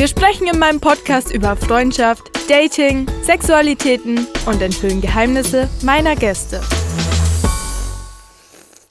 Wir 0.00 0.08
sprechen 0.08 0.46
in 0.46 0.58
meinem 0.58 0.80
Podcast 0.80 1.30
über 1.30 1.56
Freundschaft, 1.56 2.22
Dating, 2.48 3.06
Sexualitäten 3.22 4.26
und 4.46 4.62
enthüllen 4.62 5.02
Geheimnisse 5.02 5.68
meiner 5.82 6.16
Gäste. 6.16 6.62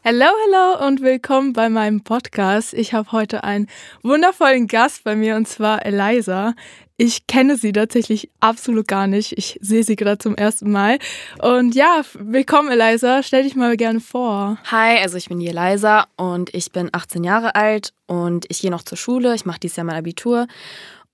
Hallo, 0.06 0.26
hallo 0.26 0.86
und 0.86 1.02
willkommen 1.02 1.54
bei 1.54 1.68
meinem 1.68 2.04
Podcast. 2.04 2.76
Ich 2.76 2.94
habe 2.94 3.12
heute 3.12 3.44
einen 3.44 3.66
wundervollen 4.04 4.68
Gast 4.68 5.04
bei 5.04 5.16
mir 5.16 5.36
und 5.36 5.48
zwar 5.48 5.84
Eliza. 5.84 6.54
Ich 7.02 7.26
kenne 7.28 7.58
sie 7.58 7.72
tatsächlich 7.72 8.30
absolut 8.40 8.88
gar 8.88 9.08
nicht. 9.08 9.36
Ich 9.38 9.58
sehe 9.62 9.84
sie 9.84 9.96
gerade 9.96 10.18
zum 10.18 10.36
ersten 10.36 10.70
Mal. 10.70 11.00
Und 11.42 11.74
ja, 11.74 12.02
willkommen 12.14 12.70
Eliza. 12.70 13.24
Stell 13.24 13.44
dich 13.44 13.56
mal 13.56 13.78
gerne 13.78 14.00
vor. 14.02 14.58
Hi, 14.70 15.00
also 15.02 15.18
ich 15.18 15.30
bin 15.30 15.40
die 15.40 15.48
Eliza 15.48 16.08
und 16.18 16.54
ich 16.54 16.72
bin 16.72 16.90
18 16.92 17.24
Jahre 17.24 17.56
alt 17.56 17.94
und 18.06 18.46
ich 18.50 18.62
gehe 18.62 18.70
noch 18.70 18.84
zur 18.84 18.98
Schule. 18.98 19.34
Ich 19.34 19.46
mache 19.46 19.62
dieses 19.62 19.78
Jahr 19.78 19.86
mein 19.86 19.96
Abitur 19.96 20.48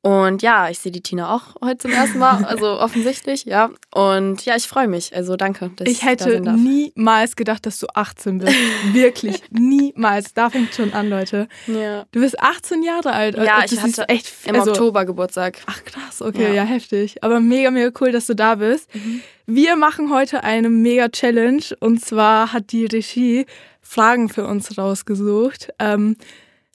und 0.05 0.43
ja, 0.43 0.69
ich 0.69 0.77
sehe 0.77 0.91
die 0.91 1.01
Tina 1.01 1.33
auch 1.33 1.59
heute 1.63 1.79
zum 1.79 1.91
ersten 1.91 2.19
Mal, 2.19 2.45
also 2.45 2.79
offensichtlich, 2.79 3.45
ja. 3.45 3.71
Und 3.91 4.45
ja, 4.45 4.55
ich 4.55 4.67
freue 4.67 4.87
mich. 4.87 5.15
Also 5.15 5.35
danke, 5.35 5.71
dass 5.77 5.89
ich 5.89 6.05
hätte 6.05 6.31
ich 6.31 6.43
da 6.43 6.51
niemals 6.51 7.35
gedacht, 7.35 7.65
dass 7.65 7.79
du 7.79 7.87
18 7.91 8.37
bist. 8.37 8.53
Wirklich, 8.93 9.41
niemals. 9.49 10.35
Da 10.35 10.51
fängt 10.51 10.75
schon 10.75 10.93
an, 10.93 11.09
Leute. 11.09 11.47
Ja. 11.65 12.05
Du 12.11 12.19
bist 12.19 12.39
18 12.39 12.83
Jahre 12.83 13.13
alt. 13.13 13.35
Ja, 13.35 13.63
das 13.63 13.71
ich 13.71 13.81
hatte 13.81 14.07
echt 14.07 14.31
im 14.45 14.53
also, 14.53 14.73
Oktober 14.73 15.05
Geburtstag. 15.05 15.57
Ach 15.65 15.83
krass, 15.83 16.21
okay, 16.21 16.49
ja. 16.49 16.53
ja. 16.53 16.63
heftig. 16.65 17.23
Aber 17.23 17.39
mega, 17.39 17.71
mega 17.71 17.89
cool, 17.99 18.11
dass 18.11 18.27
du 18.27 18.35
da 18.35 18.53
bist. 18.53 18.93
Mhm. 18.93 19.21
Wir 19.47 19.75
machen 19.75 20.13
heute 20.13 20.43
eine 20.43 20.69
mega 20.69 21.09
Challenge 21.09 21.63
und 21.79 22.05
zwar 22.05 22.53
hat 22.53 22.71
die 22.71 22.85
Regie 22.85 23.47
Fragen 23.81 24.29
für 24.29 24.45
uns 24.45 24.77
rausgesucht. 24.77 25.73
Ähm, 25.79 26.15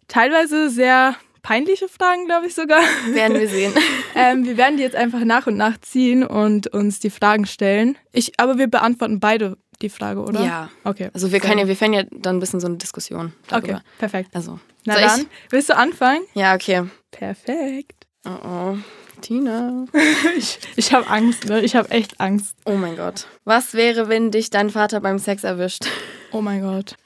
teilweise 0.08 0.69
sehr 0.69 1.14
peinliche 1.42 1.88
Fragen, 1.88 2.27
glaube 2.27 2.46
ich 2.46 2.55
sogar. 2.55 2.80
Werden 3.08 3.38
wir 3.38 3.48
sehen. 3.48 3.72
ähm, 4.14 4.44
wir 4.44 4.56
werden 4.56 4.77
die 4.77 4.83
jetzt 4.83 4.96
einfach 4.96 5.24
nach 5.24 5.47
und 5.47 5.56
nach 5.56 5.80
ziehen 5.80 6.24
und 6.24 6.69
uns 6.69 7.00
die 7.00 7.10
Fragen 7.10 7.47
stellen. 7.47 7.97
Ich, 8.12 8.38
aber 8.38 8.58
wir 8.58 8.69
beantworten 8.69 9.20
beide 9.20 9.56
die 9.82 9.88
Frage, 9.88 10.20
oder? 10.20 10.44
Ja. 10.44 10.70
Okay. 10.84 11.10
Also 11.14 11.32
wir 11.32 11.41
können 11.41 11.58
ja, 11.58 11.69
wir 11.69 11.77
fänden 11.77 12.00
ja 12.00 12.06
dann 12.10 12.36
ein 12.36 12.41
bisschen 12.41 12.60
so 12.60 12.66
eine 12.66 12.77
Diskussion. 12.77 13.32
Darüber. 13.48 13.74
Okay, 13.74 13.80
perfekt. 13.98 14.30
Also. 14.34 14.58
Na 14.84 14.94
dann, 14.94 15.20
ich? 15.20 15.27
willst 15.50 15.69
du 15.69 15.77
anfangen? 15.77 16.22
Ja, 16.34 16.55
okay. 16.55 16.84
Perfekt. 17.10 18.06
Oh 18.25 18.30
oh. 18.44 18.77
Tina. 19.20 19.86
ich 20.36 20.58
ich 20.77 20.92
habe 20.92 21.06
Angst, 21.08 21.47
ne? 21.47 21.60
Ich 21.62 21.77
habe 21.77 21.91
echt 21.91 22.20
Angst. 22.20 22.56
Oh 22.64 22.77
mein 22.77 22.97
Gott. 22.97 23.27
Was 23.44 23.75
wäre, 23.75 24.08
wenn 24.08 24.30
dich 24.30 24.50
dein 24.50 24.70
Vater 24.70 25.00
beim 25.00 25.19
Sex 25.19 25.44
erwischt? 25.44 25.84
Oh 26.32 26.41
mein 26.41 26.62
Gott. 26.62 26.97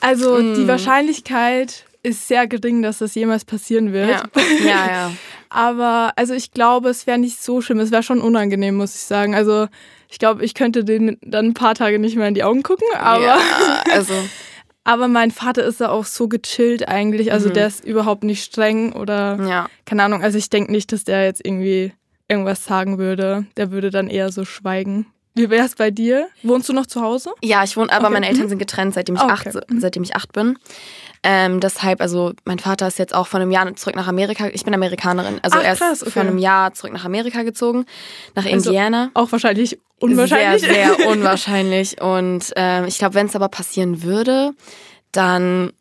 Also 0.00 0.38
mm. 0.38 0.54
die 0.54 0.68
Wahrscheinlichkeit 0.68 1.84
ist 2.04 2.28
sehr 2.28 2.46
gering, 2.46 2.82
dass 2.82 2.98
das 2.98 3.14
jemals 3.14 3.44
passieren 3.44 3.92
wird. 3.92 4.10
Ja, 4.10 4.22
ja. 4.64 4.86
ja. 4.86 5.12
Aber 5.48 6.12
also 6.16 6.34
ich 6.34 6.50
glaube, 6.50 6.90
es 6.90 7.06
wäre 7.06 7.18
nicht 7.18 7.42
so 7.42 7.60
schlimm. 7.60 7.78
Es 7.78 7.90
wäre 7.90 8.02
schon 8.02 8.20
unangenehm, 8.20 8.74
muss 8.74 8.94
ich 8.94 9.02
sagen. 9.02 9.34
Also 9.34 9.68
ich 10.08 10.18
glaube, 10.18 10.44
ich 10.44 10.54
könnte 10.54 10.84
den 10.84 11.16
dann 11.22 11.46
ein 11.46 11.54
paar 11.54 11.74
Tage 11.74 11.98
nicht 11.98 12.16
mehr 12.16 12.28
in 12.28 12.34
die 12.34 12.44
Augen 12.44 12.62
gucken. 12.62 12.86
Aber, 12.98 13.24
ja, 13.24 13.38
also. 13.92 14.14
aber 14.82 15.08
mein 15.08 15.30
Vater 15.30 15.64
ist 15.64 15.80
da 15.80 15.88
auch 15.90 16.04
so 16.04 16.28
gechillt 16.28 16.88
eigentlich. 16.88 17.32
Also 17.32 17.48
mhm. 17.48 17.54
der 17.54 17.66
ist 17.68 17.84
überhaupt 17.84 18.24
nicht 18.24 18.44
streng 18.44 18.92
oder 18.92 19.38
ja. 19.48 19.68
keine 19.86 20.02
Ahnung. 20.02 20.22
Also 20.22 20.38
ich 20.38 20.50
denke 20.50 20.72
nicht, 20.72 20.92
dass 20.92 21.04
der 21.04 21.24
jetzt 21.24 21.44
irgendwie 21.44 21.92
irgendwas 22.28 22.64
sagen 22.64 22.98
würde. 22.98 23.46
Der 23.56 23.70
würde 23.70 23.90
dann 23.90 24.08
eher 24.08 24.30
so 24.32 24.44
schweigen. 24.44 25.06
Wie 25.34 25.50
wäre 25.50 25.66
es 25.66 25.74
bei 25.74 25.90
dir? 25.90 26.28
Wohnst 26.44 26.68
du 26.68 26.72
noch 26.72 26.86
zu 26.86 27.00
Hause? 27.00 27.32
Ja, 27.42 27.64
ich 27.64 27.76
wohne, 27.76 27.90
aber 27.92 28.04
okay. 28.04 28.12
meine 28.12 28.28
Eltern 28.28 28.48
sind 28.48 28.58
getrennt, 28.58 28.94
seitdem 28.94 29.16
ich, 29.16 29.22
okay. 29.22 29.32
acht, 29.32 29.48
seitdem 29.78 30.04
ich 30.04 30.14
acht 30.14 30.32
bin. 30.32 30.56
Ähm, 31.24 31.58
deshalb, 31.58 32.00
also 32.00 32.34
mein 32.44 32.60
Vater 32.60 32.86
ist 32.86 32.98
jetzt 32.98 33.14
auch 33.14 33.26
vor 33.26 33.40
einem 33.40 33.50
Jahr 33.50 33.74
zurück 33.74 33.96
nach 33.96 34.06
Amerika. 34.06 34.46
Ich 34.52 34.64
bin 34.64 34.74
Amerikanerin. 34.74 35.40
Also 35.42 35.58
Ach, 35.58 35.64
er 35.64 35.72
ist 35.72 35.78
krass, 35.80 36.02
okay. 36.02 36.10
vor 36.12 36.22
einem 36.22 36.38
Jahr 36.38 36.72
zurück 36.74 36.92
nach 36.92 37.04
Amerika 37.04 37.42
gezogen, 37.42 37.86
nach 38.36 38.44
also 38.44 38.70
Indiana. 38.70 39.10
Auch 39.14 39.32
wahrscheinlich 39.32 39.80
unwahrscheinlich. 39.98 40.62
Sehr, 40.62 40.94
sehr 40.94 41.08
unwahrscheinlich. 41.08 42.00
Und 42.00 42.52
ähm, 42.54 42.84
ich 42.84 42.98
glaube, 42.98 43.14
wenn 43.14 43.26
es 43.26 43.34
aber 43.34 43.48
passieren 43.48 44.02
würde, 44.02 44.52
dann 45.10 45.72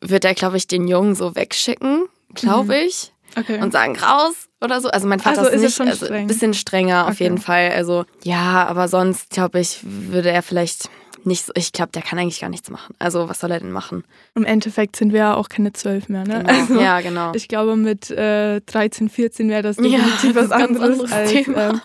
wird 0.00 0.24
er, 0.24 0.34
glaube 0.34 0.56
ich, 0.56 0.68
den 0.68 0.88
Jungen 0.88 1.14
so 1.14 1.34
wegschicken, 1.34 2.06
glaube 2.34 2.76
mhm. 2.76 2.86
ich. 2.86 3.12
Okay. 3.36 3.60
Und 3.60 3.72
sagen, 3.72 3.98
raus 3.98 4.45
oder 4.60 4.80
so. 4.80 4.88
Also 4.88 5.06
mein 5.06 5.20
Vater 5.20 5.40
also 5.40 5.50
ist, 5.50 5.78
nicht, 5.78 5.80
also 5.80 6.06
ein 6.06 6.26
bisschen 6.26 6.54
strenger 6.54 7.02
okay. 7.02 7.10
auf 7.10 7.20
jeden 7.20 7.38
Fall. 7.38 7.70
Also 7.72 8.04
ja, 8.22 8.66
aber 8.66 8.88
sonst, 8.88 9.30
glaube 9.30 9.60
ich, 9.60 9.80
würde 9.82 10.30
er 10.30 10.42
vielleicht 10.42 10.88
nicht 11.24 11.44
so, 11.44 11.52
ich 11.56 11.72
glaube, 11.72 11.90
der 11.92 12.02
kann 12.02 12.18
eigentlich 12.18 12.40
gar 12.40 12.50
nichts 12.50 12.70
machen. 12.70 12.94
Also 12.98 13.28
was 13.28 13.40
soll 13.40 13.50
er 13.50 13.58
denn 13.60 13.72
machen? 13.72 14.04
Im 14.34 14.44
Endeffekt 14.44 14.96
sind 14.96 15.12
wir 15.12 15.20
ja 15.20 15.34
auch 15.34 15.48
keine 15.48 15.72
zwölf 15.72 16.08
mehr, 16.08 16.24
ne? 16.24 16.44
Genau. 16.46 16.60
Also, 16.60 16.80
ja, 16.80 17.00
genau. 17.00 17.32
Ich 17.34 17.48
glaube, 17.48 17.76
mit 17.76 18.10
äh, 18.10 18.60
13, 18.60 19.08
14 19.08 19.48
wäre 19.48 19.62
das 19.62 19.76
definitiv 19.76 20.34
ja, 20.34 20.42
was 20.42 20.50
anderes, 20.52 21.00
anderes 21.00 21.12
als 21.12 21.32
ähm, 21.32 21.80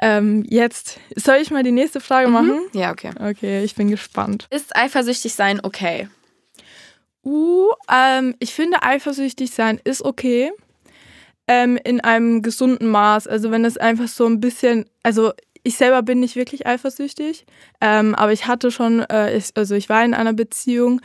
ähm, 0.00 0.44
jetzt. 0.48 1.00
Soll 1.16 1.36
ich 1.36 1.50
mal 1.50 1.62
die 1.62 1.72
nächste 1.72 2.00
Frage 2.00 2.28
mhm. 2.28 2.32
machen? 2.32 2.60
Ja, 2.72 2.92
okay. 2.92 3.10
Okay, 3.20 3.64
ich 3.64 3.74
bin 3.74 3.90
gespannt. 3.90 4.46
Ist 4.50 4.74
eifersüchtig 4.76 5.34
sein 5.34 5.60
okay? 5.62 6.08
Uh, 7.24 7.68
ähm, 7.88 8.34
ich 8.40 8.52
finde 8.52 8.82
eifersüchtig 8.82 9.50
sein 9.52 9.80
ist 9.84 10.04
okay. 10.04 10.52
Ähm, 11.48 11.78
in 11.82 12.00
einem 12.00 12.42
gesunden 12.42 12.88
Maß. 12.88 13.26
Also 13.26 13.50
wenn 13.50 13.64
es 13.64 13.76
einfach 13.76 14.08
so 14.08 14.26
ein 14.26 14.40
bisschen, 14.40 14.86
also 15.02 15.32
ich 15.64 15.76
selber 15.76 16.02
bin 16.02 16.20
nicht 16.20 16.36
wirklich 16.36 16.66
eifersüchtig, 16.66 17.46
ähm, 17.80 18.14
aber 18.14 18.32
ich 18.32 18.46
hatte 18.46 18.70
schon, 18.70 19.00
äh, 19.00 19.36
ich, 19.36 19.50
also 19.54 19.74
ich 19.74 19.88
war 19.88 20.04
in 20.04 20.14
einer 20.14 20.32
Beziehung, 20.32 21.00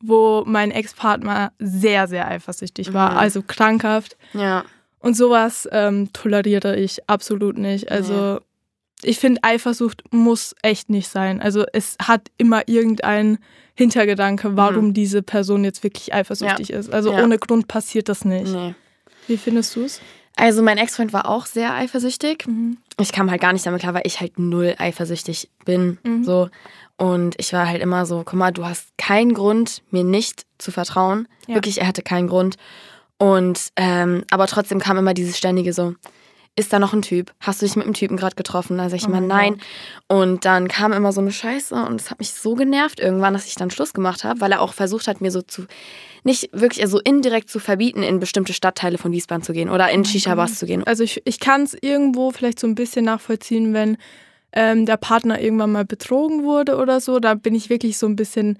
wo 0.00 0.44
mein 0.46 0.70
Ex-Partner 0.70 1.52
sehr, 1.58 2.06
sehr 2.06 2.28
eifersüchtig 2.28 2.92
war, 2.92 3.12
mhm. 3.12 3.18
also 3.18 3.42
krankhaft. 3.42 4.16
Ja. 4.34 4.64
Und 4.98 5.16
sowas 5.16 5.68
ähm, 5.72 6.12
toleriere 6.12 6.76
ich 6.76 7.08
absolut 7.08 7.58
nicht. 7.58 7.90
Also 7.90 8.34
nee. 8.34 9.10
ich 9.10 9.18
finde, 9.18 9.42
Eifersucht 9.44 10.02
muss 10.10 10.54
echt 10.62 10.90
nicht 10.90 11.08
sein. 11.08 11.40
Also 11.40 11.64
es 11.72 11.96
hat 12.02 12.30
immer 12.38 12.68
irgendein 12.68 13.38
Hintergedanke, 13.74 14.56
warum 14.56 14.88
mhm. 14.88 14.94
diese 14.94 15.22
Person 15.22 15.64
jetzt 15.64 15.82
wirklich 15.84 16.12
eifersüchtig 16.12 16.68
ja. 16.68 16.78
ist. 16.78 16.92
Also 16.92 17.12
ja. 17.12 17.22
ohne 17.22 17.38
Grund 17.38 17.68
passiert 17.68 18.08
das 18.08 18.24
nicht. 18.24 18.52
Nee. 18.52 18.74
Wie 19.26 19.36
findest 19.36 19.74
du 19.76 19.84
es? 19.84 20.00
Also 20.36 20.62
mein 20.62 20.78
Ex-Freund 20.78 21.12
war 21.12 21.28
auch 21.28 21.46
sehr 21.46 21.74
eifersüchtig. 21.74 22.46
Mhm. 22.46 22.76
Ich 23.00 23.12
kam 23.12 23.30
halt 23.30 23.40
gar 23.40 23.52
nicht 23.52 23.64
damit 23.64 23.80
klar, 23.80 23.94
weil 23.94 24.06
ich 24.06 24.20
halt 24.20 24.38
null 24.38 24.74
eifersüchtig 24.78 25.48
bin. 25.64 25.98
Mhm. 26.04 26.24
So. 26.24 26.50
Und 26.98 27.34
ich 27.38 27.52
war 27.52 27.66
halt 27.66 27.82
immer 27.82 28.06
so, 28.06 28.22
guck 28.24 28.34
mal, 28.34 28.52
du 28.52 28.64
hast 28.64 28.88
keinen 28.98 29.34
Grund, 29.34 29.82
mir 29.90 30.04
nicht 30.04 30.44
zu 30.58 30.70
vertrauen. 30.70 31.26
Ja. 31.46 31.54
Wirklich, 31.54 31.80
er 31.80 31.86
hatte 31.86 32.02
keinen 32.02 32.28
Grund. 32.28 32.56
Und 33.18 33.68
ähm, 33.76 34.24
aber 34.30 34.46
trotzdem 34.46 34.78
kam 34.78 34.98
immer 34.98 35.14
dieses 35.14 35.38
ständige 35.38 35.72
so, 35.72 35.94
ist 36.56 36.72
da 36.72 36.78
noch 36.78 36.94
ein 36.94 37.02
Typ? 37.02 37.32
Hast 37.40 37.60
du 37.60 37.66
dich 37.66 37.76
mit 37.76 37.84
einem 37.84 37.94
Typen 37.94 38.16
gerade 38.16 38.34
getroffen? 38.34 38.78
Da 38.78 38.88
sag 38.88 38.96
ich 38.96 39.04
oh 39.04 39.10
immer 39.10 39.20
nein. 39.20 39.58
Gott. 40.08 40.18
Und 40.18 40.44
dann 40.46 40.68
kam 40.68 40.92
immer 40.92 41.12
so 41.12 41.20
eine 41.20 41.30
Scheiße 41.30 41.74
und 41.74 42.00
es 42.00 42.10
hat 42.10 42.18
mich 42.18 42.32
so 42.32 42.54
genervt 42.54 42.98
irgendwann, 42.98 43.34
dass 43.34 43.46
ich 43.46 43.54
dann 43.54 43.70
Schluss 43.70 43.92
gemacht 43.92 44.24
habe, 44.24 44.40
weil 44.40 44.52
er 44.52 44.62
auch 44.62 44.72
versucht 44.72 45.06
hat, 45.06 45.20
mir 45.20 45.30
so 45.30 45.42
zu, 45.42 45.66
nicht 46.24 46.48
wirklich, 46.52 46.82
also 46.82 46.98
indirekt 46.98 47.50
zu 47.50 47.58
verbieten, 47.58 48.02
in 48.02 48.18
bestimmte 48.18 48.54
Stadtteile 48.54 48.96
von 48.96 49.12
Wiesbaden 49.12 49.42
zu 49.42 49.52
gehen 49.52 49.68
oder 49.68 49.90
in 49.90 50.00
oh 50.00 50.04
Shisha-Bars 50.04 50.58
zu 50.58 50.66
gehen. 50.66 50.82
Also 50.84 51.04
ich, 51.04 51.20
ich 51.26 51.40
kann 51.40 51.62
es 51.62 51.76
irgendwo 51.78 52.30
vielleicht 52.30 52.58
so 52.58 52.66
ein 52.66 52.74
bisschen 52.74 53.04
nachvollziehen, 53.04 53.74
wenn 53.74 53.98
ähm, 54.52 54.86
der 54.86 54.96
Partner 54.96 55.40
irgendwann 55.40 55.72
mal 55.72 55.84
betrogen 55.84 56.42
wurde 56.42 56.76
oder 56.76 57.00
so. 57.00 57.20
Da 57.20 57.34
bin 57.34 57.54
ich 57.54 57.68
wirklich 57.68 57.98
so 57.98 58.06
ein 58.06 58.16
bisschen 58.16 58.58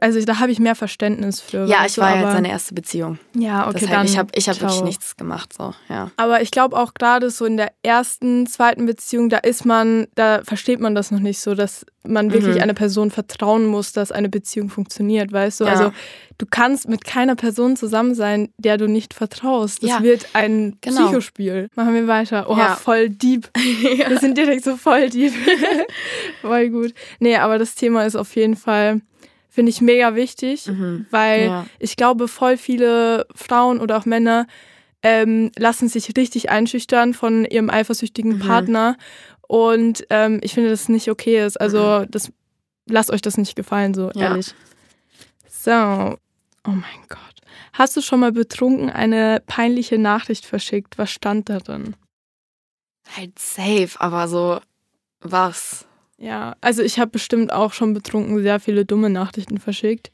also 0.00 0.24
da 0.24 0.38
habe 0.38 0.52
ich 0.52 0.58
mehr 0.58 0.74
Verständnis 0.74 1.40
für. 1.40 1.66
Ja, 1.66 1.84
ich 1.86 1.98
war 1.98 2.14
ja 2.14 2.22
jetzt 2.22 2.32
seine 2.32 2.50
erste 2.50 2.74
Beziehung. 2.74 3.18
Ja, 3.34 3.68
okay, 3.68 3.80
Deshalb, 3.80 3.92
dann. 3.92 4.06
Ich 4.06 4.18
habe 4.18 4.30
ich 4.34 4.48
hab 4.48 4.60
wirklich 4.60 4.82
nichts 4.82 5.16
gemacht, 5.16 5.52
so, 5.52 5.74
ja. 5.88 6.10
Aber 6.16 6.42
ich 6.42 6.50
glaube 6.50 6.76
auch 6.76 6.94
gerade 6.94 7.30
so 7.30 7.44
in 7.44 7.56
der 7.56 7.72
ersten, 7.82 8.46
zweiten 8.46 8.86
Beziehung, 8.86 9.28
da 9.28 9.38
ist 9.38 9.64
man, 9.64 10.06
da 10.14 10.42
versteht 10.44 10.80
man 10.80 10.94
das 10.94 11.10
noch 11.10 11.20
nicht 11.20 11.40
so, 11.40 11.54
dass 11.54 11.84
man 12.06 12.32
wirklich 12.32 12.56
mhm. 12.56 12.62
einer 12.62 12.74
Person 12.74 13.10
vertrauen 13.10 13.66
muss, 13.66 13.92
dass 13.92 14.10
eine 14.10 14.28
Beziehung 14.28 14.70
funktioniert, 14.70 15.32
weißt 15.32 15.60
du? 15.60 15.64
Ja. 15.64 15.70
Also 15.70 15.92
du 16.38 16.46
kannst 16.46 16.88
mit 16.88 17.04
keiner 17.04 17.36
Person 17.36 17.76
zusammen 17.76 18.14
sein, 18.14 18.48
der 18.56 18.78
du 18.78 18.88
nicht 18.88 19.12
vertraust. 19.12 19.82
Das 19.82 19.90
ja. 19.90 20.02
wird 20.02 20.28
ein 20.32 20.78
genau. 20.80 21.06
Psychospiel. 21.06 21.68
Machen 21.74 21.94
wir 21.94 22.06
weiter. 22.06 22.48
Oha, 22.48 22.58
ja. 22.58 22.74
voll 22.76 23.10
deep. 23.10 23.50
Wir 23.56 24.18
sind 24.18 24.38
direkt 24.38 24.64
so 24.64 24.76
voll 24.76 25.10
deep. 25.10 25.32
voll 26.40 26.70
gut. 26.70 26.94
Nee, 27.18 27.36
aber 27.36 27.58
das 27.58 27.74
Thema 27.74 28.04
ist 28.04 28.16
auf 28.16 28.34
jeden 28.34 28.56
Fall 28.56 29.02
finde 29.50 29.70
ich 29.70 29.80
mega 29.80 30.14
wichtig, 30.14 30.66
mhm. 30.66 31.06
weil 31.10 31.46
ja. 31.46 31.66
ich 31.78 31.96
glaube, 31.96 32.28
voll 32.28 32.56
viele 32.56 33.26
Frauen 33.34 33.80
oder 33.80 33.98
auch 33.98 34.06
Männer 34.06 34.46
ähm, 35.02 35.50
lassen 35.58 35.88
sich 35.88 36.16
richtig 36.16 36.50
einschüchtern 36.50 37.14
von 37.14 37.44
ihrem 37.44 37.68
eifersüchtigen 37.68 38.34
mhm. 38.34 38.38
Partner. 38.40 38.96
Und 39.46 40.06
ähm, 40.10 40.40
ich 40.42 40.54
finde, 40.54 40.70
dass 40.70 40.82
es 40.82 40.88
nicht 40.88 41.10
okay 41.10 41.44
ist. 41.44 41.60
Also, 41.60 42.00
mhm. 42.00 42.10
das, 42.10 42.32
lasst 42.86 43.10
euch 43.10 43.22
das 43.22 43.36
nicht 43.36 43.56
gefallen, 43.56 43.94
so 43.94 44.10
ja. 44.14 44.28
ehrlich. 44.28 44.54
So, 45.48 45.72
oh 45.72 46.70
mein 46.70 47.00
Gott. 47.08 47.18
Hast 47.72 47.96
du 47.96 48.00
schon 48.00 48.20
mal 48.20 48.32
betrunken 48.32 48.90
eine 48.90 49.42
peinliche 49.46 49.98
Nachricht 49.98 50.46
verschickt? 50.46 50.98
Was 50.98 51.10
stand 51.10 51.48
da 51.48 51.58
drin? 51.58 51.96
Halt 53.16 53.38
safe, 53.38 53.90
aber 53.98 54.28
so 54.28 54.60
was? 55.20 55.86
Ja, 56.20 56.54
also 56.60 56.82
ich 56.82 56.98
habe 56.98 57.10
bestimmt 57.10 57.50
auch 57.50 57.72
schon 57.72 57.94
betrunken 57.94 58.42
sehr 58.42 58.60
viele 58.60 58.84
dumme 58.84 59.08
Nachrichten 59.08 59.58
verschickt 59.58 60.10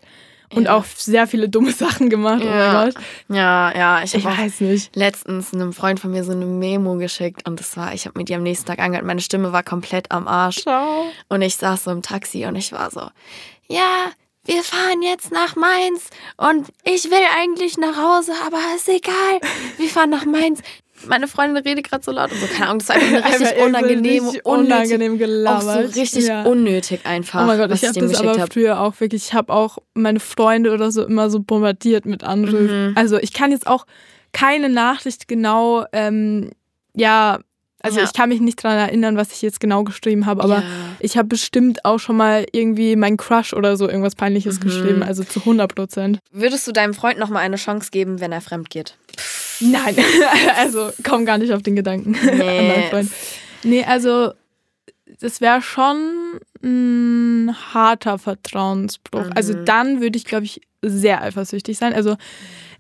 und 0.55 0.65
ja. 0.65 0.77
auch 0.77 0.85
sehr 0.85 1.27
viele 1.27 1.49
dumme 1.49 1.73
Sachen 1.73 2.09
gemacht. 2.09 2.43
Oh 2.45 2.47
ja. 2.47 2.87
Oh 2.87 3.35
ja, 3.35 3.77
ja, 3.77 4.03
ich, 4.05 4.15
ich 4.15 4.25
weiß 4.25 4.61
nicht. 4.61 4.95
Letztens 4.95 5.53
einem 5.53 5.73
Freund 5.73 5.99
von 5.99 6.13
mir 6.13 6.23
so 6.23 6.31
eine 6.31 6.47
Memo 6.47 6.97
geschickt 6.97 7.47
und 7.49 7.59
das 7.59 7.77
war, 7.77 7.93
ich 7.93 8.07
habe 8.07 8.17
mir 8.19 8.25
die 8.25 8.37
am 8.37 8.45
nächsten 8.45 8.67
Tag 8.67 8.79
angehört. 8.79 9.05
Meine 9.05 9.21
Stimme 9.21 9.53
war 9.53 9.65
komplett 9.65 10.13
am 10.13 10.29
Arsch. 10.29 10.63
Ciao. 10.63 11.07
Und 11.29 11.43
ich 11.43 11.57
saß 11.57 11.85
so 11.85 11.91
im 11.91 12.03
Taxi 12.03 12.47
und 12.47 12.55
ich 12.55 12.71
war 12.71 12.89
so, 12.93 13.09
ja, 13.69 14.13
wir 14.45 14.63
fahren 14.63 15.03
jetzt 15.03 15.33
nach 15.33 15.57
Mainz 15.57 16.09
und 16.37 16.69
ich 16.85 17.11
will 17.11 17.27
eigentlich 17.37 17.79
nach 17.79 17.97
Hause, 17.97 18.33
aber 18.47 18.59
ist 18.77 18.89
egal. 18.89 19.41
Wir 19.77 19.89
fahren 19.89 20.11
nach 20.11 20.25
Mainz 20.25 20.61
meine 21.09 21.29
Freundin 21.29 21.63
redet 21.63 21.89
gerade 21.89 22.05
so 22.05 22.13
laut 22.13 22.33
und 22.33 22.41
so, 22.41 22.47
keine 22.47 22.69
Ahnung, 22.69 22.79
das 22.81 22.89
war 22.89 22.97
einfach 22.97 23.41
richtig 23.41 23.63
unangenehm, 23.63 24.25
richtig 24.25 24.47
unangenehm 24.47 25.19
gelabert. 25.19 25.87
Auch 25.87 25.93
so 25.93 26.01
richtig 26.01 26.27
ja. 26.27 26.43
unnötig 26.45 27.01
einfach. 27.05 27.43
Oh 27.43 27.47
mein 27.47 27.59
Gott, 27.59 27.71
ich 27.73 27.87
habe 27.87 28.01
das 28.01 28.21
aber 28.21 28.39
hab. 28.39 28.53
früher 28.53 28.81
auch 28.81 28.99
wirklich, 29.01 29.27
ich 29.29 29.35
habe 29.35 29.53
auch 29.53 29.79
meine 29.95 30.21
Freunde 30.21 30.73
oder 30.73 30.91
so 30.91 31.05
immer 31.05 31.31
so 31.31 31.41
bombardiert 31.41 32.07
mit 32.07 32.25
Anrufen. 32.25 32.91
Mhm. 32.91 32.93
Also 32.97 33.19
ich 33.19 33.33
kann 33.33 33.51
jetzt 33.51 33.67
auch 33.67 33.87
keine 34.33 34.69
Nachricht 34.69 35.29
genau, 35.29 35.85
ähm, 35.93 36.51
ja, 36.95 37.39
also 37.87 38.01
ja. 38.01 38.05
ich 38.05 38.13
kann 38.13 38.29
mich 38.29 38.41
nicht 38.41 38.63
daran 38.63 38.79
erinnern, 38.79 39.17
was 39.17 39.33
ich 39.33 39.43
jetzt 39.43 39.61
genau 39.61 39.85
geschrieben 39.85 40.27
habe, 40.27 40.43
aber 40.43 40.57
ja. 40.57 40.65
ich 41.01 41.17
habe 41.17 41.29
bestimmt 41.29 41.85
auch 41.85 41.99
schon 41.99 42.17
mal 42.17 42.47
irgendwie 42.53 42.97
mein 42.97 43.17
Crush 43.17 43.53
oder 43.53 43.77
so 43.77 43.89
irgendwas 43.89 44.15
Peinliches 44.15 44.59
mhm. 44.59 44.65
geschrieben, 44.65 45.03
also 45.03 45.25
zu 45.25 45.41
100 45.41 45.75
Prozent. 45.75 46.19
Würdest 46.33 46.67
du 46.67 46.73
deinem 46.73 46.95
Freund 46.95 47.19
nochmal 47.19 47.43
eine 47.43 47.57
Chance 47.57 47.91
geben, 47.91 48.21
wenn 48.21 48.33
er 48.33 48.41
fremd 48.41 48.71
geht? 48.71 48.97
Nein, 49.61 49.97
also 50.59 50.91
komm 51.03 51.25
gar 51.25 51.39
nicht 51.39 51.53
auf 51.53 51.63
den 51.63 51.77
Gedanken. 51.77 52.17
Nee, 52.27 53.09
nee 53.63 53.85
also 53.85 54.33
das 55.21 55.41
wäre 55.41 55.63
schon 55.63 56.41
ein 56.63 57.55
harter 57.73 58.19
Vertrauensbruch. 58.19 59.31
Also 59.35 59.53
mhm. 59.53 59.59
Also 59.59 59.65
dann 59.65 60.01
würde 60.01 60.19
ich, 60.19 60.25
glaube 60.25 60.45
ich, 60.45 60.61
sehr 60.83 61.23
eifersüchtig 61.23 61.79
sein. 61.79 61.95
Also 61.95 62.17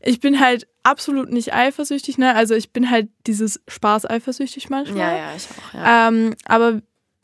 ich 0.06 0.20
bin 0.20 0.40
halt 0.40 0.66
absolut 0.82 1.30
nicht 1.30 1.52
eifersüchtig, 1.52 2.18
ne? 2.18 2.34
Also 2.34 2.54
ich 2.54 2.72
bin 2.72 2.90
halt 2.90 3.08
dieses 3.26 3.60
Spaß 3.68 4.08
eifersüchtig 4.08 4.70
manchmal. 4.70 4.98
Ja, 4.98 5.16
ja, 5.16 5.36
ich 5.36 5.48
auch, 5.50 5.74
ja. 5.74 6.08
Ähm, 6.08 6.34
aber 6.44 6.80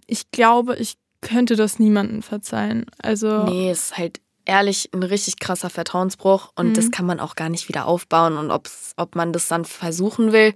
ich 0.06 0.30
glaube, 0.30 0.76
ich 0.76 0.96
könnte 1.20 1.56
das 1.56 1.78
niemandem 1.78 2.22
verzeihen. 2.22 2.86
Also. 2.98 3.44
Nee, 3.44 3.70
es 3.70 3.90
ist 3.90 3.98
halt 3.98 4.20
ehrlich 4.44 4.90
ein 4.92 5.04
richtig 5.04 5.38
krasser 5.38 5.70
Vertrauensbruch 5.70 6.52
und 6.56 6.70
mhm. 6.70 6.74
das 6.74 6.90
kann 6.90 7.06
man 7.06 7.20
auch 7.20 7.36
gar 7.36 7.48
nicht 7.48 7.68
wieder 7.68 7.86
aufbauen. 7.86 8.36
Und 8.36 8.50
ob's, 8.50 8.92
ob 8.96 9.14
man 9.14 9.32
das 9.32 9.48
dann 9.48 9.64
versuchen 9.64 10.32
will, 10.32 10.52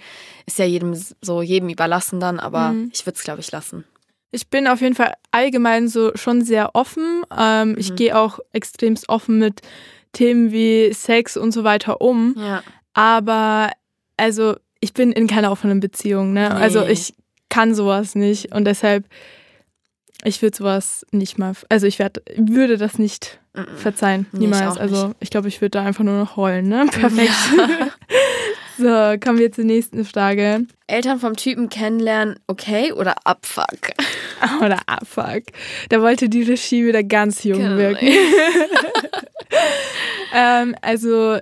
ist 0.47 0.59
ja 0.59 0.65
jedem 0.65 0.95
so 1.21 1.43
jedem 1.43 1.69
überlassen 1.69 2.19
dann, 2.19 2.41
aber 2.41 2.73
mhm. 2.73 2.91
ich 2.93 3.07
würde 3.07 3.17
es, 3.17 3.23
glaube 3.23 3.41
ich, 3.41 3.51
lassen. 3.53 3.85
Ich 4.33 4.49
bin 4.49 4.67
auf 4.67 4.81
jeden 4.81 4.97
Fall 4.97 5.15
allgemein 5.31 5.89
so 5.89 6.11
schon 6.17 6.43
sehr 6.43 6.75
offen. 6.75 7.23
Ähm, 7.37 7.71
mhm. 7.71 7.79
Ich 7.79 7.95
gehe 7.95 8.19
auch 8.19 8.41
extremst 8.53 9.09
offen 9.09 9.39
mit 9.39 9.63
Themen 10.13 10.53
wie 10.53 10.93
Sex 10.93 11.37
und 11.37 11.53
so 11.53 11.65
weiter 11.65 12.01
um. 12.01 12.35
Ja. 12.39 12.63
Aber 12.95 13.71
also 14.17 14.57
ich 14.81 14.95
bin 14.95 15.13
in 15.13 15.27
keiner 15.27 15.51
offenen 15.51 15.81
Beziehung, 15.81 16.33
ne? 16.33 16.49
Nee. 16.49 16.55
Also 16.55 16.85
ich 16.87 17.15
kann 17.49 17.75
sowas 17.75 18.15
nicht 18.15 18.55
und 18.55 18.65
deshalb 18.65 19.05
ich 20.25 20.41
würde 20.43 20.57
sowas 20.57 21.05
nicht 21.13 21.39
mal, 21.39 21.53
also 21.69 21.87
ich 21.87 21.99
werd, 21.99 22.23
würde 22.37 22.79
das 22.79 22.99
nicht 22.99 23.39
verzeihen, 23.77 24.27
niemals. 24.33 24.77
Ich 24.77 24.81
also 24.81 25.15
ich 25.21 25.31
glaube, 25.31 25.49
ich 25.49 25.61
würde 25.61 25.71
da 25.71 25.85
einfach 25.85 26.05
nur 26.05 26.19
noch 26.19 26.37
heulen, 26.37 26.69
ne? 26.69 26.87
Perfekt. 26.91 27.33
Ja. 27.57 27.89
so, 29.15 29.21
kommen 29.21 29.39
wir 29.39 29.51
zur 29.53 29.65
nächsten 29.65 30.05
Frage. 30.05 30.67
Eltern 30.87 31.19
vom 31.19 31.37
Typen 31.37 31.69
kennenlernen, 31.69 32.39
okay 32.47 32.93
oder 32.93 33.15
abfuck? 33.25 33.93
Oder 34.61 34.81
abfuck. 34.87 35.45
Da 35.89 36.03
wollte 36.03 36.29
die 36.29 36.43
Regie 36.43 36.85
wieder 36.85 37.03
ganz 37.03 37.43
jung 37.43 37.59
genau. 37.59 37.79
wirken. 37.79 38.07
Ähm, 40.35 40.75
also 40.83 41.39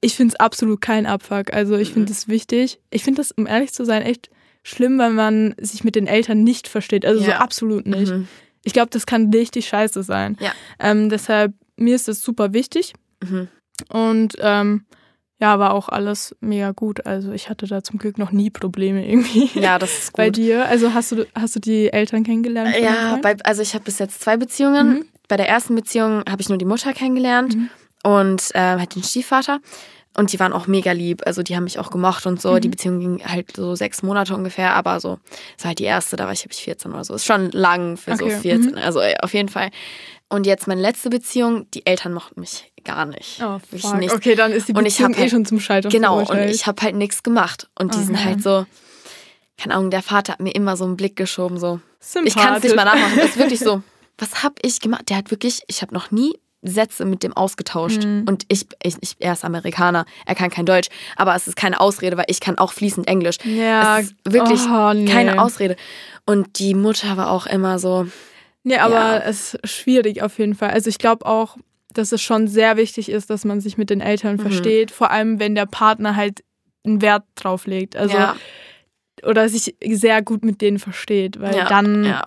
ich 0.00 0.14
finde 0.14 0.34
es 0.34 0.40
absolut 0.40 0.80
kein 0.80 1.06
Abfuck. 1.06 1.52
Also 1.52 1.76
ich 1.76 1.92
finde 1.92 2.12
es 2.12 2.26
mhm. 2.26 2.32
wichtig. 2.32 2.80
Ich 2.90 3.04
finde 3.04 3.20
das, 3.20 3.32
um 3.32 3.46
ehrlich 3.46 3.72
zu 3.72 3.84
sein, 3.84 4.02
echt 4.02 4.30
schlimm, 4.62 4.98
wenn 4.98 5.14
man 5.14 5.54
sich 5.58 5.84
mit 5.84 5.96
den 5.96 6.06
Eltern 6.06 6.44
nicht 6.44 6.68
versteht. 6.68 7.04
Also 7.04 7.20
ja. 7.20 7.26
so 7.26 7.32
absolut 7.32 7.86
nicht. 7.86 8.12
Mhm. 8.12 8.28
Ich 8.64 8.72
glaube, 8.72 8.90
das 8.90 9.06
kann 9.06 9.32
richtig 9.32 9.66
scheiße 9.68 10.02
sein. 10.02 10.36
Ja. 10.40 10.52
Ähm, 10.78 11.08
deshalb, 11.08 11.54
mir 11.76 11.94
ist 11.94 12.08
das 12.08 12.22
super 12.22 12.52
wichtig. 12.52 12.92
Mhm. 13.22 13.48
Und 13.88 14.34
ähm, 14.40 14.84
ja, 15.40 15.58
war 15.58 15.72
auch 15.72 15.88
alles 15.88 16.36
mega 16.40 16.72
gut. 16.72 17.06
Also 17.06 17.32
ich 17.32 17.48
hatte 17.48 17.66
da 17.66 17.82
zum 17.82 17.98
Glück 17.98 18.18
noch 18.18 18.32
nie 18.32 18.50
Probleme 18.50 19.08
irgendwie. 19.08 19.50
Ja, 19.60 19.78
das 19.78 19.98
ist 19.98 20.12
gut. 20.12 20.16
Bei 20.16 20.30
dir, 20.30 20.66
also 20.66 20.94
hast 20.94 21.12
du, 21.12 21.26
hast 21.34 21.56
du 21.56 21.60
die 21.60 21.92
Eltern 21.92 22.24
kennengelernt? 22.24 22.76
Ja, 22.80 23.18
bei, 23.22 23.36
also 23.44 23.62
ich 23.62 23.74
habe 23.74 23.84
bis 23.84 23.98
jetzt 23.98 24.20
zwei 24.20 24.36
Beziehungen. 24.36 24.88
Mhm. 24.88 25.04
Bei 25.28 25.36
der 25.36 25.48
ersten 25.48 25.74
Beziehung 25.74 26.22
habe 26.28 26.40
ich 26.40 26.48
nur 26.48 26.58
die 26.58 26.64
Mutter 26.64 26.92
kennengelernt. 26.92 27.56
Mhm 27.56 27.70
und 28.02 28.54
äh, 28.54 28.58
halt 28.60 28.94
den 28.94 29.02
Stiefvater. 29.02 29.60
Und 30.16 30.32
die 30.32 30.40
waren 30.40 30.52
auch 30.52 30.66
mega 30.66 30.92
lieb. 30.92 31.22
Also 31.26 31.42
die 31.42 31.54
haben 31.54 31.64
mich 31.64 31.78
auch 31.78 31.90
gemocht 31.90 32.26
und 32.26 32.40
so. 32.40 32.54
Mhm. 32.54 32.60
Die 32.60 32.68
Beziehung 32.68 32.98
ging 32.98 33.24
halt 33.24 33.54
so 33.54 33.74
sechs 33.76 34.02
Monate 34.02 34.34
ungefähr, 34.34 34.74
aber 34.74 34.98
so, 34.98 35.18
das 35.56 35.64
war 35.64 35.68
halt 35.68 35.78
die 35.78 35.84
erste, 35.84 36.16
da 36.16 36.24
war 36.24 36.32
ich, 36.32 36.40
glaube 36.40 36.54
ich, 36.54 36.62
14 36.62 36.92
oder 36.92 37.04
so. 37.04 37.14
Ist 37.14 37.26
schon 37.26 37.50
lang 37.52 37.96
für 37.96 38.12
okay. 38.12 38.30
so 38.30 38.40
14. 38.40 38.70
Mhm. 38.72 38.78
Also 38.78 39.00
auf 39.22 39.32
jeden 39.32 39.48
Fall. 39.48 39.70
Und 40.28 40.46
jetzt 40.46 40.66
meine 40.66 40.80
letzte 40.80 41.08
Beziehung, 41.08 41.70
die 41.72 41.86
Eltern 41.86 42.14
mochten 42.14 42.40
mich 42.40 42.72
gar 42.84 43.06
nicht. 43.06 43.40
Oh, 43.42 43.58
fuck. 43.58 43.98
Nicht. 43.98 44.12
Okay, 44.12 44.34
dann 44.34 44.52
ist 44.52 44.68
die 44.68 44.72
Beziehung 44.72 45.14
eh 45.14 45.18
halt, 45.18 45.30
schon 45.30 45.46
zum 45.46 45.60
Scheitern 45.60 45.90
Genau, 45.90 46.20
und 46.20 46.38
ich 46.38 46.66
habe 46.66 46.82
halt 46.82 46.96
nichts 46.96 47.22
gemacht. 47.22 47.68
Und 47.78 47.94
die 47.94 47.98
okay. 47.98 48.06
sind 48.06 48.24
halt 48.24 48.42
so, 48.42 48.66
keine 49.56 49.74
Ahnung, 49.74 49.90
der 49.90 50.02
Vater 50.02 50.32
hat 50.32 50.40
mir 50.40 50.54
immer 50.54 50.76
so 50.76 50.84
einen 50.84 50.96
Blick 50.96 51.16
geschoben, 51.16 51.58
so. 51.58 51.80
Ich 52.24 52.34
kann 52.34 52.54
es 52.54 52.62
nicht 52.62 52.76
mal 52.76 52.84
nachmachen. 52.84 53.16
Das 53.16 53.30
ist 53.30 53.38
wirklich 53.38 53.60
so. 53.60 53.82
Was 54.18 54.42
habe 54.42 54.56
ich 54.62 54.80
gemacht? 54.80 55.08
Der 55.08 55.16
hat 55.16 55.30
wirklich, 55.30 55.62
ich 55.68 55.80
habe 55.82 55.94
noch 55.94 56.10
nie 56.10 56.34
Sätze 56.62 57.04
mit 57.04 57.22
dem 57.22 57.36
ausgetauscht. 57.36 58.04
Mhm. 58.04 58.24
Und 58.28 58.44
ich, 58.48 58.66
ich, 58.82 58.96
ich, 59.00 59.16
er 59.20 59.32
ist 59.32 59.44
Amerikaner, 59.44 60.04
er 60.26 60.34
kann 60.34 60.50
kein 60.50 60.66
Deutsch, 60.66 60.88
aber 61.16 61.34
es 61.34 61.46
ist 61.46 61.56
keine 61.56 61.80
Ausrede, 61.80 62.16
weil 62.16 62.26
ich 62.28 62.40
kann 62.40 62.58
auch 62.58 62.72
fließend 62.72 63.06
Englisch. 63.06 63.36
Ja, 63.44 64.00
es 64.00 64.08
ist 64.08 64.16
wirklich 64.28 64.60
oh, 64.68 64.92
nee. 64.92 65.10
keine 65.10 65.40
Ausrede. 65.40 65.76
Und 66.26 66.58
die 66.58 66.74
Mutter 66.74 67.16
war 67.16 67.30
auch 67.30 67.46
immer 67.46 67.78
so. 67.78 68.06
Nee, 68.64 68.78
aber 68.78 68.94
ja. 68.94 69.18
es 69.18 69.54
ist 69.54 69.68
schwierig 69.70 70.22
auf 70.22 70.38
jeden 70.38 70.54
Fall. 70.54 70.70
Also 70.70 70.90
ich 70.90 70.98
glaube 70.98 71.26
auch, 71.26 71.56
dass 71.94 72.12
es 72.12 72.20
schon 72.20 72.48
sehr 72.48 72.76
wichtig 72.76 73.08
ist, 73.08 73.30
dass 73.30 73.44
man 73.44 73.60
sich 73.60 73.78
mit 73.78 73.88
den 73.88 74.00
Eltern 74.00 74.36
mhm. 74.36 74.40
versteht, 74.40 74.90
vor 74.90 75.10
allem 75.10 75.38
wenn 75.38 75.54
der 75.54 75.66
Partner 75.66 76.16
halt 76.16 76.42
einen 76.84 77.00
Wert 77.00 77.24
drauf 77.36 77.66
legt. 77.66 77.96
Also 77.96 78.16
ja. 78.16 78.36
oder 79.22 79.48
sich 79.48 79.76
sehr 79.84 80.22
gut 80.22 80.44
mit 80.44 80.60
denen 80.60 80.78
versteht, 80.78 81.40
weil 81.40 81.56
ja. 81.56 81.68
dann 81.68 82.20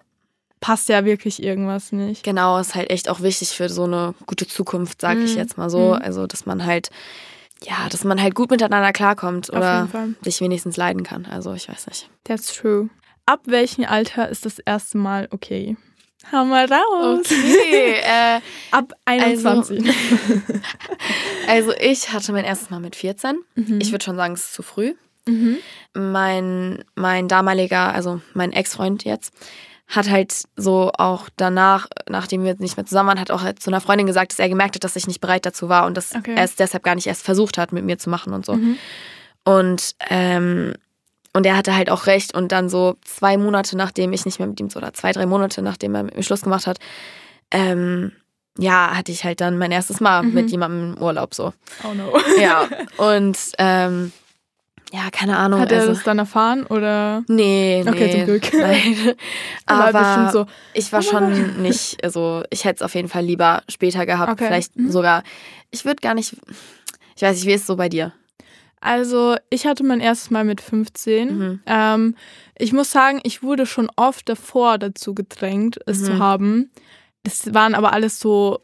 passt 0.61 0.87
ja 0.87 1.03
wirklich 1.03 1.43
irgendwas 1.43 1.91
nicht. 1.91 2.23
Genau, 2.23 2.57
ist 2.59 2.75
halt 2.75 2.89
echt 2.89 3.09
auch 3.09 3.21
wichtig 3.21 3.49
für 3.49 3.67
so 3.67 3.83
eine 3.83 4.13
gute 4.27 4.47
Zukunft, 4.47 5.01
sage 5.01 5.19
mhm. 5.19 5.25
ich 5.25 5.35
jetzt 5.35 5.57
mal 5.57 5.69
so. 5.69 5.95
Mhm. 5.95 6.01
Also, 6.01 6.27
dass 6.27 6.45
man 6.45 6.65
halt, 6.65 6.89
ja, 7.63 7.89
dass 7.89 8.05
man 8.05 8.21
halt 8.21 8.35
gut 8.35 8.51
miteinander 8.51 8.93
klarkommt 8.93 9.49
oder 9.49 9.89
sich 10.21 10.39
wenigstens 10.39 10.77
leiden 10.77 11.03
kann. 11.03 11.25
Also, 11.25 11.53
ich 11.53 11.67
weiß 11.67 11.87
nicht. 11.87 12.09
That's 12.23 12.53
true. 12.53 12.89
Ab 13.25 13.41
welchem 13.45 13.85
Alter 13.85 14.29
ist 14.29 14.45
das 14.45 14.59
erste 14.59 14.97
Mal 14.97 15.27
okay? 15.31 15.75
Hau 16.31 16.45
mal 16.45 16.65
raus. 16.65 17.25
Okay. 17.25 17.95
Äh, 18.03 18.39
Ab 18.71 18.93
21. 19.05 19.79
Also, 19.79 19.91
also, 21.47 21.73
ich 21.79 22.11
hatte 22.13 22.31
mein 22.31 22.45
erstes 22.45 22.69
Mal 22.69 22.79
mit 22.79 22.95
14. 22.95 23.41
Mhm. 23.55 23.79
Ich 23.81 23.91
würde 23.91 24.03
schon 24.03 24.15
sagen, 24.15 24.33
es 24.33 24.43
ist 24.43 24.53
zu 24.53 24.61
früh. 24.61 24.93
Mhm. 25.25 25.57
Mein, 25.93 26.83
mein 26.95 27.27
damaliger, 27.27 27.93
also 27.93 28.21
mein 28.33 28.53
Ex-Freund 28.53 29.03
jetzt, 29.03 29.33
hat 29.91 30.09
halt 30.09 30.45
so 30.55 30.91
auch 30.97 31.27
danach, 31.35 31.87
nachdem 32.09 32.43
wir 32.43 32.55
nicht 32.55 32.77
mehr 32.77 32.85
zusammen 32.85 33.09
waren, 33.09 33.19
hat 33.19 33.29
auch 33.29 33.41
halt 33.41 33.61
zu 33.61 33.69
einer 33.69 33.81
Freundin 33.81 34.07
gesagt, 34.07 34.31
dass 34.31 34.39
er 34.39 34.47
gemerkt 34.47 34.75
hat, 34.75 34.83
dass 34.85 34.95
ich 34.95 35.05
nicht 35.05 35.19
bereit 35.19 35.45
dazu 35.45 35.67
war 35.67 35.85
und 35.85 35.97
dass 35.97 36.15
okay. 36.15 36.33
er 36.35 36.45
es 36.45 36.55
deshalb 36.55 36.83
gar 36.83 36.95
nicht 36.95 37.07
erst 37.07 37.23
versucht 37.23 37.57
hat, 37.57 37.73
mit 37.73 37.83
mir 37.83 37.97
zu 37.97 38.09
machen 38.09 38.33
und 38.33 38.45
so. 38.45 38.53
Mhm. 38.53 38.77
Und, 39.43 39.95
ähm, 40.09 40.73
und 41.33 41.45
er 41.45 41.57
hatte 41.57 41.75
halt 41.75 41.89
auch 41.89 42.05
recht. 42.05 42.33
Und 42.33 42.53
dann 42.53 42.69
so 42.69 42.95
zwei 43.03 43.37
Monate, 43.37 43.75
nachdem 43.75 44.13
ich 44.13 44.25
nicht 44.25 44.39
mehr 44.39 44.47
mit 44.47 44.59
ihm, 44.61 44.69
oder 44.75 44.93
zwei, 44.93 45.11
drei 45.11 45.25
Monate, 45.25 45.61
nachdem 45.61 45.93
er 45.95 46.03
mit 46.03 46.15
mir 46.15 46.23
Schluss 46.23 46.41
gemacht 46.41 46.67
hat, 46.67 46.79
ähm, 47.51 48.13
ja, 48.57 48.95
hatte 48.95 49.11
ich 49.11 49.25
halt 49.25 49.41
dann 49.41 49.57
mein 49.57 49.71
erstes 49.71 49.99
Mal 49.99 50.23
mhm. 50.23 50.33
mit 50.33 50.51
jemandem 50.51 50.93
im 50.93 51.01
Urlaub 51.01 51.33
so. 51.33 51.53
Oh 51.83 51.93
no. 51.93 52.13
Ja. 52.39 52.67
Und 52.97 53.37
ähm, 53.57 54.13
ja, 54.91 55.09
keine 55.11 55.37
Ahnung. 55.37 55.61
Hat 55.61 55.71
er 55.71 55.81
also, 55.81 55.93
das 55.93 56.03
dann 56.03 56.19
erfahren 56.19 56.65
oder? 56.65 57.23
Nee, 57.27 57.81
nee. 57.83 57.89
Okay, 57.89 58.11
zum 58.11 58.25
Glück. 58.25 58.53
Nein. 58.53 59.15
Aber 59.65 60.31
so, 60.31 60.45
ich 60.73 60.91
war 60.91 60.99
oh 60.99 61.03
schon 61.03 61.61
nicht, 61.61 62.03
also 62.03 62.43
ich 62.49 62.65
hätte 62.65 62.77
es 62.77 62.81
auf 62.81 62.93
jeden 62.95 63.07
Fall 63.07 63.23
lieber 63.23 63.63
später 63.69 64.05
gehabt. 64.05 64.33
Okay. 64.33 64.47
Vielleicht 64.47 64.75
mhm. 64.75 64.91
sogar, 64.91 65.23
ich 65.69 65.85
würde 65.85 66.01
gar 66.01 66.13
nicht, 66.13 66.35
ich 67.15 67.21
weiß 67.21 67.35
nicht, 67.37 67.45
wie 67.45 67.53
ist 67.53 67.61
es 67.61 67.67
so 67.67 67.77
bei 67.77 67.87
dir? 67.87 68.13
Also, 68.81 69.37
ich 69.51 69.67
hatte 69.67 69.83
mein 69.83 69.99
erstes 69.99 70.31
Mal 70.31 70.43
mit 70.43 70.59
15. 70.59 71.37
Mhm. 71.37 71.59
Ähm, 71.67 72.15
ich 72.57 72.73
muss 72.73 72.91
sagen, 72.91 73.21
ich 73.23 73.43
wurde 73.43 73.67
schon 73.67 73.89
oft 73.95 74.27
davor 74.27 74.79
dazu 74.79 75.13
gedrängt, 75.13 75.79
es 75.85 75.99
mhm. 75.99 76.05
zu 76.05 76.19
haben. 76.19 76.71
Das 77.23 77.53
waren 77.53 77.75
aber 77.75 77.93
alles 77.93 78.19
so 78.19 78.59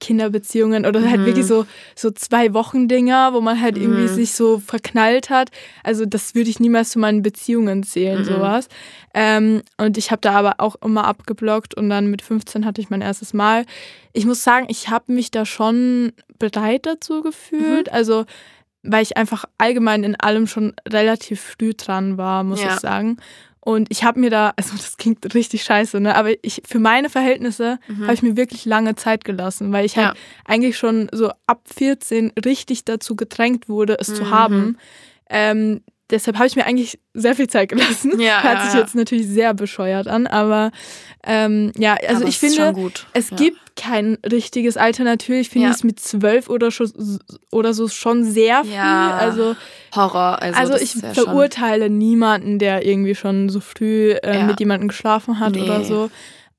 Kinderbeziehungen 0.00 0.86
oder 0.86 1.00
halt 1.00 1.06
mhm. 1.06 1.16
halt 1.18 1.26
wirklich 1.26 1.46
so, 1.46 1.66
so 1.94 2.10
zwei 2.10 2.54
Wochen 2.54 2.88
Dinger, 2.88 3.32
wo 3.32 3.40
man 3.40 3.60
halt 3.60 3.76
irgendwie 3.76 4.02
mhm. 4.02 4.08
sich 4.14 4.32
so 4.32 4.58
verknallt 4.58 5.30
hat. 5.30 5.50
Also 5.82 6.06
das 6.06 6.34
würde 6.34 6.50
ich 6.50 6.60
niemals 6.60 6.90
zu 6.90 6.98
meinen 6.98 7.22
Beziehungen 7.22 7.82
zählen, 7.82 8.20
mhm. 8.20 8.24
sowas. 8.24 8.68
Ähm, 9.14 9.62
und 9.76 9.98
ich 9.98 10.10
habe 10.10 10.20
da 10.20 10.32
aber 10.32 10.54
auch 10.58 10.76
immer 10.84 11.04
abgeblockt 11.04 11.74
und 11.74 11.90
dann 11.90 12.10
mit 12.10 12.22
15 12.22 12.64
hatte 12.64 12.80
ich 12.80 12.90
mein 12.90 13.00
erstes 13.00 13.34
Mal. 13.34 13.64
Ich 14.12 14.26
muss 14.26 14.44
sagen, 14.44 14.66
ich 14.68 14.88
habe 14.88 15.12
mich 15.12 15.30
da 15.30 15.44
schon 15.44 16.12
bereit 16.38 16.86
dazu 16.86 17.22
gefühlt. 17.22 17.88
Mhm. 17.88 17.92
Also 17.92 18.24
weil 18.84 19.02
ich 19.02 19.16
einfach 19.16 19.44
allgemein 19.58 20.04
in 20.04 20.14
allem 20.16 20.46
schon 20.46 20.72
relativ 20.88 21.40
früh 21.40 21.74
dran 21.74 22.16
war, 22.16 22.44
muss 22.44 22.62
ja. 22.62 22.74
ich 22.74 22.80
sagen. 22.80 23.18
Und 23.68 23.88
ich 23.90 24.02
habe 24.02 24.18
mir 24.18 24.30
da, 24.30 24.54
also 24.56 24.74
das 24.74 24.96
klingt 24.96 25.34
richtig 25.34 25.62
scheiße, 25.62 26.00
ne? 26.00 26.14
Aber 26.16 26.30
ich 26.40 26.62
für 26.66 26.78
meine 26.78 27.10
Verhältnisse 27.10 27.78
mhm. 27.86 28.04
habe 28.04 28.14
ich 28.14 28.22
mir 28.22 28.34
wirklich 28.34 28.64
lange 28.64 28.94
Zeit 28.94 29.26
gelassen, 29.26 29.70
weil 29.72 29.84
ich 29.84 29.98
halt 29.98 30.16
ja. 30.16 30.22
eigentlich 30.46 30.78
schon 30.78 31.10
so 31.12 31.32
ab 31.46 31.60
14 31.76 32.32
richtig 32.46 32.86
dazu 32.86 33.14
gedrängt 33.14 33.68
wurde, 33.68 33.98
es 34.00 34.08
mhm. 34.08 34.14
zu 34.14 34.30
haben. 34.30 34.78
Ähm, 35.28 35.82
deshalb 36.08 36.38
habe 36.38 36.46
ich 36.46 36.56
mir 36.56 36.64
eigentlich 36.64 36.98
sehr 37.12 37.34
viel 37.34 37.48
Zeit 37.48 37.68
gelassen. 37.68 38.18
Ja, 38.18 38.42
Hört 38.42 38.54
ja, 38.54 38.64
sich 38.64 38.72
ja. 38.72 38.80
jetzt 38.80 38.94
natürlich 38.94 39.26
sehr 39.26 39.52
bescheuert 39.52 40.08
an, 40.08 40.26
aber 40.26 40.70
ähm, 41.26 41.72
ja, 41.76 41.96
also 42.08 42.22
aber 42.22 42.28
ich 42.30 42.38
finde, 42.38 42.74
es 43.12 43.28
gibt 43.36 43.76
kein 43.76 44.16
richtiges 44.24 44.78
Alter. 44.78 45.04
Natürlich 45.04 45.50
finde 45.50 45.68
ich 45.68 45.74
es 45.74 45.84
mit 45.84 46.00
zwölf 46.00 46.48
oder, 46.48 46.70
oder 47.52 47.74
so 47.74 47.86
schon 47.88 48.24
sehr 48.24 48.64
viel. 48.64 48.78
Also 48.78 49.56
Horror. 49.94 50.42
Also, 50.42 50.58
also 50.58 50.76
ich 50.76 50.92
verurteile 50.92 51.86
schon. 51.86 51.98
niemanden, 51.98 52.58
der 52.58 52.84
irgendwie 52.84 53.14
schon 53.14 53.48
so 53.48 53.60
früh 53.60 54.12
äh, 54.12 54.44
mit 54.44 54.60
jemandem 54.60 54.88
geschlafen 54.88 55.40
hat 55.40 55.52
nee. 55.52 55.62
oder 55.62 55.84
so. 55.84 56.10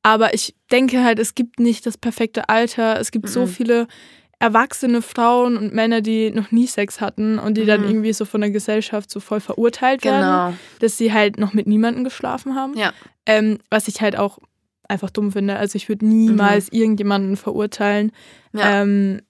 Aber 0.03 0.33
ich 0.33 0.55
denke 0.71 1.03
halt, 1.03 1.19
es 1.19 1.35
gibt 1.35 1.59
nicht 1.59 1.85
das 1.85 1.97
perfekte 1.97 2.49
Alter. 2.49 2.99
Es 2.99 3.11
gibt 3.11 3.25
mhm. 3.25 3.29
so 3.29 3.45
viele 3.47 3.87
erwachsene 4.39 5.01
Frauen 5.01 5.57
und 5.57 5.73
Männer, 5.73 5.99
die 5.99 6.31
noch 6.31 6.51
nie 6.51 6.65
Sex 6.65 7.01
hatten 7.01 7.37
und 7.39 7.55
die 7.55 7.63
mhm. 7.63 7.67
dann 7.67 7.83
irgendwie 7.83 8.13
so 8.13 8.23
von 8.23 8.39
der 8.39 8.51
Gesellschaft 8.51 9.11
so 9.11 9.19
voll 9.19 9.41
verurteilt 9.41 10.01
genau. 10.01 10.13
werden, 10.13 10.59
dass 10.79 10.97
sie 10.97 11.11
halt 11.11 11.37
noch 11.37 11.53
mit 11.53 11.67
niemandem 11.67 12.05
geschlafen 12.05 12.55
haben. 12.55 12.77
Ja. 12.77 12.93
Ähm, 13.25 13.59
was 13.69 13.89
ich 13.89 13.99
halt 13.99 14.17
auch 14.17 14.39
einfach 14.87 15.09
dumm 15.09 15.31
finde. 15.31 15.57
Also 15.57 15.75
ich 15.75 15.89
würde 15.89 16.05
niemals 16.05 16.71
mhm. 16.71 16.79
irgendjemanden 16.79 17.37
verurteilen. 17.37 18.11
Ja. 18.53 18.81
Ähm, 18.81 19.21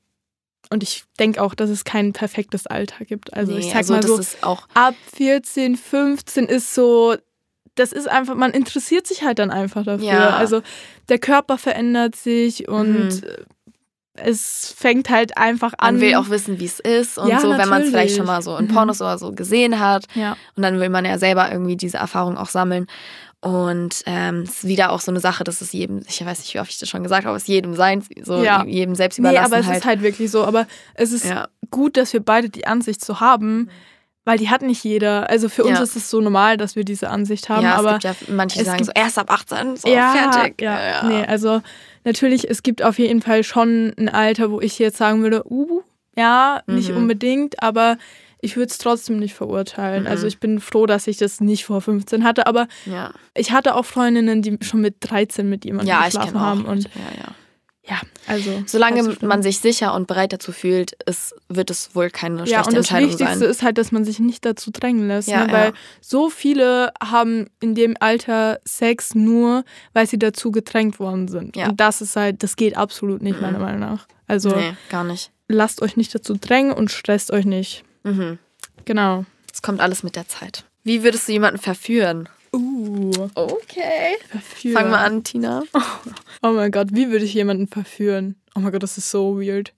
und 0.70 0.84
ich 0.84 1.04
denke 1.20 1.42
auch, 1.42 1.56
dass 1.56 1.70
es 1.70 1.84
kein 1.84 2.14
perfektes 2.14 2.68
Alter 2.68 3.06
gibt. 3.06 3.34
Also 3.34 3.54
nee, 3.54 3.60
ich 3.60 3.68
sag 3.68 3.78
also 3.78 3.94
mal 3.94 4.04
so, 4.04 4.58
ab 4.74 4.96
14, 5.16 5.76
15 5.76 6.46
ist 6.46 6.74
so, 6.76 7.16
das 7.76 7.92
ist 7.92 8.08
einfach, 8.08 8.36
man 8.36 8.52
interessiert 8.52 9.08
sich 9.08 9.24
halt 9.24 9.40
dann 9.40 9.52
einfach 9.52 9.84
dafür. 9.84 10.08
Ja. 10.08 10.30
Also 10.38 10.62
der 11.10 11.20
Körper 11.20 11.58
verändert 11.58 12.16
sich 12.16 12.68
und 12.68 13.22
mhm 13.22 13.22
es 14.24 14.74
fängt 14.78 15.10
halt 15.10 15.38
einfach 15.38 15.74
an. 15.78 15.96
Man 15.96 16.02
will 16.02 16.16
auch 16.16 16.30
wissen, 16.30 16.60
wie 16.60 16.66
es 16.66 16.80
ist 16.80 17.18
und 17.18 17.30
ja, 17.30 17.40
so, 17.40 17.50
wenn 17.50 17.70
man 17.70 17.84
es 17.84 17.90
vielleicht 17.90 18.16
schon 18.16 18.26
mal 18.26 18.42
so 18.42 18.56
in. 18.58 18.68
Pornos 18.68 19.00
mhm. 19.00 19.06
oder 19.06 19.18
so 19.18 19.32
gesehen 19.32 19.80
hat. 19.80 20.06
Ja. 20.14 20.36
Und 20.56 20.64
dann 20.64 20.80
will 20.80 20.90
man 20.90 21.06
ja 21.06 21.18
selber 21.18 21.52
irgendwie 21.52 21.78
diese 21.78 21.98
Erfahrung 21.98 22.38
auch 22.38 22.50
sammeln. 22.50 22.88
Und 23.42 24.04
ähm, 24.06 24.42
es 24.42 24.50
ist 24.50 24.68
wieder 24.68 24.92
auch 24.92 25.00
so 25.00 25.12
eine 25.12 25.22
Sache, 25.22 25.46
dass 25.46 25.62
es 25.62 25.72
jedem, 25.72 26.02
ich 26.08 26.26
weiß 26.26 26.40
nicht, 26.40 26.54
wie 26.54 26.60
oft 26.60 26.72
ich 26.72 26.78
das 26.78 26.90
schon 26.90 27.04
gesagt 27.04 27.26
habe, 27.26 27.38
es 27.38 27.48
jedem 27.48 27.74
sein, 27.74 28.04
so 28.22 28.44
ja. 28.44 28.66
jedem 28.66 28.96
selbst 28.96 29.18
überlassen. 29.18 29.52
Nee, 29.52 29.58
aber 29.58 29.66
es 29.66 29.78
ist 29.78 29.86
halt 29.86 30.02
wirklich 30.02 30.30
so. 30.30 30.44
Aber 30.44 30.68
es 30.94 31.14
ist 31.14 31.26
ja. 31.26 31.48
gut, 31.72 31.96
dass 31.96 32.12
wir 32.12 32.20
beide 32.20 32.50
die 32.50 32.68
Ansicht 32.68 33.04
so 33.04 33.22
haben, 33.22 33.70
weil 34.26 34.38
die 34.38 34.50
hat 34.50 34.62
nicht 34.62 34.84
jeder. 34.84 35.30
Also 35.30 35.48
für 35.48 35.64
uns 35.64 35.78
ja. 35.78 35.84
ist 35.84 35.96
es 35.96 36.10
so 36.10 36.20
normal, 36.20 36.58
dass 36.58 36.76
wir 36.76 36.84
diese 36.84 37.10
Ansicht 37.10 37.48
haben. 37.48 37.64
Ja, 37.64 37.76
aber 37.76 37.96
es 37.96 38.04
gibt 38.04 38.28
ja 38.28 38.36
manche 38.36 38.66
sagen 38.66 38.84
so 38.84 38.92
erst 38.94 39.18
ab 39.18 39.32
18, 39.32 39.78
so 39.78 39.88
ja, 39.88 40.12
fertig. 40.12 40.62
Ja, 40.62 40.86
ja, 40.86 41.04
nee, 41.06 41.26
also 41.26 41.62
natürlich, 42.04 42.50
es 42.50 42.62
gibt 42.62 42.84
auf 42.84 43.00
jeden 43.00 43.22
Fall 43.22 43.46
schon 43.46 43.94
ein 43.98 44.10
Alter, 44.10 44.52
wo 44.52 44.60
ich 44.60 44.78
jetzt 44.80 44.98
sagen 44.98 45.24
würde, 45.24 45.44
uh, 45.50 45.82
ja, 46.18 46.62
nicht 46.68 46.92
mhm. 46.92 46.98
unbedingt, 46.98 47.64
aber 47.64 47.98
ich 48.42 48.56
würde 48.56 48.70
es 48.70 48.78
trotzdem 48.78 49.20
nicht 49.20 49.34
verurteilen. 49.34 50.06
Also 50.06 50.10
mhm. 50.10 50.20
Also 50.20 50.28
ich 50.28 50.40
bin 50.40 50.60
froh, 50.60 50.86
dass 50.86 51.08
ich 51.08 51.18
das 51.18 51.40
nicht 51.40 51.66
vor 51.66 51.82
15 51.82 52.26
hatte, 52.26 52.46
aber 52.46 52.68
ja. 52.86 53.14
ich 53.34 53.52
hatte 53.52 53.76
auch 53.76 53.86
Freundinnen, 53.86 54.42
die 54.42 54.58
schon 54.62 54.82
mit 54.82 54.96
13 55.00 55.48
mit 55.48 55.64
jemandem 55.64 55.88
ja, 55.88 56.06
geschlafen 56.06 56.40
haben. 56.40 56.66
Und 56.66 56.84
ja, 56.84 57.02
ja. 57.18 57.36
Ja, 57.90 58.02
also. 58.28 58.64
Solange 58.68 59.18
man 59.22 59.42
sich 59.42 59.60
sicher 59.60 59.96
und 59.96 60.06
bereit 60.06 60.32
dazu 60.32 60.52
fühlt, 60.52 60.92
ist, 61.08 61.34
wird 61.48 61.72
es 61.72 61.96
wohl 61.96 62.12
keine 62.12 62.46
schlechte 62.46 62.76
Entscheidung 62.76 62.84
sein. 62.84 63.00
Ja, 63.00 63.08
und 63.08 63.10
das 63.10 63.20
Wichtigste 63.20 63.40
sein. 63.40 63.50
ist 63.50 63.64
halt, 63.64 63.78
dass 63.80 63.92
man 63.92 64.06
sich 64.06 64.20
nicht 64.20 64.46
dazu 64.46 64.70
drängen 64.72 65.08
lässt. 65.08 65.28
Ja, 65.28 65.48
ne? 65.48 65.54
Weil 65.54 65.66
ja. 65.70 65.74
so 66.00 66.30
viele 66.30 66.92
haben 67.02 67.48
in 67.60 67.74
dem 67.74 67.96
Alter 68.00 68.60
Sex 68.64 69.16
nur, 69.16 69.64
weil 69.94 70.06
sie 70.06 70.20
dazu 70.20 70.52
gedrängt 70.52 71.00
worden 71.00 71.28
sind. 71.28 71.56
Ja. 71.56 71.70
Und 71.70 71.80
das 71.80 72.02
ist 72.02 72.16
halt, 72.16 72.44
das 72.44 72.56
geht 72.58 72.78
absolut 72.78 73.24
nicht, 73.24 73.42
meiner 73.42 73.58
mhm. 73.58 73.66
Meinung 73.66 73.80
nach. 73.80 74.08
Also. 74.28 74.50
Nee, 74.56 74.74
gar 74.90 75.04
nicht. 75.04 75.32
Lasst 75.48 75.82
euch 75.82 75.98
nicht 75.98 76.14
dazu 76.14 76.36
drängen 76.40 76.72
und 76.72 76.92
stresst 76.92 77.32
euch 77.32 77.46
nicht. 77.46 77.84
Mhm. 78.04 78.40
Genau. 78.86 79.26
Es 79.52 79.62
kommt 79.62 79.82
alles 79.82 80.04
mit 80.04 80.16
der 80.16 80.28
Zeit. 80.28 80.66
Wie 80.84 81.04
würdest 81.04 81.28
du 81.28 81.32
jemanden 81.32 81.60
verführen? 81.60 82.30
Uh. 82.54 83.12
Okay. 83.36 84.18
Verführen. 84.30 84.74
Fangen 84.76 84.92
wir 84.92 85.00
an, 85.00 85.24
Tina. 85.24 85.64
Oh, 85.74 86.48
oh 86.48 86.52
mein 86.52 86.72
Gott, 86.72 86.88
wie 86.92 87.10
würde 87.10 87.26
ich 87.26 87.34
jemanden 87.34 87.68
verführen? 87.68 88.36
Oh 88.56 88.60
mein 88.60 88.72
Gott, 88.72 88.84
das 88.84 88.98
ist 88.98 89.12
so 89.12 89.40
weird. 89.40 89.74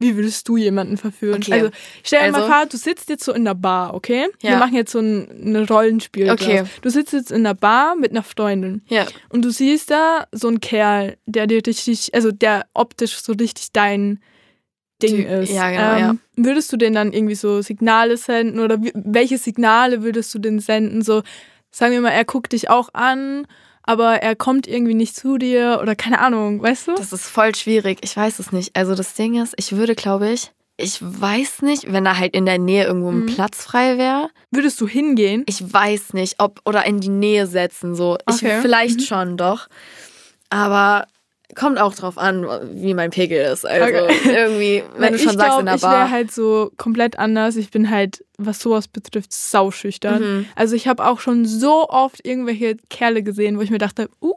Wie 0.00 0.16
würdest 0.16 0.48
du 0.48 0.56
jemanden 0.56 0.96
verführen? 0.96 1.42
Okay. 1.42 1.52
Also, 1.52 1.70
stell 2.02 2.20
dir 2.20 2.36
also, 2.36 2.48
mal 2.48 2.60
vor, 2.60 2.66
du 2.66 2.76
sitzt 2.78 3.10
jetzt 3.10 3.22
so 3.22 3.34
in 3.34 3.44
der 3.44 3.54
Bar, 3.54 3.92
okay? 3.92 4.28
Ja. 4.42 4.52
Wir 4.52 4.56
machen 4.56 4.74
jetzt 4.74 4.92
so 4.92 4.98
ein, 4.98 5.54
ein 5.54 5.64
Rollenspiel. 5.66 6.30
Okay. 6.30 6.64
Du 6.80 6.88
sitzt 6.88 7.12
jetzt 7.12 7.30
in 7.30 7.44
der 7.44 7.52
Bar 7.52 7.96
mit 7.96 8.10
einer 8.10 8.22
Freundin. 8.22 8.82
Ja. 8.88 9.06
Und 9.28 9.44
du 9.44 9.50
siehst 9.50 9.90
da 9.90 10.26
so 10.32 10.48
einen 10.48 10.60
Kerl, 10.60 11.18
der 11.26 11.46
dir 11.46 11.60
richtig, 11.64 12.14
also 12.14 12.32
der 12.32 12.66
optisch 12.72 13.20
so 13.20 13.34
richtig 13.34 13.72
dein 13.72 14.20
Ding 15.02 15.26
ist. 15.26 15.52
Ja, 15.52 15.70
genau, 15.70 15.92
ähm, 15.92 15.98
ja. 15.98 16.44
Würdest 16.44 16.72
du 16.72 16.76
denn 16.76 16.94
dann 16.94 17.12
irgendwie 17.12 17.34
so 17.34 17.62
Signale 17.62 18.16
senden 18.16 18.60
oder 18.60 18.78
welche 18.94 19.38
Signale 19.38 20.02
würdest 20.02 20.34
du 20.34 20.38
denn 20.38 20.60
senden? 20.60 21.02
So, 21.02 21.22
sagen 21.70 21.92
wir 21.92 22.00
mal, 22.00 22.10
er 22.10 22.24
guckt 22.24 22.52
dich 22.52 22.70
auch 22.70 22.90
an, 22.92 23.46
aber 23.82 24.16
er 24.22 24.36
kommt 24.36 24.66
irgendwie 24.66 24.94
nicht 24.94 25.16
zu 25.16 25.38
dir 25.38 25.80
oder 25.82 25.96
keine 25.96 26.20
Ahnung, 26.20 26.62
weißt 26.62 26.88
du? 26.88 26.94
Das 26.94 27.12
ist 27.12 27.26
voll 27.26 27.54
schwierig. 27.54 27.98
Ich 28.02 28.16
weiß 28.16 28.38
es 28.38 28.52
nicht. 28.52 28.76
Also 28.76 28.94
das 28.94 29.14
Ding 29.14 29.40
ist, 29.40 29.54
ich 29.56 29.72
würde, 29.72 29.94
glaube 29.94 30.30
ich, 30.30 30.52
ich 30.76 30.98
weiß 31.00 31.62
nicht, 31.62 31.92
wenn 31.92 32.04
da 32.04 32.16
halt 32.16 32.34
in 32.34 32.46
der 32.46 32.58
Nähe 32.58 32.84
irgendwo 32.84 33.10
ein 33.10 33.20
mhm. 33.20 33.26
Platz 33.26 33.62
frei 33.62 33.98
wäre. 33.98 34.30
Würdest 34.50 34.80
du 34.80 34.88
hingehen? 34.88 35.44
Ich 35.46 35.72
weiß 35.72 36.14
nicht, 36.14 36.36
ob 36.38 36.60
oder 36.64 36.86
in 36.86 37.00
die 37.00 37.10
Nähe 37.10 37.46
setzen 37.46 37.94
so. 37.94 38.16
Okay. 38.26 38.56
Ich 38.56 38.62
vielleicht 38.62 39.00
mhm. 39.00 39.04
schon 39.04 39.36
doch. 39.36 39.68
Aber 40.48 41.06
Kommt 41.54 41.78
auch 41.78 41.94
drauf 41.94 42.18
an, 42.18 42.46
wie 42.72 42.94
mein 42.94 43.10
Pegel 43.10 43.42
ist. 43.42 43.66
Also 43.66 43.84
okay. 43.84 44.14
irgendwie, 44.24 44.82
wenn 44.96 45.12
du 45.12 45.18
schon 45.18 45.36
sagst 45.36 45.46
glaub, 45.46 45.60
in 45.60 45.66
der 45.66 45.78
Bar. 45.78 45.94
Ich 45.94 45.98
wäre 46.00 46.10
halt 46.10 46.32
so 46.32 46.70
komplett 46.76 47.18
anders. 47.18 47.56
Ich 47.56 47.70
bin 47.70 47.90
halt, 47.90 48.24
was 48.38 48.60
sowas 48.60 48.88
betrifft, 48.88 49.32
sauschüchtern. 49.32 50.22
Mhm. 50.22 50.46
Also 50.54 50.76
ich 50.76 50.88
habe 50.88 51.06
auch 51.06 51.20
schon 51.20 51.44
so 51.44 51.88
oft 51.88 52.24
irgendwelche 52.24 52.76
Kerle 52.88 53.22
gesehen, 53.22 53.58
wo 53.58 53.62
ich 53.62 53.70
mir 53.70 53.78
dachte, 53.78 54.08
uh, 54.22 54.34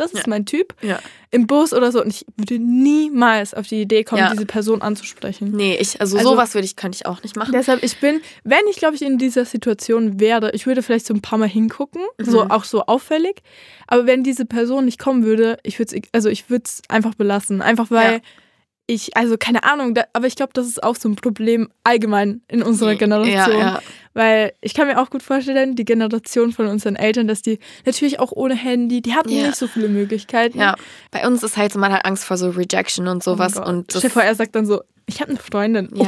das 0.00 0.12
ist 0.12 0.26
ja. 0.26 0.30
mein 0.30 0.46
Typ. 0.46 0.74
Ja. 0.82 0.98
Im 1.30 1.46
Bus 1.46 1.72
oder 1.72 1.92
so. 1.92 2.02
Und 2.02 2.08
ich 2.08 2.26
würde 2.36 2.58
niemals 2.58 3.52
auf 3.54 3.66
die 3.66 3.82
Idee 3.82 4.04
kommen, 4.04 4.20
ja. 4.20 4.30
diese 4.30 4.46
Person 4.46 4.80
anzusprechen. 4.80 5.50
Nee, 5.52 5.76
ich, 5.76 6.00
also, 6.00 6.16
also 6.16 6.30
sowas 6.30 6.54
würde 6.54 6.64
ich, 6.64 6.76
könnte 6.76 6.96
ich 6.96 7.06
auch 7.06 7.22
nicht 7.22 7.36
machen. 7.36 7.52
Deshalb, 7.52 7.82
ich 7.82 7.98
bin, 7.98 8.20
wenn 8.44 8.66
ich, 8.70 8.76
glaube 8.76 8.96
ich, 8.96 9.02
in 9.02 9.18
dieser 9.18 9.44
Situation 9.44 10.20
wäre, 10.20 10.52
ich 10.52 10.66
würde 10.66 10.82
vielleicht 10.82 11.06
so 11.06 11.14
ein 11.14 11.20
paar 11.20 11.38
Mal 11.38 11.48
hingucken, 11.48 12.02
mhm. 12.18 12.24
so 12.24 12.42
auch 12.44 12.64
so 12.64 12.82
auffällig. 12.86 13.42
Aber 13.86 14.06
wenn 14.06 14.22
diese 14.22 14.44
Person 14.44 14.86
nicht 14.86 14.98
kommen 14.98 15.24
würde, 15.24 15.58
ich 15.62 15.78
würde 15.78 15.96
es, 15.96 16.02
also 16.12 16.28
ich 16.28 16.50
würde 16.50 16.64
es 16.64 16.82
einfach 16.88 17.14
belassen. 17.14 17.62
Einfach 17.62 17.90
weil 17.90 18.22
ich, 18.90 19.16
also 19.18 19.36
keine 19.36 19.64
Ahnung, 19.64 19.94
da, 19.94 20.04
aber 20.14 20.26
ich 20.26 20.34
glaube, 20.34 20.52
das 20.54 20.66
ist 20.66 20.82
auch 20.82 20.96
so 20.96 21.10
ein 21.10 21.16
Problem 21.16 21.68
allgemein 21.84 22.40
in 22.48 22.62
unserer 22.62 22.94
Generation. 22.94 23.58
Ja, 23.58 23.58
ja. 23.58 23.82
Weil 24.14 24.54
ich 24.62 24.72
kann 24.72 24.86
mir 24.86 24.98
auch 24.98 25.10
gut 25.10 25.22
vorstellen, 25.22 25.76
die 25.76 25.84
Generation 25.84 26.52
von 26.52 26.66
unseren 26.66 26.96
Eltern, 26.96 27.28
dass 27.28 27.42
die 27.42 27.58
natürlich 27.84 28.18
auch 28.18 28.32
ohne 28.32 28.54
Handy, 28.54 29.02
die 29.02 29.14
hatten 29.14 29.28
ja. 29.28 29.48
nicht 29.48 29.56
so 29.56 29.66
viele 29.66 29.88
Möglichkeiten. 29.88 30.58
Ja, 30.58 30.74
bei 31.10 31.26
uns 31.26 31.42
ist 31.42 31.58
halt 31.58 31.74
so, 31.74 31.78
man 31.78 31.92
hat 31.92 32.06
Angst 32.06 32.24
vor 32.24 32.38
so 32.38 32.48
Rejection 32.48 33.08
und 33.08 33.22
sowas. 33.22 33.58
Oh 33.58 33.62
und 33.62 33.92
Stell 33.92 34.08
vor, 34.08 34.22
er 34.22 34.34
sagt 34.34 34.54
dann 34.54 34.64
so, 34.64 34.80
ich 35.04 35.20
habe 35.20 35.32
eine 35.32 35.38
Freundin. 35.38 35.90
Ja, 35.94 36.06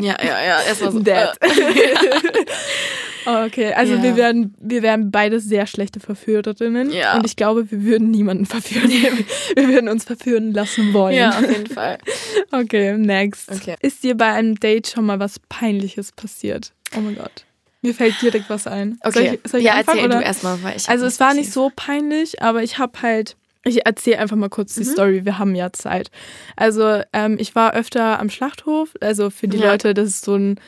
ja, 0.00 0.16
ja, 0.22 0.44
ja. 0.44 0.60
Erstmal 0.66 0.92
so. 0.92 1.00
Dad. 1.00 1.36
Okay, 3.26 3.72
also 3.72 3.94
ja. 3.94 4.02
wir, 4.02 4.16
werden, 4.16 4.54
wir 4.60 4.82
wären 4.82 5.10
beide 5.10 5.40
sehr 5.40 5.66
schlechte 5.66 6.00
Verführerinnen. 6.00 6.92
Ja. 6.92 7.16
Und 7.16 7.26
ich 7.26 7.36
glaube, 7.36 7.70
wir 7.70 7.82
würden 7.82 8.10
niemanden 8.10 8.46
verführen. 8.46 8.90
wir 9.56 9.68
würden 9.68 9.88
uns 9.88 10.04
verführen 10.04 10.52
lassen 10.52 10.92
wollen. 10.92 11.16
Ja, 11.16 11.30
auf 11.30 11.48
jeden 11.48 11.66
Fall. 11.66 11.98
Okay, 12.50 12.96
next. 12.96 13.50
Okay. 13.50 13.74
Ist 13.80 14.04
dir 14.04 14.16
bei 14.16 14.32
einem 14.32 14.58
Date 14.60 14.88
schon 14.88 15.06
mal 15.06 15.18
was 15.18 15.40
Peinliches 15.48 16.12
passiert? 16.12 16.72
Oh 16.96 17.00
mein 17.00 17.16
Gott. 17.16 17.44
Mir 17.82 17.94
fällt 17.94 18.20
direkt 18.22 18.48
was 18.48 18.66
ein. 18.66 18.98
Okay. 19.02 19.12
Soll 19.12 19.22
ich, 19.22 19.50
soll 19.50 19.60
ich 19.60 19.66
ja, 19.66 19.74
anfangen, 19.74 19.98
erzähl 19.98 20.10
oder? 20.10 20.18
du 20.20 20.24
erstmal, 20.24 20.62
weil 20.62 20.76
ich. 20.76 20.88
Also, 20.88 21.04
es 21.04 21.20
war 21.20 21.34
nicht 21.34 21.52
so 21.52 21.70
peinlich, 21.74 22.40
aber 22.42 22.62
ich 22.62 22.78
habe 22.78 23.02
halt. 23.02 23.36
Ich 23.64 23.84
erzähle 23.86 24.18
einfach 24.18 24.36
mal 24.36 24.48
kurz 24.50 24.74
die 24.74 24.84
mhm. 24.84 24.92
Story. 24.92 25.24
Wir 25.24 25.38
haben 25.38 25.54
ja 25.54 25.72
Zeit. 25.72 26.10
Also, 26.56 27.02
ähm, 27.12 27.36
ich 27.38 27.54
war 27.54 27.74
öfter 27.74 28.20
am 28.20 28.30
Schlachthof. 28.30 28.94
Also, 29.00 29.30
für 29.30 29.48
die 29.48 29.58
ja. 29.58 29.70
Leute, 29.72 29.92
das 29.92 30.08
ist 30.08 30.24
so 30.24 30.34
ein 30.34 30.60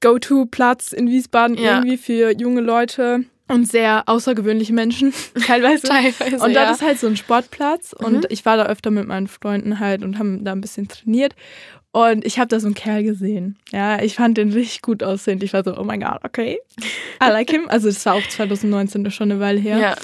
Go-To-Platz 0.00 0.92
in 0.92 1.08
Wiesbaden 1.08 1.56
ja. 1.56 1.76
irgendwie 1.78 1.96
für 1.96 2.32
junge 2.38 2.60
Leute 2.60 3.24
und 3.48 3.66
sehr 3.66 4.04
außergewöhnliche 4.06 4.72
Menschen 4.72 5.12
teilweise. 5.46 5.88
teilweise 5.88 6.44
und 6.44 6.54
das 6.54 6.68
ja. 6.68 6.70
ist 6.70 6.82
halt 6.82 7.00
so 7.00 7.06
ein 7.06 7.16
Sportplatz 7.16 7.94
mhm. 7.98 8.06
und 8.06 8.26
ich 8.30 8.44
war 8.46 8.56
da 8.56 8.66
öfter 8.66 8.90
mit 8.90 9.06
meinen 9.06 9.28
Freunden 9.28 9.80
halt 9.80 10.02
und 10.02 10.18
haben 10.18 10.44
da 10.44 10.52
ein 10.52 10.60
bisschen 10.60 10.88
trainiert 10.88 11.34
und 11.92 12.24
ich 12.24 12.38
habe 12.38 12.46
da 12.46 12.60
so 12.60 12.66
einen 12.66 12.74
Kerl 12.74 13.02
gesehen. 13.02 13.58
Ja, 13.72 14.00
ich 14.00 14.14
fand 14.14 14.38
den 14.38 14.52
richtig 14.52 14.80
gut 14.80 15.02
aussehend. 15.02 15.42
Ich 15.42 15.52
war 15.52 15.64
so, 15.64 15.76
oh 15.76 15.82
mein 15.82 16.00
Gott, 16.00 16.20
okay. 16.22 16.60
I 17.22 17.30
like 17.30 17.50
him. 17.50 17.68
Also 17.68 17.88
das 17.88 18.06
war 18.06 18.14
auch 18.14 18.28
2019, 18.28 19.10
schon 19.10 19.32
eine 19.32 19.40
Weile 19.40 19.58
her. 19.58 19.78
Ja. 19.78 19.96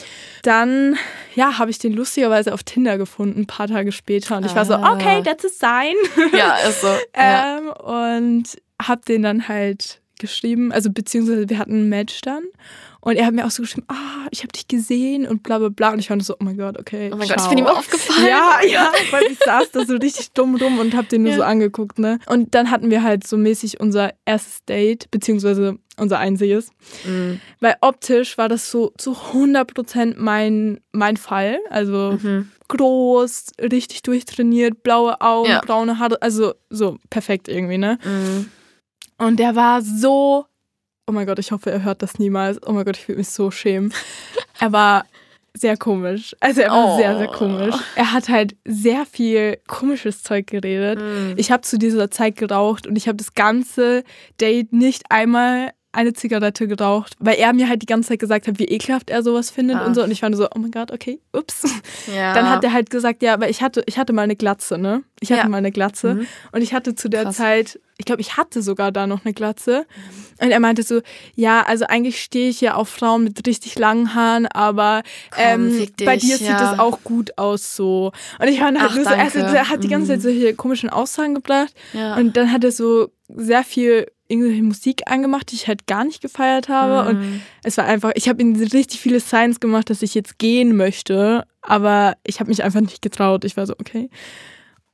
Dann, 0.42 0.96
ja, 1.36 1.58
habe 1.58 1.70
ich 1.70 1.78
den 1.78 1.92
lustigerweise 1.92 2.52
auf 2.52 2.64
Tinder 2.64 2.98
gefunden, 2.98 3.42
ein 3.42 3.46
paar 3.46 3.68
Tage 3.68 3.92
später. 3.92 4.36
Und 4.36 4.46
ich 4.46 4.54
war 4.56 4.64
so, 4.64 4.74
ah. 4.74 4.94
okay, 4.94 5.22
that's 5.22 5.44
a 5.44 5.48
sign. 5.48 5.94
Ja, 6.36 6.56
ist 6.68 6.80
so. 6.80 6.88
Ja. 7.16 7.58
ähm, 7.58 7.68
und 7.70 8.56
habe 8.80 9.02
den 9.06 9.22
dann 9.22 9.48
halt 9.48 10.00
geschrieben, 10.18 10.72
also 10.72 10.90
beziehungsweise 10.90 11.48
wir 11.48 11.58
hatten 11.58 11.82
ein 11.82 11.88
Match 11.88 12.20
dann. 12.22 12.44
Und 13.00 13.14
er 13.14 13.26
hat 13.26 13.34
mir 13.34 13.46
auch 13.46 13.50
so 13.50 13.62
geschrieben, 13.62 13.86
ah, 13.88 14.26
ich 14.32 14.40
habe 14.40 14.50
dich 14.52 14.66
gesehen 14.66 15.28
und 15.28 15.44
bla 15.44 15.58
bla 15.58 15.68
bla. 15.68 15.92
Und 15.92 16.00
ich 16.00 16.08
fand 16.08 16.24
so, 16.24 16.34
oh 16.34 16.42
mein 16.42 16.56
Gott, 16.56 16.76
okay. 16.76 17.10
Oh 17.12 17.16
mein 17.16 17.28
ciao. 17.28 17.36
Gott, 17.36 17.44
ich 17.44 17.50
bin 17.50 17.58
ihm 17.58 17.66
aufgefallen. 17.66 18.26
Ja, 18.26 18.58
ja, 18.68 18.90
weil 19.12 19.24
ich 19.30 19.38
saß 19.38 19.70
da 19.70 19.84
so 19.84 19.94
richtig 19.94 20.32
dumm 20.32 20.58
dumm 20.58 20.80
und 20.80 20.96
hab 20.96 21.08
den 21.08 21.22
nur 21.22 21.30
ja. 21.30 21.36
so 21.36 21.42
angeguckt, 21.44 22.00
ne? 22.00 22.18
Und 22.26 22.56
dann 22.56 22.70
hatten 22.70 22.90
wir 22.90 23.04
halt 23.04 23.24
so 23.24 23.36
mäßig 23.36 23.78
unser 23.78 24.12
erstes 24.24 24.64
Date, 24.64 25.08
beziehungsweise 25.12 25.78
unser 25.98 26.18
einziges. 26.18 26.70
Mhm. 27.04 27.40
Weil 27.60 27.76
optisch 27.80 28.38
war 28.38 28.48
das 28.48 28.70
so 28.72 28.92
zu 28.98 29.12
100% 29.12 30.14
mein, 30.16 30.80
mein 30.90 31.16
Fall. 31.16 31.60
Also 31.70 32.18
mhm. 32.20 32.50
groß, 32.66 33.52
richtig 33.60 34.02
durchtrainiert, 34.02 34.82
blaue 34.82 35.20
Augen, 35.20 35.50
ja. 35.50 35.60
braune 35.60 36.00
Haare, 36.00 36.20
also 36.22 36.54
so 36.70 36.98
perfekt 37.08 37.46
irgendwie, 37.46 37.78
ne? 37.78 37.98
Mhm. 38.04 38.50
Und 39.18 39.38
der 39.38 39.56
war 39.56 39.82
so 39.82 40.46
oh 41.06 41.12
mein 41.12 41.26
Gott, 41.26 41.38
ich 41.38 41.52
hoffe, 41.52 41.70
er 41.70 41.84
hört 41.84 42.02
das 42.02 42.18
niemals. 42.18 42.60
Oh 42.66 42.72
mein 42.72 42.84
Gott, 42.84 42.96
ich 42.96 43.08
würde 43.08 43.18
mich 43.18 43.28
so 43.28 43.50
schämen. 43.50 43.92
er 44.60 44.72
war 44.72 45.06
sehr 45.54 45.76
komisch. 45.76 46.36
Also 46.40 46.60
er 46.60 46.70
war 46.70 46.94
oh. 46.94 46.96
sehr, 46.98 47.16
sehr 47.16 47.28
komisch. 47.28 47.74
Er 47.94 48.12
hat 48.12 48.28
halt 48.28 48.56
sehr 48.66 49.06
viel 49.06 49.58
komisches 49.66 50.22
Zeug 50.22 50.48
geredet. 50.48 50.98
Mm. 51.00 51.38
Ich 51.38 51.50
habe 51.50 51.62
zu 51.62 51.78
dieser 51.78 52.10
Zeit 52.10 52.36
geraucht 52.36 52.86
und 52.86 52.96
ich 52.96 53.08
habe 53.08 53.16
das 53.16 53.34
ganze 53.34 54.04
Date 54.38 54.72
nicht 54.74 55.04
einmal 55.10 55.70
eine 55.96 56.12
Zigarette 56.12 56.68
geraucht, 56.68 57.14
weil 57.18 57.36
er 57.36 57.52
mir 57.52 57.68
halt 57.68 57.82
die 57.82 57.86
ganze 57.86 58.10
Zeit 58.10 58.18
gesagt 58.18 58.46
hat, 58.46 58.58
wie 58.58 58.66
ekelhaft 58.66 59.10
er 59.10 59.22
sowas 59.22 59.50
findet 59.50 59.78
Ach. 59.78 59.86
und 59.86 59.94
so. 59.94 60.02
Und 60.02 60.10
ich 60.10 60.20
fand 60.20 60.36
so, 60.36 60.46
oh 60.54 60.58
mein 60.58 60.70
Gott, 60.70 60.92
okay, 60.92 61.20
ups. 61.32 61.64
Ja. 62.14 62.34
Dann 62.34 62.48
hat 62.48 62.62
er 62.62 62.72
halt 62.72 62.90
gesagt, 62.90 63.22
ja, 63.22 63.34
aber 63.34 63.48
ich 63.48 63.62
hatte, 63.62 63.82
ich 63.86 63.98
hatte 63.98 64.12
mal 64.12 64.22
eine 64.22 64.36
Glatze, 64.36 64.78
ne? 64.78 65.02
Ich 65.20 65.32
hatte 65.32 65.42
ja. 65.42 65.48
mal 65.48 65.56
eine 65.56 65.72
Glatze. 65.72 66.14
Mhm. 66.14 66.26
Und 66.52 66.62
ich 66.62 66.74
hatte 66.74 66.94
zu 66.94 67.08
der 67.08 67.24
Krass. 67.24 67.36
Zeit, 67.36 67.80
ich 67.98 68.04
glaube, 68.04 68.20
ich 68.20 68.36
hatte 68.36 68.62
sogar 68.62 68.92
da 68.92 69.06
noch 69.06 69.24
eine 69.24 69.32
Glatze. 69.32 69.86
Und 70.40 70.50
er 70.50 70.60
meinte 70.60 70.82
so, 70.82 71.00
ja, 71.34 71.62
also 71.62 71.86
eigentlich 71.86 72.22
stehe 72.22 72.50
ich 72.50 72.60
ja 72.60 72.74
auf 72.74 72.88
Frauen 72.88 73.24
mit 73.24 73.46
richtig 73.46 73.78
langen 73.78 74.14
Haaren, 74.14 74.46
aber 74.46 75.02
Komm, 75.30 75.42
ähm, 75.44 75.86
bei 76.04 76.16
dir 76.16 76.36
sieht 76.36 76.48
ja. 76.48 76.58
das 76.58 76.78
auch 76.78 77.02
gut 77.02 77.38
aus 77.38 77.74
so. 77.74 78.12
Und 78.38 78.48
ich 78.48 78.60
fand 78.60 78.78
halt 78.78 78.90
Ach, 78.92 78.96
nur 78.96 79.04
so, 79.04 79.10
also, 79.10 79.38
er 79.38 79.68
hat 79.70 79.82
die 79.82 79.88
ganze 79.88 80.08
Zeit 80.08 80.18
mhm. 80.18 80.22
solche 80.22 80.54
komischen 80.54 80.90
Aussagen 80.90 81.34
gebracht. 81.34 81.74
Und 82.18 82.36
dann 82.36 82.52
hat 82.52 82.62
er 82.62 82.72
so 82.72 83.08
sehr 83.28 83.64
viel 83.64 84.06
irgendwelche 84.28 84.62
Musik 84.62 85.02
angemacht, 85.06 85.50
die 85.50 85.56
ich 85.56 85.68
halt 85.68 85.86
gar 85.86 86.04
nicht 86.04 86.20
gefeiert 86.20 86.68
habe. 86.68 87.14
Mhm. 87.14 87.18
Und 87.18 87.42
es 87.62 87.76
war 87.76 87.84
einfach, 87.84 88.12
ich 88.14 88.28
habe 88.28 88.42
ihm 88.42 88.56
richtig 88.56 89.00
viele 89.00 89.20
Signs 89.20 89.60
gemacht, 89.60 89.90
dass 89.90 90.02
ich 90.02 90.14
jetzt 90.14 90.38
gehen 90.38 90.76
möchte, 90.76 91.46
aber 91.62 92.16
ich 92.24 92.40
habe 92.40 92.48
mich 92.48 92.62
einfach 92.62 92.80
nicht 92.80 93.02
getraut. 93.02 93.44
Ich 93.44 93.56
war 93.56 93.66
so, 93.66 93.74
okay. 93.74 94.10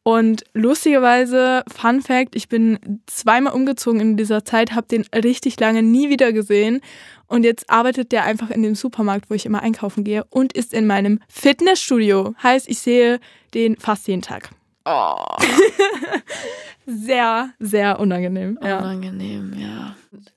Und 0.04 0.44
lustigerweise, 0.52 1.62
Fun 1.68 2.02
Fact, 2.02 2.34
ich 2.34 2.48
bin 2.48 3.00
zweimal 3.06 3.52
umgezogen 3.52 4.00
in 4.00 4.16
dieser 4.16 4.44
Zeit, 4.44 4.72
habe 4.72 4.88
den 4.88 5.04
richtig 5.14 5.60
lange 5.60 5.82
nie 5.82 6.08
wieder 6.08 6.32
gesehen. 6.32 6.80
Und 7.28 7.44
jetzt 7.44 7.70
arbeitet 7.70 8.10
der 8.10 8.24
einfach 8.24 8.50
in 8.50 8.62
dem 8.62 8.74
Supermarkt, 8.74 9.30
wo 9.30 9.34
ich 9.34 9.46
immer 9.46 9.62
einkaufen 9.62 10.02
gehe 10.02 10.24
und 10.28 10.52
ist 10.52 10.74
in 10.74 10.86
meinem 10.86 11.20
Fitnessstudio. 11.28 12.34
Heißt, 12.42 12.68
ich 12.68 12.80
sehe 12.80 13.20
den 13.54 13.76
fast 13.76 14.08
jeden 14.08 14.22
Tag. 14.22 14.50
Oh. 14.84 15.14
sehr, 16.86 17.50
sehr 17.58 18.00
unangenehm. 18.00 18.58
Unangenehm, 18.60 19.52
ja. 19.56 19.66
ja. 19.66 19.96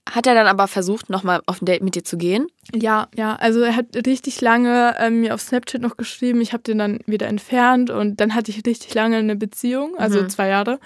Hat 0.09 0.27
er 0.27 0.35
dann 0.35 0.47
aber 0.47 0.67
versucht, 0.67 1.09
nochmal 1.09 1.41
auf 1.47 1.61
ein 1.61 1.65
Date 1.65 1.83
mit 1.83 1.95
dir 1.95 2.03
zu 2.03 2.17
gehen? 2.17 2.47
Ja, 2.73 3.07
ja. 3.15 3.35
Also 3.35 3.61
er 3.61 3.75
hat 3.75 3.87
richtig 4.05 4.39
lange 4.41 4.95
ähm, 4.99 5.21
mir 5.21 5.33
auf 5.33 5.41
Snapchat 5.41 5.81
noch 5.81 5.97
geschrieben. 5.97 6.41
Ich 6.41 6.53
habe 6.53 6.63
den 6.63 6.77
dann 6.77 6.99
wieder 7.05 7.27
entfernt 7.27 7.89
und 7.89 8.19
dann 8.21 8.35
hatte 8.35 8.51
ich 8.51 8.65
richtig 8.65 8.93
lange 8.93 9.17
eine 9.17 9.35
Beziehung, 9.35 9.97
also 9.97 10.21
mhm. 10.21 10.29
zwei 10.29 10.47
Jahre. 10.47 10.79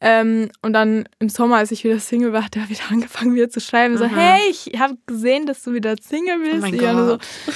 Ähm, 0.00 0.50
und 0.60 0.72
dann 0.72 1.08
im 1.18 1.28
Sommer, 1.28 1.56
als 1.56 1.70
ich 1.70 1.84
wieder 1.84 1.98
Single 1.98 2.32
war, 2.32 2.44
hat 2.44 2.56
er 2.56 2.68
wieder 2.68 2.82
angefangen, 2.90 3.32
mir 3.32 3.48
zu 3.48 3.60
schreiben. 3.60 3.94
Mhm. 3.94 3.98
So, 3.98 4.06
hey, 4.06 4.40
ich 4.50 4.78
habe 4.78 4.96
gesehen, 5.06 5.46
dass 5.46 5.62
du 5.62 5.72
wieder 5.72 5.94
Single 6.00 6.40
bist. 6.40 6.56
Oh 6.56 6.60
mein 6.60 6.78
Gott. 6.78 7.22
So, 7.46 7.52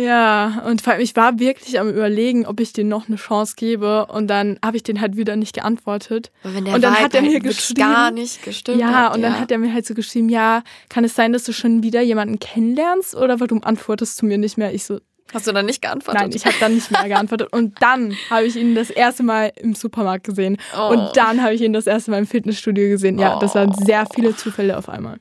ja, 0.00 0.62
und 0.66 0.82
vor 0.82 0.92
allem, 0.92 1.02
ich 1.02 1.14
war 1.16 1.38
wirklich 1.38 1.78
am 1.78 1.88
überlegen, 1.88 2.46
ob 2.46 2.60
ich 2.60 2.72
dir 2.72 2.84
noch 2.84 3.08
eine 3.08 3.16
Chance 3.16 3.54
gebe. 3.56 4.06
Und 4.06 4.28
dann 4.28 4.58
habe 4.64 4.76
ich 4.76 4.82
den 4.82 5.00
halt 5.00 5.16
wieder 5.16 5.36
nicht 5.36 5.54
geantwortet. 5.54 6.30
und 6.42 6.54
dann 6.54 6.74
Vibe 6.74 6.90
hat 6.90 7.14
er 7.14 7.22
mir 7.22 7.40
geschrieben. 7.40 7.80
gar 7.80 8.10
nicht 8.10 8.42
gestimmt. 8.42 8.80
Ja, 8.80 9.10
hat, 9.10 9.14
und 9.14 9.22
dann 9.22 9.38
hat 9.38 9.50
er 9.50 9.58
mir 9.58 9.72
halt 9.72 9.86
so 9.86 9.94
geschrieben, 9.94 10.28
ja, 10.28 10.62
kann 10.88 11.04
es 11.04 11.14
sein, 11.14 11.32
dass 11.32 11.44
du 11.44 11.52
schon 11.52 11.82
wieder 11.82 12.00
jemanden 12.00 12.38
kennenlernst? 12.38 13.14
Oder 13.14 13.40
warum 13.40 13.62
antwortest 13.62 14.20
du 14.20 14.26
mir 14.26 14.38
nicht 14.38 14.58
mehr? 14.58 14.72
Ich 14.72 14.84
so, 14.84 14.98
Hast 15.32 15.46
du 15.46 15.52
dann 15.52 15.66
nicht 15.66 15.82
geantwortet? 15.82 16.22
Nein, 16.22 16.32
ich 16.34 16.44
habe 16.44 16.56
dann 16.58 16.74
nicht 16.74 16.90
mehr 16.90 17.06
geantwortet. 17.06 17.52
Und 17.52 17.80
dann 17.80 18.16
habe 18.30 18.46
ich 18.46 18.56
ihn 18.56 18.74
das 18.74 18.90
erste 18.90 19.22
Mal 19.22 19.52
im 19.56 19.74
Supermarkt 19.74 20.24
gesehen. 20.24 20.56
Oh. 20.76 20.88
Und 20.88 21.16
dann 21.16 21.42
habe 21.42 21.54
ich 21.54 21.60
ihn 21.60 21.72
das 21.72 21.86
erste 21.86 22.10
Mal 22.10 22.18
im 22.18 22.26
Fitnessstudio 22.26 22.88
gesehen. 22.88 23.18
Ja, 23.18 23.38
das 23.38 23.54
waren 23.54 23.72
sehr 23.72 24.06
viele 24.12 24.34
Zufälle 24.34 24.76
auf 24.76 24.88
einmal. 24.88 25.18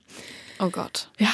Oh 0.60 0.70
Gott. 0.70 1.08
Ja, 1.18 1.30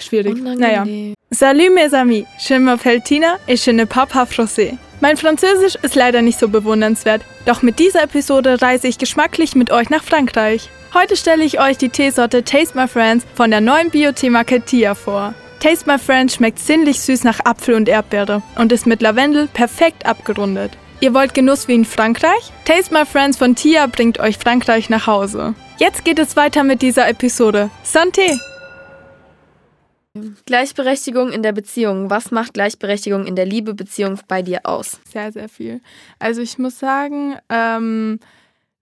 schwierig. 0.00 0.36
Naja. 0.40 0.86
Salut 1.30 1.74
mes 1.74 1.92
amis, 1.92 2.24
je 2.38 2.58
m'appelle 2.58 3.02
Tina 3.02 3.38
et 3.46 3.56
je 3.56 3.72
ne 3.72 3.84
parle 3.84 4.06
pas 4.08 4.24
français. 4.24 4.78
Mein 5.00 5.16
Französisch 5.16 5.76
ist 5.82 5.94
leider 5.94 6.22
nicht 6.22 6.38
so 6.38 6.48
bewundernswert, 6.48 7.22
doch 7.44 7.62
mit 7.62 7.78
dieser 7.78 8.04
Episode 8.04 8.60
reise 8.62 8.88
ich 8.88 8.98
geschmacklich 8.98 9.54
mit 9.54 9.70
euch 9.70 9.90
nach 9.90 10.02
Frankreich. 10.02 10.70
Heute 10.94 11.16
stelle 11.16 11.44
ich 11.44 11.60
euch 11.60 11.76
die 11.76 11.90
Teesorte 11.90 12.44
Taste 12.44 12.76
My 12.78 12.88
Friends 12.88 13.26
von 13.34 13.50
der 13.50 13.60
neuen 13.60 13.90
Bio-Teemarke 13.90 14.62
Tia 14.62 14.94
vor. 14.94 15.34
Taste 15.60 15.90
My 15.90 15.98
Friends 15.98 16.36
schmeckt 16.36 16.58
sinnlich 16.58 17.00
süß 17.00 17.24
nach 17.24 17.40
Apfel 17.44 17.74
und 17.74 17.88
Erdbeere 17.88 18.42
und 18.56 18.72
ist 18.72 18.86
mit 18.86 19.02
Lavendel 19.02 19.48
perfekt 19.48 20.06
abgerundet. 20.06 20.72
Ihr 21.00 21.14
wollt 21.14 21.34
Genuss 21.34 21.68
wie 21.68 21.74
in 21.74 21.84
Frankreich? 21.84 22.52
Taste 22.64 22.94
My 22.94 23.04
Friends 23.04 23.36
von 23.36 23.54
Tia 23.54 23.86
bringt 23.86 24.18
euch 24.18 24.38
Frankreich 24.38 24.88
nach 24.88 25.06
Hause. 25.06 25.54
Jetzt 25.78 26.04
geht 26.04 26.18
es 26.18 26.36
weiter 26.36 26.64
mit 26.64 26.80
dieser 26.82 27.08
Episode. 27.08 27.70
Santé! 27.84 28.38
Gleichberechtigung 30.46 31.30
in 31.30 31.42
der 31.42 31.52
Beziehung. 31.52 32.10
Was 32.10 32.30
macht 32.30 32.54
Gleichberechtigung 32.54 33.26
in 33.26 33.36
der 33.36 33.46
Liebe-Beziehung 33.46 34.18
bei 34.26 34.42
dir 34.42 34.60
aus? 34.64 35.00
Sehr, 35.10 35.32
sehr 35.32 35.48
viel. 35.48 35.80
Also 36.18 36.40
ich 36.40 36.58
muss 36.58 36.78
sagen, 36.78 37.36
ähm, 37.48 38.18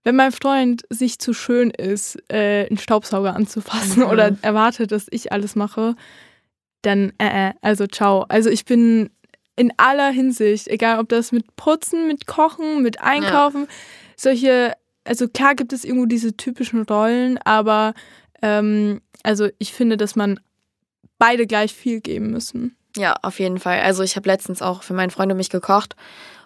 wenn 0.03 0.15
mein 0.15 0.31
Freund 0.31 0.83
sich 0.89 1.19
zu 1.19 1.33
schön 1.33 1.69
ist, 1.69 2.17
äh, 2.31 2.65
einen 2.67 2.77
Staubsauger 2.77 3.35
anzufassen 3.35 4.03
mhm. 4.03 4.09
oder 4.09 4.37
erwartet, 4.41 4.91
dass 4.91 5.07
ich 5.11 5.31
alles 5.31 5.55
mache, 5.55 5.95
dann 6.81 7.11
äh, 7.17 7.49
äh, 7.49 7.53
also 7.61 7.87
ciao. 7.87 8.25
Also 8.29 8.49
ich 8.49 8.65
bin 8.65 9.09
in 9.57 9.73
aller 9.77 10.09
Hinsicht, 10.09 10.67
egal 10.67 10.99
ob 10.99 11.09
das 11.09 11.31
mit 11.31 11.55
Putzen, 11.55 12.07
mit 12.07 12.27
Kochen, 12.27 12.81
mit 12.83 13.01
Einkaufen, 13.01 13.63
ja. 13.63 13.67
solche, 14.15 14.73
also 15.03 15.27
klar 15.27 15.55
gibt 15.55 15.73
es 15.73 15.83
irgendwo 15.83 16.05
diese 16.05 16.37
typischen 16.37 16.83
Rollen, 16.83 17.37
aber 17.39 17.93
ähm, 18.41 19.01
also 19.23 19.49
ich 19.57 19.73
finde, 19.73 19.97
dass 19.97 20.15
man 20.15 20.39
beide 21.17 21.47
gleich 21.47 21.73
viel 21.73 22.01
geben 22.01 22.31
müssen. 22.31 22.75
Ja, 22.95 23.15
auf 23.21 23.39
jeden 23.39 23.59
Fall. 23.59 23.81
Also 23.81 24.03
ich 24.03 24.15
habe 24.15 24.27
letztens 24.27 24.61
auch 24.61 24.83
für 24.83 24.93
meinen 24.93 25.11
Freund 25.11 25.31
und 25.31 25.37
mich 25.37 25.49
gekocht 25.49 25.95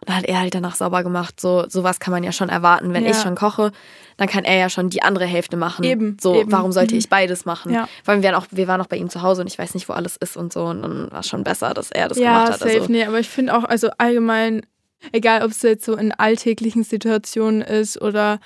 und 0.02 0.10
da 0.10 0.16
hat 0.16 0.26
er 0.26 0.40
halt 0.40 0.56
danach 0.56 0.76
sauber 0.76 1.04
gemacht. 1.04 1.40
So 1.40 1.66
sowas 1.68 2.00
kann 2.00 2.12
man 2.12 2.24
ja 2.24 2.32
schon 2.32 2.50
erwarten. 2.50 2.92
Wenn 2.94 3.06
ja. 3.06 3.12
ich 3.12 3.18
schon 3.18 3.36
koche, 3.36 3.72
dann 4.18 4.28
kann 4.28 4.44
er 4.44 4.58
ja 4.58 4.70
schon 4.70 4.90
die 4.90 5.04
andere 5.04 5.26
Hälfte 5.26 5.58
machen. 5.58 5.86
Eben. 5.86 6.18
So, 6.20 6.42
eben. 6.42 6.52
warum 6.52 6.72
sollte 6.72 6.96
mhm. 6.96 7.00
ich 7.00 7.10
beides 7.10 7.46
machen? 7.46 7.72
Ja. 7.72 7.88
Vor 8.04 8.14
allem 8.14 8.24
wir 8.24 8.32
waren, 8.32 8.42
auch, 8.42 8.48
wir 8.50 8.68
waren 8.68 8.82
auch 8.82 8.88
bei 8.88 8.98
ihm 8.98 9.10
zu 9.10 9.22
Hause 9.22 9.42
und 9.42 9.48
ich 9.48 9.60
weiß 9.60 9.76
nicht, 9.76 9.88
wo 9.88 9.94
alles 9.94 10.18
ist 10.18 10.38
und 10.38 10.52
so. 10.52 10.66
Und 10.66 10.82
dann 10.82 11.12
war 11.12 11.20
es 11.20 11.28
schon 11.28 11.44
besser, 11.44 11.74
dass 11.74 11.92
er 11.92 12.08
das 12.08 12.18
ja, 12.18 12.46
gemacht 12.46 12.54
hat. 12.54 12.62
Ja, 12.62 12.68
safe. 12.68 12.80
Also. 12.82 12.92
Nee, 12.92 13.06
aber 13.06 13.20
ich 13.20 13.30
finde 13.30 13.56
auch, 13.56 13.64
also 13.64 13.90
allgemein, 14.00 14.66
egal 15.12 15.44
ob 15.44 15.52
es 15.52 15.62
jetzt 15.62 15.86
so 15.86 15.96
in 15.96 16.12
alltäglichen 16.12 16.84
Situationen 16.84 17.62
ist 17.62 18.02
oder 18.02 18.40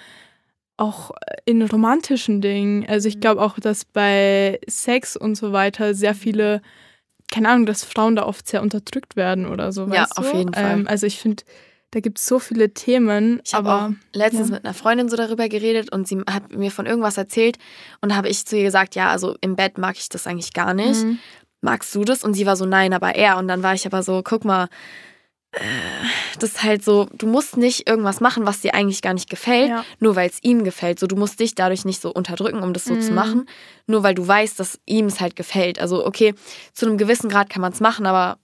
auch 0.77 1.11
in 1.45 1.61
romantischen 1.61 2.41
Dingen. 2.41 2.85
Also 2.87 3.07
ich 3.07 3.15
mhm. 3.15 3.21
glaube 3.21 3.41
auch, 3.41 3.59
dass 3.59 3.85
bei 3.85 4.59
Sex 4.67 5.15
und 5.15 5.35
so 5.35 5.51
weiter 5.53 5.93
sehr 5.93 6.13
mhm. 6.13 6.17
viele, 6.17 6.61
keine 7.31 7.49
Ahnung, 7.49 7.65
dass 7.65 7.83
Frauen 7.83 8.15
da 8.15 8.25
oft 8.25 8.47
sehr 8.47 8.61
unterdrückt 8.61 9.15
werden 9.15 9.45
oder 9.45 9.71
so. 9.71 9.87
Ja, 9.87 10.07
auf 10.15 10.33
jeden 10.33 10.53
Fall. 10.53 10.79
Ähm, 10.79 10.87
also 10.87 11.05
ich 11.05 11.19
finde, 11.19 11.43
da 11.91 12.01
gibt 12.01 12.19
es 12.19 12.25
so 12.25 12.39
viele 12.39 12.73
Themen. 12.73 13.41
Ich 13.45 13.53
habe 13.53 13.71
auch 13.71 13.89
letztens 14.13 14.49
ja. 14.49 14.55
mit 14.55 14.65
einer 14.65 14.73
Freundin 14.73 15.07
so 15.07 15.15
darüber 15.15 15.47
geredet 15.47 15.93
und 15.93 16.07
sie 16.07 16.21
hat 16.29 16.51
mir 16.51 16.71
von 16.71 16.85
irgendwas 16.85 17.17
erzählt 17.17 17.57
und 18.01 18.15
habe 18.15 18.27
ich 18.27 18.45
zu 18.45 18.57
ihr 18.57 18.63
gesagt, 18.63 18.95
ja, 18.95 19.11
also 19.11 19.35
im 19.39 19.55
Bett 19.55 19.77
mag 19.77 19.95
ich 19.97 20.09
das 20.09 20.27
eigentlich 20.27 20.53
gar 20.53 20.73
nicht. 20.73 21.03
Mhm. 21.03 21.19
Magst 21.61 21.95
du 21.95 22.03
das? 22.03 22.23
Und 22.23 22.33
sie 22.33 22.45
war 22.45 22.57
so, 22.57 22.65
nein, 22.65 22.93
aber 22.93 23.15
er. 23.15 23.37
Und 23.37 23.47
dann 23.47 23.63
war 23.63 23.73
ich 23.73 23.85
aber 23.85 24.03
so, 24.03 24.21
guck 24.23 24.43
mal, 24.43 24.67
das 26.39 26.51
ist 26.51 26.63
halt 26.63 26.83
so, 26.83 27.07
du 27.17 27.27
musst 27.27 27.57
nicht 27.57 27.87
irgendwas 27.89 28.19
machen, 28.19 28.45
was 28.45 28.61
dir 28.61 28.73
eigentlich 28.73 29.01
gar 29.01 29.13
nicht 29.13 29.29
gefällt, 29.29 29.69
ja. 29.69 29.85
nur 29.99 30.15
weil 30.15 30.29
es 30.29 30.39
ihm 30.43 30.63
gefällt. 30.63 30.99
So, 30.99 31.07
du 31.07 31.15
musst 31.15 31.39
dich 31.39 31.55
dadurch 31.55 31.85
nicht 31.85 32.01
so 32.01 32.11
unterdrücken, 32.11 32.59
um 32.59 32.73
das 32.73 32.85
so 32.85 32.93
mhm. 32.93 33.01
zu 33.01 33.11
machen, 33.11 33.47
nur 33.87 34.03
weil 34.03 34.15
du 34.15 34.27
weißt, 34.27 34.59
dass 34.59 34.79
ihm 34.85 35.05
es 35.05 35.21
halt 35.21 35.35
gefällt. 35.35 35.79
Also, 35.79 36.05
okay, 36.05 36.33
zu 36.73 36.85
einem 36.85 36.97
gewissen 36.97 37.29
Grad 37.29 37.49
kann 37.49 37.61
man 37.61 37.71
es 37.71 37.79
machen, 37.79 38.05
aber 38.05 38.37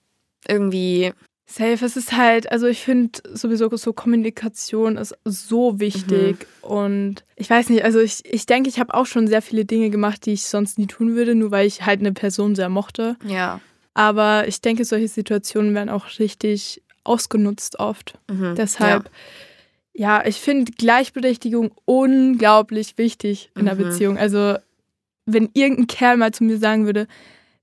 irgendwie. 0.47 1.13
Safe, 1.45 1.83
es 1.83 1.97
ist 1.97 2.13
halt, 2.13 2.49
also 2.49 2.65
ich 2.67 2.79
finde 2.79 3.19
sowieso 3.33 3.75
so 3.75 3.91
Kommunikation 3.91 4.95
ist 4.95 5.13
so 5.25 5.81
wichtig 5.81 6.47
mhm. 6.63 6.69
und 6.69 7.25
ich 7.35 7.49
weiß 7.49 7.67
nicht, 7.67 7.83
also 7.83 7.99
ich, 7.99 8.23
ich 8.23 8.45
denke, 8.45 8.69
ich 8.69 8.79
habe 8.79 8.93
auch 8.93 9.05
schon 9.05 9.27
sehr 9.27 9.41
viele 9.41 9.65
Dinge 9.65 9.89
gemacht, 9.89 10.25
die 10.25 10.31
ich 10.31 10.45
sonst 10.45 10.79
nie 10.79 10.87
tun 10.87 11.13
würde, 11.13 11.35
nur 11.35 11.51
weil 11.51 11.67
ich 11.67 11.85
halt 11.85 11.99
eine 11.99 12.13
Person 12.13 12.55
sehr 12.55 12.69
mochte. 12.69 13.17
Ja. 13.25 13.59
Aber 13.93 14.47
ich 14.47 14.61
denke, 14.61 14.85
solche 14.85 15.09
Situationen 15.09 15.75
werden 15.75 15.89
auch 15.89 16.05
richtig 16.19 16.81
ausgenutzt 17.03 17.79
oft. 17.79 18.17
Mhm, 18.29 18.55
Deshalb, 18.55 19.09
ja, 19.93 20.19
ja 20.19 20.25
ich 20.27 20.39
finde 20.39 20.71
Gleichberechtigung 20.71 21.71
unglaublich 21.85 22.97
wichtig 22.97 23.51
in 23.55 23.63
mhm. 23.63 23.65
der 23.65 23.75
Beziehung. 23.75 24.17
Also, 24.17 24.55
wenn 25.25 25.49
irgendein 25.53 25.87
Kerl 25.87 26.17
mal 26.17 26.33
zu 26.33 26.43
mir 26.43 26.57
sagen 26.57 26.85
würde, 26.85 27.07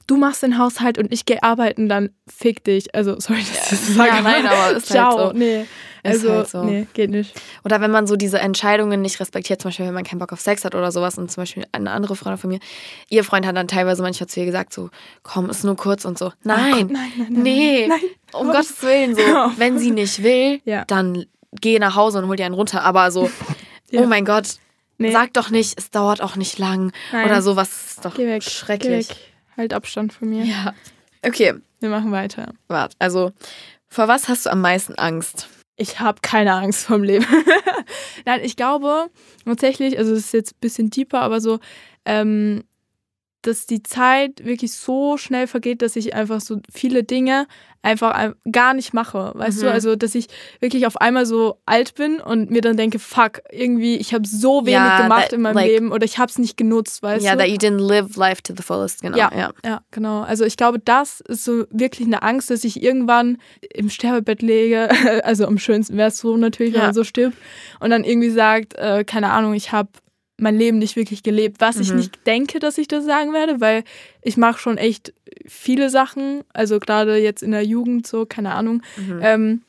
du 0.09 0.17
machst 0.17 0.43
den 0.43 0.59
Haushalt 0.59 0.99
und 0.99 1.13
ich 1.13 1.25
gehe 1.25 1.41
arbeiten, 1.45 1.89
dann 1.89 2.11
fick 2.27 2.65
dich. 2.65 2.93
Also, 2.95 3.21
sorry, 3.21 3.39
dass 3.41 3.51
ich 3.51 3.71
das 3.71 3.95
sage. 3.95 4.09
Ja, 4.09 4.21
nein, 4.21 4.47
aber 4.47 4.77
ist 4.77 4.87
Ciao. 4.87 5.17
Halt 5.17 5.33
so. 5.33 5.39
Nee. 5.39 5.67
Also, 6.03 6.31
halt 6.31 6.49
so. 6.49 6.65
nee, 6.65 6.87
geht 6.95 7.11
nicht. 7.11 7.39
Oder 7.65 7.81
wenn 7.81 7.91
man 7.91 8.07
so 8.07 8.17
diese 8.17 8.39
Entscheidungen 8.39 9.03
nicht 9.03 9.21
respektiert, 9.21 9.61
zum 9.61 9.69
Beispiel, 9.69 9.87
wenn 9.87 9.95
man 9.95 10.05
keinen 10.05 10.19
Bock 10.19 10.33
auf 10.33 10.41
Sex 10.41 10.65
hat 10.65 10.75
oder 10.75 10.91
sowas 10.91 11.19
und 11.19 11.31
zum 11.31 11.43
Beispiel 11.43 11.65
eine 11.73 11.91
andere 11.91 12.17
Freundin 12.17 12.39
von 12.39 12.51
mir, 12.51 12.61
ihr 13.09 13.25
Freund 13.25 13.47
hat 13.47 13.57
dann 13.57 13.69
teilweise 13.69 14.03
manchmal 14.03 14.29
zu 14.29 14.41
ihr 14.41 14.47
gesagt, 14.47 14.73
so, 14.73 14.91
komm, 15.23 15.51
ist 15.51 15.65
nur 15.65 15.77
kurz 15.77 16.05
und 16.05 16.19
so. 16.19 16.33
Nein, 16.43 16.73
Gott, 16.73 16.91
nein, 16.91 17.13
nein, 17.17 17.27
nein, 17.31 17.43
nee, 17.43 17.87
nein, 17.89 18.01
um 18.33 18.47
Gottes 18.47 18.83
Willen, 18.83 19.15
so, 19.15 19.23
wenn 19.57 19.79
sie 19.79 19.91
nicht 19.91 20.23
will, 20.23 20.61
ja. 20.65 20.85
dann 20.87 21.27
geh 21.61 21.79
nach 21.79 21.97
Hause 21.97 22.19
und 22.19 22.29
hol 22.29 22.37
dir 22.37 22.47
einen 22.47 22.55
runter. 22.55 22.83
Aber 22.85 23.11
so, 23.11 23.29
ja. 23.91 24.01
oh 24.01 24.07
mein 24.07 24.25
Gott, 24.25 24.57
nee. 24.99 25.13
sag 25.13 25.35
doch 25.35 25.51
nicht, 25.51 25.79
es 25.79 25.91
dauert 25.91 26.23
auch 26.23 26.37
nicht 26.37 26.59
lang 26.59 26.93
nein. 27.13 27.27
oder 27.27 27.43
sowas, 27.43 27.69
ist 27.91 28.05
doch 28.05 28.15
Geh 28.15 28.27
weg. 28.27 28.43
schrecklich. 28.45 29.09
Halt 29.59 29.75
Abstand 29.75 30.13
von 30.13 30.31
mir. 30.31 30.45
Ja. 30.45 30.75
Okay. 31.23 31.55
Wir 31.81 31.91
machen 31.91 32.11
weiter. 32.11 32.55
Warte, 32.69 32.97
also, 32.99 33.33
vor 33.89 34.09
was 34.09 34.29
hast 34.29 34.47
du 34.47 34.51
am 34.51 34.61
meisten 34.61 34.95
Angst? 34.95 35.49
ich 35.79 36.01
habe 36.01 36.19
keine 36.21 36.53
Angst 36.55 36.85
vom 36.85 37.03
Leben. 37.03 37.25
Nein, 38.27 38.41
ich 38.43 38.57
glaube 38.57 39.11
tatsächlich, 39.45 39.97
also 39.97 40.13
es 40.13 40.27
ist 40.27 40.33
jetzt 40.33 40.53
ein 40.55 40.61
bisschen 40.61 40.91
deeper, 40.91 41.23
aber 41.23 41.41
so, 41.41 41.61
ähm, 42.05 42.65
dass 43.49 43.67
die 43.67 43.83
Zeit 43.83 44.45
wirklich 44.45 44.73
so 44.73 45.17
schnell 45.17 45.47
vergeht, 45.47 45.83
dass 45.83 45.97
ich 45.97 46.15
einfach 46.15 46.41
so 46.41 46.61
viele 46.73 47.03
Dinge 47.03 47.47
einfach 47.83 48.33
gar 48.51 48.75
nicht 48.75 48.93
mache, 48.93 49.33
weißt 49.35 49.59
mhm. 49.59 49.63
du? 49.63 49.73
Also, 49.73 49.97
dass 49.97 50.15
ich 50.15 50.27
wirklich 50.61 50.87
auf 50.87 51.01
einmal 51.01 51.27
so 51.27 51.59
alt 51.65 51.95
bin 51.95 52.21
und 52.21 52.51
mir 52.51 52.61
dann 52.61 52.77
denke, 52.77 52.99
fuck, 52.99 53.41
irgendwie, 53.51 53.97
ich 53.97 54.13
habe 54.13 54.27
so 54.27 54.67
wenig 54.67 54.75
ja, 54.75 55.03
gemacht 55.03 55.23
that, 55.25 55.33
in 55.33 55.43
meinem 55.43 55.55
like, 55.55 55.69
Leben 55.69 55.93
oder 55.93 56.05
ich 56.05 56.19
habe 56.19 56.29
es 56.31 56.39
nicht 56.39 56.57
genutzt, 56.57 57.03
weißt 57.03 57.25
ja, 57.25 57.35
du? 57.35 57.39
Ja, 57.39 57.47
that 57.47 57.51
you 57.53 57.69
didn't 57.69 57.87
live 57.87 58.17
life 58.17 58.43
to 58.43 58.53
the 58.57 58.63
fullest, 58.63 59.03
genau. 59.03 59.17
Ja, 59.17 59.31
ja, 59.35 59.51
ja, 59.65 59.81
genau. 59.91 60.23
Also, 60.23 60.45
ich 60.45 60.57
glaube, 60.57 60.79
das 60.81 61.21
ist 61.21 61.45
so 61.45 61.65
wirklich 61.71 62.07
eine 62.07 62.23
Angst, 62.23 62.51
dass 62.51 62.65
ich 62.65 62.83
irgendwann 62.83 63.39
im 63.73 63.91
Sterbebett 63.91 64.43
lege, 64.43 64.89
also 65.25 65.47
am 65.47 65.59
schönsten 65.59 65.97
wäre 65.97 66.09
es 66.09 66.19
so 66.19 66.37
natürlich, 66.37 66.75
wenn 66.75 66.83
man 66.83 66.95
so 66.95 67.05
stirbt 67.05 67.37
und 67.81 67.91
dann 67.91 68.05
irgendwie 68.05 68.31
sagt, 68.31 68.75
äh, 68.75 69.05
keine 69.05 69.31
Ahnung, 69.31 69.55
ich 69.55 69.73
habe 69.73 69.89
mein 70.39 70.57
Leben 70.57 70.79
nicht 70.79 70.97
wirklich 70.97 71.23
gelebt, 71.23 71.61
was 71.61 71.77
mhm. 71.77 71.83
ich 71.83 71.93
nicht 71.93 72.27
denke, 72.27 72.61
dass 72.61 72.79
ich 72.79 72.89
das 72.89 73.05
sagen 73.05 73.33
werde, 73.33 73.61
weil 73.61 73.85
ich 74.23 74.37
mache 74.37 74.59
schon 74.59 74.79
echt 74.79 75.13
viele 75.47 75.91
Sachen, 75.91 76.43
also 76.53 76.79
gerade 76.79 77.17
jetzt 77.17 77.43
in 77.43 77.51
der 77.51 77.65
Jugend 77.65 78.07
so, 78.07 78.25
keine 78.25 78.55
Ahnung. 78.55 78.83
Mhm. 78.97 79.21
Ähm, 79.23 79.63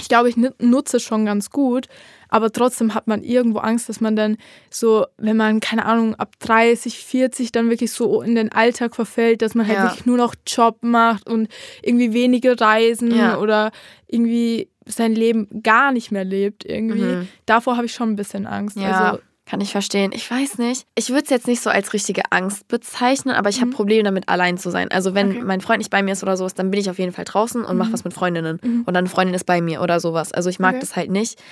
ich 0.00 0.08
glaube, 0.08 0.28
ich 0.28 0.36
nutze 0.36 0.98
es 0.98 1.02
schon 1.02 1.24
ganz 1.24 1.50
gut, 1.50 1.88
aber 2.28 2.52
trotzdem 2.52 2.94
hat 2.94 3.06
man 3.08 3.22
irgendwo 3.22 3.58
Angst, 3.58 3.88
dass 3.88 4.00
man 4.00 4.14
dann 4.14 4.36
so, 4.70 5.06
wenn 5.16 5.36
man, 5.36 5.60
keine 5.60 5.86
Ahnung, 5.86 6.14
ab 6.14 6.34
30, 6.40 6.98
40 6.98 7.52
dann 7.52 7.70
wirklich 7.70 7.90
so 7.90 8.22
in 8.22 8.34
den 8.34 8.52
Alltag 8.52 8.94
verfällt, 8.94 9.42
dass 9.42 9.54
man 9.54 9.66
halt 9.66 9.78
ja. 9.78 9.84
wirklich 9.84 10.06
nur 10.06 10.18
noch 10.18 10.34
Job 10.46 10.78
macht 10.82 11.28
und 11.28 11.48
irgendwie 11.82 12.12
wenige 12.12 12.60
Reisen 12.60 13.16
ja. 13.16 13.38
oder 13.38 13.72
irgendwie 14.06 14.68
sein 14.86 15.14
Leben 15.14 15.62
gar 15.62 15.90
nicht 15.90 16.12
mehr 16.12 16.24
lebt 16.24 16.64
irgendwie. 16.64 17.02
Mhm. 17.02 17.28
Davor 17.46 17.76
habe 17.76 17.86
ich 17.86 17.92
schon 17.92 18.10
ein 18.10 18.16
bisschen 18.16 18.46
Angst. 18.46 18.76
Ja. 18.76 19.10
Also 19.10 19.22
kann 19.48 19.62
ich 19.62 19.72
verstehen. 19.72 20.12
Ich 20.14 20.30
weiß 20.30 20.58
nicht. 20.58 20.86
Ich 20.94 21.08
würde 21.08 21.24
es 21.24 21.30
jetzt 21.30 21.46
nicht 21.46 21.62
so 21.62 21.70
als 21.70 21.94
richtige 21.94 22.30
Angst 22.30 22.68
bezeichnen, 22.68 23.34
aber 23.34 23.48
ich 23.48 23.56
mhm. 23.56 23.62
habe 23.62 23.70
Probleme 23.70 24.02
damit, 24.02 24.28
allein 24.28 24.58
zu 24.58 24.70
sein. 24.70 24.90
Also 24.90 25.14
wenn 25.14 25.30
okay. 25.30 25.42
mein 25.42 25.62
Freund 25.62 25.78
nicht 25.78 25.90
bei 25.90 26.02
mir 26.02 26.12
ist 26.12 26.22
oder 26.22 26.36
sowas, 26.36 26.52
dann 26.52 26.70
bin 26.70 26.78
ich 26.78 26.90
auf 26.90 26.98
jeden 26.98 27.12
Fall 27.12 27.24
draußen 27.24 27.64
und 27.64 27.72
mhm. 27.72 27.78
mache 27.78 27.92
was 27.94 28.04
mit 28.04 28.12
Freundinnen. 28.12 28.60
Mhm. 28.62 28.82
Und 28.84 28.88
dann 28.88 29.04
eine 29.04 29.08
Freundin 29.08 29.34
ist 29.34 29.46
bei 29.46 29.62
mir 29.62 29.80
oder 29.80 30.00
sowas. 30.00 30.32
Also 30.32 30.50
ich 30.50 30.58
mag 30.58 30.72
okay. 30.72 30.80
das 30.80 30.96
halt 30.96 31.10
nicht. 31.10 31.42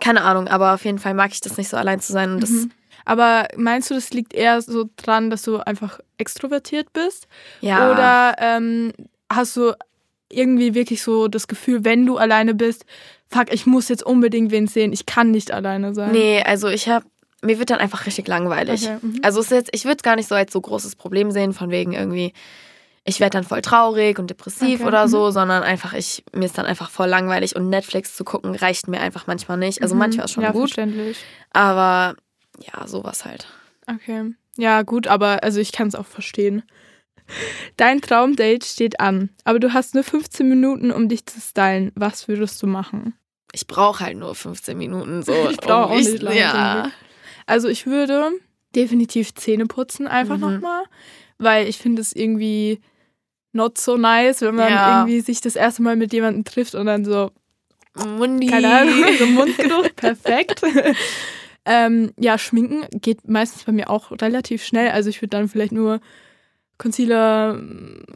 Keine 0.00 0.22
Ahnung, 0.22 0.48
aber 0.48 0.74
auf 0.74 0.84
jeden 0.84 0.98
Fall 0.98 1.14
mag 1.14 1.30
ich 1.30 1.40
das 1.40 1.56
nicht 1.56 1.68
so 1.68 1.76
allein 1.76 2.00
zu 2.00 2.12
sein. 2.12 2.32
Und 2.32 2.42
das 2.42 2.50
mhm. 2.50 2.72
aber 3.04 3.46
meinst 3.56 3.88
du, 3.88 3.94
das 3.94 4.10
liegt 4.10 4.34
eher 4.34 4.60
so 4.60 4.90
dran, 4.96 5.30
dass 5.30 5.42
du 5.42 5.58
einfach 5.58 6.00
extrovertiert 6.18 6.92
bist? 6.92 7.28
Ja. 7.60 7.92
Oder 7.92 8.34
ähm, 8.38 8.92
hast 9.30 9.56
du 9.56 9.74
irgendwie 10.32 10.74
wirklich 10.74 11.02
so 11.02 11.28
das 11.28 11.48
Gefühl, 11.48 11.84
wenn 11.84 12.06
du 12.06 12.16
alleine 12.16 12.54
bist, 12.54 12.84
fuck, 13.30 13.52
ich 13.52 13.66
muss 13.66 13.88
jetzt 13.88 14.02
unbedingt 14.02 14.50
wen 14.50 14.66
sehen, 14.66 14.92
ich 14.92 15.06
kann 15.06 15.30
nicht 15.30 15.50
alleine 15.50 15.94
sein. 15.94 16.12
Nee, 16.12 16.42
also 16.42 16.68
ich 16.68 16.88
habe 16.88 17.06
mir 17.42 17.58
wird 17.58 17.70
dann 17.70 17.80
einfach 17.80 18.06
richtig 18.06 18.28
langweilig. 18.28 18.84
Okay, 18.84 18.98
mhm. 19.02 19.20
also 19.22 19.40
es 19.40 19.46
ist 19.46 19.52
jetzt, 19.52 19.70
ich 19.72 19.84
würde 19.84 19.96
es 19.96 20.02
gar 20.02 20.16
nicht 20.16 20.28
so 20.28 20.34
als 20.34 20.52
so 20.52 20.60
großes 20.60 20.96
Problem 20.96 21.32
sehen, 21.32 21.52
von 21.52 21.70
wegen 21.70 21.92
irgendwie, 21.92 22.32
ich 23.04 23.18
werde 23.18 23.38
dann 23.38 23.44
voll 23.44 23.62
traurig 23.62 24.18
und 24.18 24.30
depressiv 24.30 24.80
okay, 24.80 24.88
oder 24.88 25.08
so, 25.08 25.26
mhm. 25.26 25.32
sondern 25.32 25.62
einfach, 25.64 25.92
ich, 25.92 26.22
mir 26.32 26.44
ist 26.44 26.56
dann 26.56 26.66
einfach 26.66 26.88
voll 26.88 27.08
langweilig 27.08 27.56
und 27.56 27.68
Netflix 27.68 28.16
zu 28.16 28.22
gucken 28.24 28.54
reicht 28.54 28.86
mir 28.86 29.00
einfach 29.00 29.26
manchmal 29.26 29.58
nicht. 29.58 29.82
Also 29.82 29.94
mhm. 29.94 30.00
manchmal 30.00 30.26
ist 30.26 30.32
schon 30.32 30.44
ja, 30.44 30.52
gut. 30.52 30.70
Verständlich. 30.70 31.18
Aber 31.50 32.14
ja, 32.60 32.86
sowas 32.86 33.24
halt. 33.24 33.48
Okay. 33.88 34.32
Ja, 34.56 34.82
gut, 34.82 35.08
aber 35.08 35.42
also 35.42 35.58
ich 35.58 35.72
kann 35.72 35.88
es 35.88 35.96
auch 35.96 36.06
verstehen. 36.06 36.62
Dein 37.76 38.00
Traumdate 38.00 38.66
steht 38.66 39.00
an, 39.00 39.30
aber 39.44 39.58
du 39.58 39.72
hast 39.72 39.94
nur 39.94 40.04
15 40.04 40.48
Minuten, 40.48 40.90
um 40.90 41.08
dich 41.08 41.26
zu 41.26 41.40
stylen. 41.40 41.92
Was 41.94 42.28
würdest 42.28 42.62
du 42.62 42.66
machen? 42.66 43.14
Ich 43.52 43.66
brauche 43.66 44.04
halt 44.04 44.16
nur 44.16 44.34
15 44.34 44.76
Minuten 44.76 45.22
so. 45.22 45.32
Ich 45.50 45.58
brauche 45.58 45.90
auch 45.90 45.96
nicht 45.96 46.22
lange. 46.22 46.38
Ja. 46.38 46.90
Also 47.46 47.68
ich 47.68 47.86
würde 47.86 48.30
definitiv 48.74 49.34
Zähne 49.34 49.66
putzen 49.66 50.06
einfach 50.06 50.36
mhm. 50.36 50.42
nochmal, 50.42 50.84
weil 51.38 51.68
ich 51.68 51.78
finde 51.78 52.00
es 52.00 52.14
irgendwie 52.14 52.80
not 53.52 53.78
so 53.78 53.96
nice, 53.96 54.40
wenn 54.40 54.54
man 54.54 54.70
ja. 54.70 55.00
irgendwie 55.00 55.20
sich 55.20 55.40
das 55.40 55.56
erste 55.56 55.82
Mal 55.82 55.96
mit 55.96 56.12
jemandem 56.12 56.44
trifft 56.44 56.74
und 56.74 56.86
dann 56.86 57.04
so 57.04 57.30
Mundi. 57.94 58.46
Keine 58.46 58.74
Ahnung, 58.74 59.04
so 59.18 59.26
Mundgeruch, 59.26 59.94
perfekt. 59.94 60.62
ähm, 61.64 62.12
ja, 62.18 62.38
schminken 62.38 62.86
geht 63.00 63.28
meistens 63.28 63.64
bei 63.64 63.72
mir 63.72 63.90
auch 63.90 64.10
relativ 64.12 64.64
schnell. 64.64 64.90
Also 64.90 65.10
ich 65.10 65.20
würde 65.20 65.36
dann 65.36 65.48
vielleicht 65.48 65.72
nur 65.72 66.00
Concealer, 66.82 67.62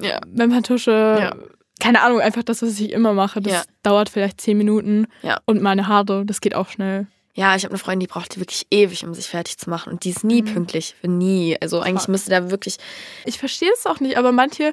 ja. 0.00 0.20
Wimperntusche, 0.26 0.90
ja. 0.90 1.36
keine 1.78 2.02
Ahnung, 2.02 2.20
einfach 2.20 2.42
das, 2.42 2.62
was 2.62 2.80
ich 2.80 2.92
immer 2.92 3.12
mache. 3.12 3.40
Das 3.40 3.52
ja. 3.52 3.62
dauert 3.82 4.08
vielleicht 4.08 4.40
zehn 4.40 4.58
Minuten. 4.58 5.06
Ja. 5.22 5.38
Und 5.46 5.62
meine 5.62 5.86
Haare, 5.86 6.24
das 6.26 6.40
geht 6.40 6.54
auch 6.54 6.68
schnell. 6.68 7.06
Ja, 7.34 7.54
ich 7.54 7.64
habe 7.64 7.72
eine 7.72 7.78
Freundin, 7.78 8.00
die 8.00 8.06
braucht 8.06 8.38
wirklich 8.40 8.66
ewig, 8.70 9.04
um 9.04 9.14
sich 9.14 9.26
fertig 9.26 9.58
zu 9.58 9.68
machen. 9.70 9.92
Und 9.92 10.04
die 10.04 10.10
ist 10.10 10.24
nie 10.24 10.42
mhm. 10.42 10.46
pünktlich. 10.46 10.96
Nie. 11.02 11.56
Also 11.60 11.80
eigentlich 11.80 12.08
müsste 12.08 12.30
da 12.30 12.50
wirklich. 12.50 12.78
Ich 13.24 13.38
verstehe 13.38 13.70
es 13.74 13.86
auch 13.86 14.00
nicht, 14.00 14.16
aber 14.16 14.32
manche 14.32 14.72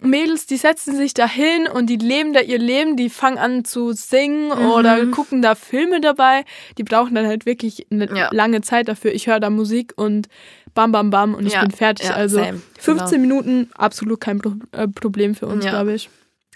Mädels, 0.00 0.46
die 0.46 0.56
setzen 0.56 0.96
sich 0.96 1.14
da 1.14 1.28
hin 1.28 1.68
und 1.72 1.86
die 1.86 1.96
leben 1.96 2.32
da 2.32 2.40
ihr 2.40 2.58
Leben, 2.58 2.96
die 2.96 3.08
fangen 3.08 3.38
an 3.38 3.64
zu 3.64 3.92
singen 3.92 4.46
mhm. 4.46 4.70
oder 4.72 5.06
gucken 5.06 5.42
da 5.42 5.54
Filme 5.54 6.00
dabei. 6.00 6.44
Die 6.76 6.82
brauchen 6.82 7.14
dann 7.14 7.26
halt 7.26 7.46
wirklich 7.46 7.86
eine 7.90 8.08
ja. 8.14 8.28
lange 8.32 8.62
Zeit 8.62 8.88
dafür. 8.88 9.12
Ich 9.14 9.28
höre 9.28 9.40
da 9.40 9.48
Musik 9.48 9.92
und 9.96 10.26
bam, 10.74 10.92
bam, 10.92 11.10
bam 11.10 11.34
und 11.34 11.46
ich 11.46 11.52
ja. 11.52 11.62
bin 11.62 11.70
fertig. 11.70 12.06
Ja, 12.08 12.14
also 12.14 12.38
same. 12.38 12.60
15 12.78 13.10
genau. 13.10 13.20
Minuten, 13.20 13.70
absolut 13.74 14.20
kein 14.20 14.38
Pro 14.38 14.54
äh, 14.72 14.88
Problem 14.88 15.34
für 15.34 15.46
uns, 15.46 15.64
glaube 15.64 15.94
ich. 15.94 16.10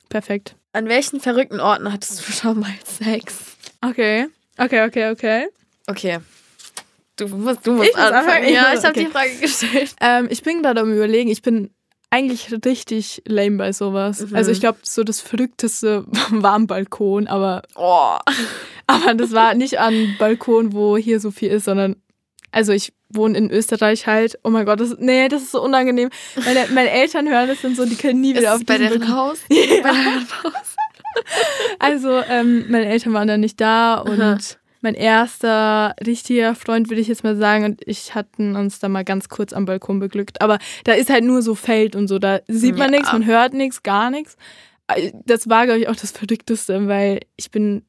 Perfekt. 0.08 0.54
An 0.72 0.88
welchen 0.88 1.20
verrückten 1.20 1.60
Orten 1.60 1.92
hattest 1.92 2.26
du 2.26 2.32
schon 2.32 2.60
mal 2.60 2.72
Sex? 2.84 3.56
Okay. 3.80 4.26
Okay, 4.58 4.86
okay, 4.86 5.10
okay. 5.10 5.46
Okay. 5.86 6.18
Du 7.16 7.28
musst, 7.28 7.66
du 7.66 7.72
musst 7.72 7.90
ich 7.90 7.96
anfangen. 7.96 8.52
Ja, 8.52 8.72
ich 8.74 8.80
habe 8.80 8.88
okay. 8.88 9.04
die 9.04 9.10
Frage 9.10 9.36
gestellt. 9.40 9.94
Ähm, 10.00 10.26
ich 10.30 10.42
bin 10.42 10.62
gerade 10.62 10.80
am 10.80 10.92
überlegen, 10.92 11.30
ich 11.30 11.42
bin 11.42 11.70
eigentlich 12.10 12.52
richtig 12.64 13.22
lame 13.26 13.56
bei 13.56 13.72
sowas. 13.72 14.20
Mhm. 14.20 14.36
Also 14.36 14.50
ich 14.50 14.60
glaube, 14.60 14.78
so 14.82 15.02
das 15.02 15.20
verrückteste 15.20 16.04
war 16.30 16.52
am 16.52 16.66
Balkon, 16.66 17.26
aber, 17.26 17.62
oh. 17.74 18.16
aber 18.86 19.14
das 19.14 19.32
war 19.32 19.54
nicht 19.54 19.78
an 19.78 20.14
Balkon, 20.18 20.72
wo 20.72 20.96
hier 20.96 21.20
so 21.20 21.30
viel 21.30 21.50
ist, 21.50 21.64
sondern 21.64 21.96
also 22.56 22.72
ich 22.72 22.94
wohne 23.10 23.36
in 23.36 23.50
Österreich 23.50 24.06
halt. 24.06 24.38
Oh 24.42 24.48
mein 24.48 24.64
Gott, 24.64 24.80
das, 24.80 24.96
nee, 24.98 25.28
das 25.28 25.42
ist 25.42 25.52
so 25.52 25.62
unangenehm. 25.62 26.08
Meine, 26.42 26.66
meine 26.72 26.90
Eltern 26.90 27.28
hören 27.28 27.48
das 27.48 27.60
sind 27.60 27.76
so, 27.76 27.84
die 27.84 27.96
können 27.96 28.22
nie 28.22 28.34
wieder 28.34 28.54
ist 28.54 28.60
auf 28.60 28.64
bei 28.64 28.78
deren 28.78 29.14
Haus? 29.14 29.40
Ja. 29.50 29.82
Bei 29.82 29.92
deren 29.92 30.26
Haus? 30.42 30.76
also, 31.78 32.22
ähm, 32.30 32.64
meine 32.70 32.86
Eltern 32.86 33.12
waren 33.12 33.28
dann 33.28 33.40
nicht 33.40 33.60
da 33.60 33.96
und 33.96 34.22
Aha. 34.22 34.38
mein 34.80 34.94
erster 34.94 35.94
richtiger 36.06 36.54
Freund, 36.54 36.88
würde 36.88 37.02
ich 37.02 37.08
jetzt 37.08 37.24
mal 37.24 37.36
sagen, 37.36 37.66
und 37.66 37.82
ich 37.86 38.14
hatten 38.14 38.56
uns 38.56 38.78
da 38.78 38.88
mal 38.88 39.04
ganz 39.04 39.28
kurz 39.28 39.52
am 39.52 39.66
Balkon 39.66 40.00
beglückt. 40.00 40.40
Aber 40.40 40.58
da 40.84 40.92
ist 40.94 41.10
halt 41.10 41.24
nur 41.24 41.42
so 41.42 41.54
Feld 41.54 41.94
und 41.94 42.08
so, 42.08 42.18
da 42.18 42.40
sieht 42.48 42.78
man 42.78 42.90
ja. 42.90 42.98
nichts, 42.98 43.12
man 43.12 43.26
hört 43.26 43.52
nichts, 43.52 43.82
gar 43.82 44.10
nichts. 44.10 44.38
äh, 44.88 45.12
das 45.26 45.50
war, 45.50 45.66
glaube 45.66 45.80
ich, 45.80 45.88
auch 45.88 45.96
das 45.96 46.10
Verrückteste, 46.18 46.88
weil 46.88 47.20
ich 47.36 47.50
bin 47.50 47.84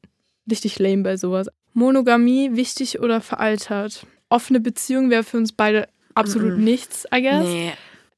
richtig 0.50 0.78
lame 0.78 1.04
bei 1.04 1.16
sowas. 1.16 1.46
Monogamie 1.72 2.50
wichtig 2.54 3.00
oder 3.00 3.22
veraltert? 3.22 4.06
Offene 4.28 4.60
Beziehung 4.60 5.10
wäre 5.10 5.24
für 5.24 5.38
uns 5.38 5.52
beide 5.52 5.88
absolut 6.14 6.56
mm 6.56 6.60
-mm. 6.60 6.64
nichts, 6.64 7.06
I 7.14 7.22
guess. 7.22 7.44
Nee. 7.44 7.72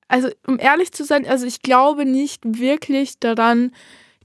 Also, 0.09 0.29
um 0.47 0.59
ehrlich 0.59 0.93
zu 0.93 1.05
sein, 1.05 1.27
also 1.27 1.47
ich 1.47 1.63
glaube 1.63 2.05
nicht 2.05 2.43
wirklich 2.45 3.21
daran, 3.21 3.71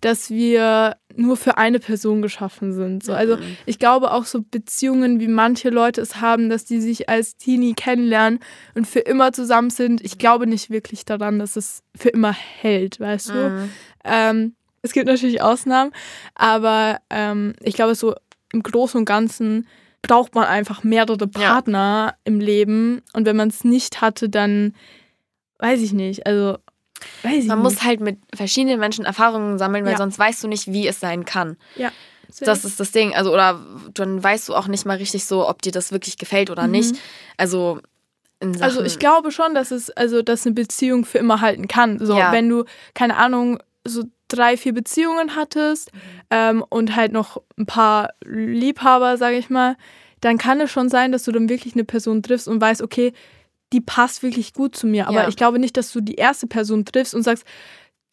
dass 0.02 0.30
wir 0.30 0.98
nur 1.16 1.38
für 1.38 1.58
eine 1.58 1.80
Person 1.80 2.22
geschaffen 2.22 2.74
sind. 2.74 3.04
So, 3.04 3.14
also 3.14 3.38
ich 3.66 3.80
glaube 3.80 4.12
auch 4.12 4.26
so 4.26 4.42
Beziehungen, 4.42 5.20
wie 5.20 5.28
manche 5.28 5.70
Leute 5.70 6.02
es 6.02 6.22
haben, 6.22 6.50
dass 6.50 6.66
die 6.66 6.82
sich 6.82 7.10
als 7.10 7.38
Teenie 7.38 7.74
kennenlernen 7.74 8.40
und 8.76 8.86
für 8.86 9.00
immer 9.00 9.32
zusammen 9.32 9.70
sind. 9.70 10.02
Ich 10.02 10.18
glaube 10.18 10.48
nicht 10.48 10.70
wirklich 10.70 11.06
daran, 11.06 11.40
dass 11.40 11.56
es 11.56 11.82
für 11.96 12.10
immer 12.10 12.34
hält, 12.34 13.00
weißt 13.00 13.30
du? 13.30 13.50
Mhm. 13.50 13.70
Ähm, 14.04 14.56
es 14.82 14.92
gibt 14.92 15.08
natürlich 15.08 15.42
Ausnahmen, 15.42 15.92
aber 16.36 17.00
ähm, 17.10 17.54
ich 17.62 17.76
glaube 17.76 17.96
so 17.96 18.14
im 18.54 18.62
Großen 18.62 19.00
und 19.00 19.06
Ganzen 19.06 19.68
braucht 20.08 20.36
man 20.36 20.46
einfach 20.46 20.84
mehrere 20.84 21.28
Partner 21.28 22.08
ja. 22.12 22.18
im 22.24 22.40
Leben 22.40 23.02
und 23.14 23.26
wenn 23.26 23.36
man 23.36 23.50
es 23.50 23.64
nicht 23.64 24.02
hatte, 24.02 24.30
dann 24.30 24.74
weiß 25.60 25.82
ich 25.82 25.94
nicht. 25.94 26.26
Also 26.26 26.58
Weiß 27.24 27.46
Man 27.46 27.60
muss 27.60 27.84
halt 27.84 28.00
mit 28.00 28.20
verschiedenen 28.34 28.80
Menschen 28.80 29.06
Erfahrungen 29.06 29.58
sammeln, 29.58 29.86
weil 29.86 29.94
ja. 29.94 29.98
sonst 29.98 30.18
weißt 30.18 30.44
du 30.44 30.48
nicht, 30.48 30.68
wie 30.72 30.88
es 30.88 31.00
sein 31.00 31.26
kann. 31.26 31.58
Ja. 31.76 31.92
Das 32.40 32.66
ist 32.66 32.80
das 32.80 32.92
Ding. 32.92 33.14
Also, 33.14 33.32
oder 33.32 33.62
dann 33.94 34.22
weißt 34.22 34.50
du 34.50 34.56
auch 34.56 34.68
nicht 34.68 34.86
mal 34.86 34.98
richtig 34.98 35.26
so, 35.26 35.48
ob 35.48 35.62
dir 35.62 35.72
das 35.72 35.92
wirklich 35.92 36.18
gefällt 36.18 36.50
oder 36.50 36.66
mhm. 36.66 36.72
nicht. 36.72 36.96
Also, 37.38 37.80
also 38.60 38.82
ich 38.84 39.00
glaube 39.00 39.32
schon, 39.32 39.56
dass 39.56 39.72
es, 39.72 39.90
also 39.92 40.22
dass 40.22 40.46
eine 40.46 40.56
Beziehung 40.56 41.06
für 41.06 41.18
immer 41.18 41.42
halten 41.42 41.68
kann. 41.68 42.00
So, 42.00 42.18
ja. 42.18 42.32
wenn 42.32 42.50
du, 42.50 42.66
keine 42.94 43.18
Ahnung, 43.18 43.60
so 43.84 44.04
drei, 44.36 44.58
vier 44.58 44.74
Beziehungen 44.74 45.36
hattest 45.36 45.94
mhm. 45.94 46.00
ähm, 46.30 46.66
und 46.70 46.96
halt 46.96 47.12
noch 47.12 47.42
ein 47.58 47.66
paar 47.66 48.10
Liebhaber, 48.26 49.18
sage 49.18 49.38
ich 49.38 49.50
mal, 49.50 49.76
dann 50.22 50.38
kann 50.38 50.62
es 50.62 50.72
schon 50.72 50.90
sein, 50.90 51.12
dass 51.12 51.24
du 51.24 51.32
dann 51.32 51.50
wirklich 51.50 51.74
eine 51.74 51.84
Person 51.84 52.24
triffst 52.24 52.48
und 52.48 52.60
weißt, 52.62 52.82
okay, 52.82 53.14
die 53.74 53.82
passt 53.82 54.24
wirklich 54.24 54.54
gut 54.54 54.76
zu 54.76 54.88
mir. 54.88 55.08
Aber 55.08 55.24
ja. 55.24 55.28
ich 55.28 55.36
glaube 55.36 55.60
nicht, 55.60 55.78
dass 55.78 55.92
du 55.92 56.02
die 56.02 56.16
erste 56.16 56.48
Person 56.48 56.86
triffst 56.86 57.14
und 57.14 57.24
sagst, 57.24 57.46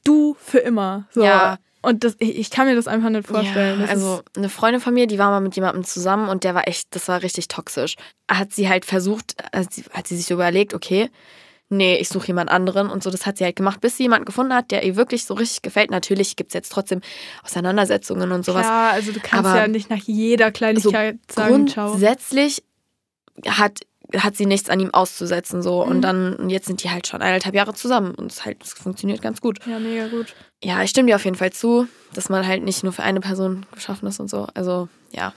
du 0.05 0.37
für 0.39 0.59
immer. 0.59 1.07
So. 1.11 1.23
Ja. 1.23 1.59
Und 1.83 2.05
das, 2.05 2.15
ich 2.19 2.51
kann 2.51 2.67
mir 2.67 2.77
das 2.77 2.87
einfach 2.87 3.11
nicht 3.11 3.27
vorstellen. 3.27 3.81
Ja, 3.81 3.87
also 3.87 4.23
eine 4.37 4.49
Freundin 4.49 4.81
von 4.81 4.95
mir, 4.95 5.09
die 5.09 5.19
war 5.19 5.31
mal 5.31 5.41
mit 5.41 5.57
jemandem 5.57 5.85
zusammen 5.85 6.29
und 6.29 6.45
der 6.45 6.55
war 6.55 6.69
echt, 6.69 6.95
das 6.95 7.09
war 7.09 7.23
richtig 7.23 7.49
toxisch. 7.49 7.97
Hat 8.31 8.53
sie 8.53 8.69
halt 8.69 8.85
versucht, 8.85 9.35
hat 9.53 10.07
sie 10.07 10.17
sich 10.17 10.27
so 10.27 10.35
überlegt, 10.35 10.75
okay, 10.75 11.11
nee, 11.73 11.97
ich 11.97 12.09
suche 12.09 12.29
jemand 12.29 12.51
anderen 12.51 12.89
und 12.91 13.03
so. 13.03 13.11
Das 13.11 13.27
hat 13.27 13.39
sie 13.39 13.45
halt 13.45 13.57
gemacht, 13.57 13.81
bis 13.81 13.97
sie 13.97 14.05
jemanden 14.05 14.27
gefunden 14.27 14.55
hat, 14.55 14.71
der 14.71 14.85
ihr 14.85 14.97
wirklich 14.97 15.25
so 15.25 15.35
richtig 15.35 15.63
gefällt. 15.63 15.91
Natürlich 15.91 16.37
gibt 16.37 16.51
es 16.51 16.55
jetzt 16.55 16.71
trotzdem 16.71 17.01
Auseinandersetzungen 17.43 18.31
und 18.31 18.45
sowas. 18.45 18.67
Ja, 18.67 18.91
also 18.91 19.13
du 19.13 19.21
kannst 19.21 19.47
Aber 19.47 19.57
ja 19.57 19.69
nicht 19.69 19.91
nach 19.91 20.03
jeder 20.05 20.53
Kleinigkeit 20.53 21.19
so 21.29 21.35
sagen, 21.35 21.67
grundsätzlich 21.67 22.63
hat 23.47 23.81
hat 24.19 24.37
sie 24.37 24.47
nichts 24.47 24.69
an 24.69 24.81
ihm 24.81 24.93
auszusetzen 24.93 25.63
so 25.63 25.85
mhm. 25.85 25.91
und 25.91 26.03
dann 26.03 26.51
jetzt 26.51 26.67
sind 26.67 26.83
die 26.83 26.91
halt 26.91 27.07
schon 27.07 27.23
eineinhalb 27.23 27.55
Jahre 27.55 27.75
zusammen 27.75 28.15
und 28.15 28.31
es 28.31 28.45
halt 28.45 28.63
es 28.63 28.75
funktioniert 28.75 29.23
ganz 29.23 29.41
gut. 29.41 29.59
Ja, 29.67 29.79
mega 29.79 30.09
gut. 30.09 30.35
Ja, 30.63 30.83
ich 30.83 30.91
stimme 30.91 31.09
dir 31.09 31.17
auf 31.17 31.25
jeden 31.25 31.37
Fall 31.37 31.53
zu, 31.53 31.89
dass 32.15 32.29
man 32.29 32.47
halt 32.47 32.63
nicht 32.63 32.85
nur 32.85 32.93
für 32.93 33.03
eine 33.03 33.21
Person 33.21 33.67
geschaffen 33.75 34.07
ist 34.07 34.21
und 34.21 34.31
so. 34.31 34.47
Also, 34.55 34.89
ja. 35.11 35.33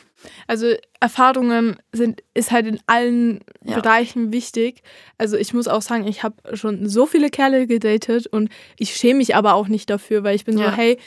Also 0.47 0.73
Erfahrungen 0.99 1.77
sind 1.91 2.23
ist 2.33 2.51
halt 2.51 2.67
in 2.67 2.79
allen 2.88 3.41
ja. 3.63 3.79
Bereichen 3.79 4.31
wichtig. 4.31 4.81
Also 5.17 5.38
ich 5.38 5.53
muss 5.53 5.67
auch 5.67 5.81
sagen, 5.81 6.07
ich 6.07 6.23
habe 6.23 6.35
schon 6.55 6.88
so 6.88 7.05
viele 7.05 7.29
Kerle 7.29 7.67
gedatet 7.67 8.27
und 8.27 8.49
ich 8.77 8.95
schäme 8.95 9.17
mich 9.17 9.35
aber 9.35 9.53
auch 9.53 9.67
nicht 9.67 9.89
dafür, 9.89 10.23
weil 10.23 10.35
ich 10.35 10.45
bin 10.45 10.57
ja. 10.57 10.69
so, 10.69 10.77
hey, 10.77 10.99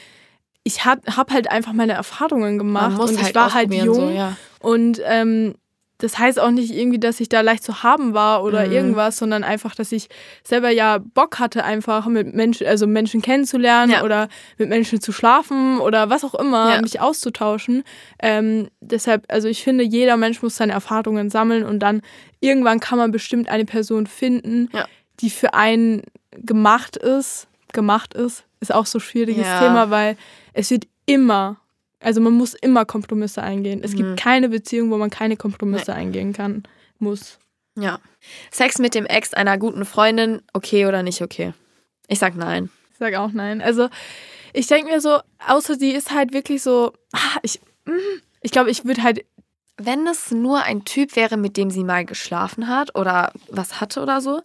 ich 0.64 0.84
habe 0.84 1.16
hab 1.16 1.32
halt 1.32 1.50
einfach 1.50 1.72
meine 1.72 1.92
Erfahrungen 1.92 2.58
gemacht 2.58 2.98
und 2.98 3.16
halt 3.16 3.28
ich 3.28 3.34
war 3.34 3.54
halt 3.54 3.72
jung 3.72 3.94
so, 3.94 4.08
ja. 4.10 4.36
und 4.60 5.00
ähm, 5.04 5.54
das 5.98 6.18
heißt 6.18 6.38
auch 6.38 6.50
nicht 6.50 6.72
irgendwie, 6.72 7.00
dass 7.00 7.18
ich 7.18 7.28
da 7.28 7.40
leicht 7.40 7.64
zu 7.64 7.82
haben 7.82 8.14
war 8.14 8.44
oder 8.44 8.66
mhm. 8.66 8.72
irgendwas, 8.72 9.16
sondern 9.16 9.42
einfach, 9.42 9.74
dass 9.74 9.90
ich 9.90 10.08
selber 10.44 10.70
ja 10.70 10.98
Bock 10.98 11.40
hatte, 11.40 11.64
einfach 11.64 12.06
mit 12.06 12.34
Menschen, 12.34 12.68
also 12.68 12.86
Menschen 12.86 13.20
kennenzulernen 13.20 13.92
ja. 13.92 14.04
oder 14.04 14.28
mit 14.58 14.68
Menschen 14.68 15.00
zu 15.00 15.10
schlafen 15.10 15.80
oder 15.80 16.08
was 16.08 16.24
auch 16.24 16.36
immer, 16.36 16.74
ja. 16.74 16.80
mich 16.80 17.00
auszutauschen. 17.00 17.82
Ähm, 18.20 18.68
deshalb, 18.80 19.24
also 19.28 19.48
ich 19.48 19.64
finde, 19.64 19.82
jeder 19.82 20.16
Mensch 20.16 20.40
muss 20.40 20.56
seine 20.56 20.72
Erfahrungen 20.72 21.30
sammeln 21.30 21.64
und 21.64 21.80
dann 21.80 22.02
irgendwann 22.38 22.78
kann 22.78 22.98
man 22.98 23.10
bestimmt 23.10 23.48
eine 23.48 23.64
Person 23.64 24.06
finden, 24.06 24.70
ja. 24.72 24.86
die 25.20 25.30
für 25.30 25.54
einen 25.54 26.02
gemacht 26.32 26.96
ist. 26.96 27.48
Gemacht 27.72 28.14
ist, 28.14 28.44
ist 28.60 28.72
auch 28.72 28.86
so 28.86 28.98
ein 28.98 29.02
schwieriges 29.02 29.46
Thema, 29.58 29.90
weil 29.90 30.16
es 30.54 30.70
wird 30.70 30.86
immer 31.04 31.58
also 32.00 32.20
man 32.20 32.32
muss 32.34 32.54
immer 32.54 32.84
Kompromisse 32.84 33.42
eingehen. 33.42 33.80
Es 33.82 33.92
mhm. 33.92 33.96
gibt 33.96 34.20
keine 34.20 34.48
Beziehung, 34.48 34.90
wo 34.90 34.96
man 34.96 35.10
keine 35.10 35.36
Kompromisse 35.36 35.90
nee. 35.90 35.98
eingehen 35.98 36.32
kann, 36.32 36.62
muss. 36.98 37.38
Ja. 37.76 38.00
Sex 38.50 38.78
mit 38.78 38.94
dem 38.94 39.06
Ex 39.06 39.34
einer 39.34 39.58
guten 39.58 39.84
Freundin, 39.84 40.42
okay 40.52 40.86
oder 40.86 41.02
nicht 41.02 41.22
okay? 41.22 41.54
Ich 42.08 42.18
sag 42.18 42.36
nein. 42.36 42.70
Ich 42.92 42.98
sag 42.98 43.14
auch 43.14 43.32
nein. 43.32 43.60
Also 43.60 43.88
ich 44.52 44.66
denke 44.66 44.90
mir 44.90 45.00
so, 45.00 45.20
außer 45.46 45.76
sie 45.76 45.92
ist 45.92 46.12
halt 46.12 46.32
wirklich 46.32 46.62
so, 46.62 46.92
ah, 47.12 47.38
ich, 47.42 47.60
mm, 47.84 48.20
ich 48.42 48.50
glaube, 48.50 48.70
ich 48.70 48.84
würde 48.84 49.02
halt 49.02 49.24
wenn 49.78 50.06
es 50.08 50.32
nur 50.32 50.64
ein 50.64 50.84
Typ 50.84 51.14
wäre, 51.14 51.36
mit 51.36 51.56
dem 51.56 51.70
sie 51.70 51.84
mal 51.84 52.04
geschlafen 52.04 52.66
hat 52.68 52.96
oder 52.96 53.32
was 53.48 53.80
hatte 53.80 54.02
oder 54.02 54.20
so, 54.20 54.42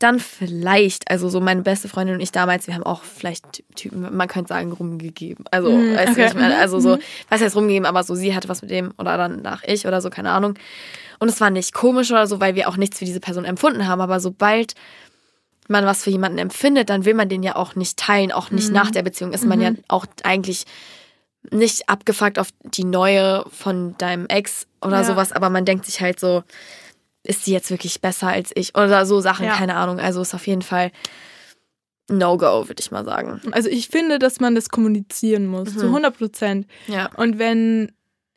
dann 0.00 0.18
vielleicht, 0.18 1.08
also 1.08 1.28
so 1.28 1.40
meine 1.40 1.62
beste 1.62 1.88
Freundin 1.88 2.16
und 2.16 2.20
ich 2.20 2.32
damals, 2.32 2.66
wir 2.66 2.74
haben 2.74 2.82
auch 2.82 3.04
vielleicht 3.04 3.62
Typen, 3.76 4.14
man 4.14 4.26
könnte 4.26 4.48
sagen, 4.48 4.72
rumgegeben. 4.72 5.44
Also, 5.52 5.70
mm, 5.70 5.94
weißt 5.94 6.12
okay. 6.12 6.22
du, 6.22 6.26
ich 6.26 6.34
meine, 6.34 6.58
also 6.58 6.80
so, 6.80 6.96
mhm. 6.96 7.00
was 7.28 7.40
heißt 7.40 7.54
rumgegeben, 7.54 7.86
aber 7.86 8.02
so 8.02 8.16
sie 8.16 8.34
hatte 8.34 8.48
was 8.48 8.60
mit 8.62 8.72
dem 8.72 8.92
oder 8.98 9.16
dann 9.16 9.40
nach 9.42 9.62
ich 9.62 9.86
oder 9.86 10.00
so, 10.00 10.10
keine 10.10 10.32
Ahnung. 10.32 10.54
Und 11.20 11.28
es 11.28 11.40
war 11.40 11.50
nicht 11.50 11.72
komisch 11.72 12.10
oder 12.10 12.26
so, 12.26 12.40
weil 12.40 12.56
wir 12.56 12.68
auch 12.68 12.76
nichts 12.76 12.98
für 12.98 13.04
diese 13.04 13.20
Person 13.20 13.44
empfunden 13.44 13.86
haben, 13.86 14.00
aber 14.00 14.18
sobald 14.18 14.74
man 15.68 15.86
was 15.86 16.02
für 16.02 16.10
jemanden 16.10 16.38
empfindet, 16.38 16.90
dann 16.90 17.04
will 17.04 17.14
man 17.14 17.28
den 17.28 17.44
ja 17.44 17.54
auch 17.54 17.76
nicht 17.76 17.96
teilen, 17.96 18.32
auch 18.32 18.50
nicht 18.50 18.70
mm. 18.70 18.74
nach 18.74 18.90
der 18.90 19.02
Beziehung 19.02 19.32
ist 19.32 19.46
man 19.46 19.60
ja 19.60 19.70
mhm. 19.70 19.78
auch 19.86 20.06
eigentlich 20.24 20.64
nicht 21.50 21.88
abgefuckt 21.88 22.38
auf 22.38 22.48
die 22.62 22.84
neue 22.84 23.44
von 23.50 23.96
deinem 23.98 24.26
Ex 24.26 24.66
oder 24.80 24.98
ja. 24.98 25.04
sowas, 25.04 25.32
aber 25.32 25.50
man 25.50 25.64
denkt 25.64 25.86
sich 25.86 26.00
halt 26.00 26.20
so, 26.20 26.44
ist 27.24 27.44
sie 27.44 27.52
jetzt 27.52 27.70
wirklich 27.70 28.00
besser 28.00 28.28
als 28.28 28.50
ich? 28.54 28.76
Oder 28.76 29.06
so 29.06 29.20
Sachen, 29.20 29.46
ja. 29.46 29.54
keine 29.54 29.76
Ahnung. 29.76 29.98
Also 29.98 30.22
ist 30.22 30.34
auf 30.34 30.46
jeden 30.46 30.62
Fall 30.62 30.90
No-Go, 32.08 32.68
würde 32.68 32.80
ich 32.80 32.90
mal 32.90 33.04
sagen. 33.04 33.40
Also 33.52 33.68
ich 33.68 33.88
finde, 33.88 34.18
dass 34.18 34.40
man 34.40 34.54
das 34.54 34.68
kommunizieren 34.68 35.46
muss, 35.46 35.74
mhm. 35.74 35.78
zu 35.78 35.86
100 35.86 36.16
Prozent. 36.16 36.66
Ja. 36.88 37.10
Und 37.16 37.38
wenn, 37.38 37.92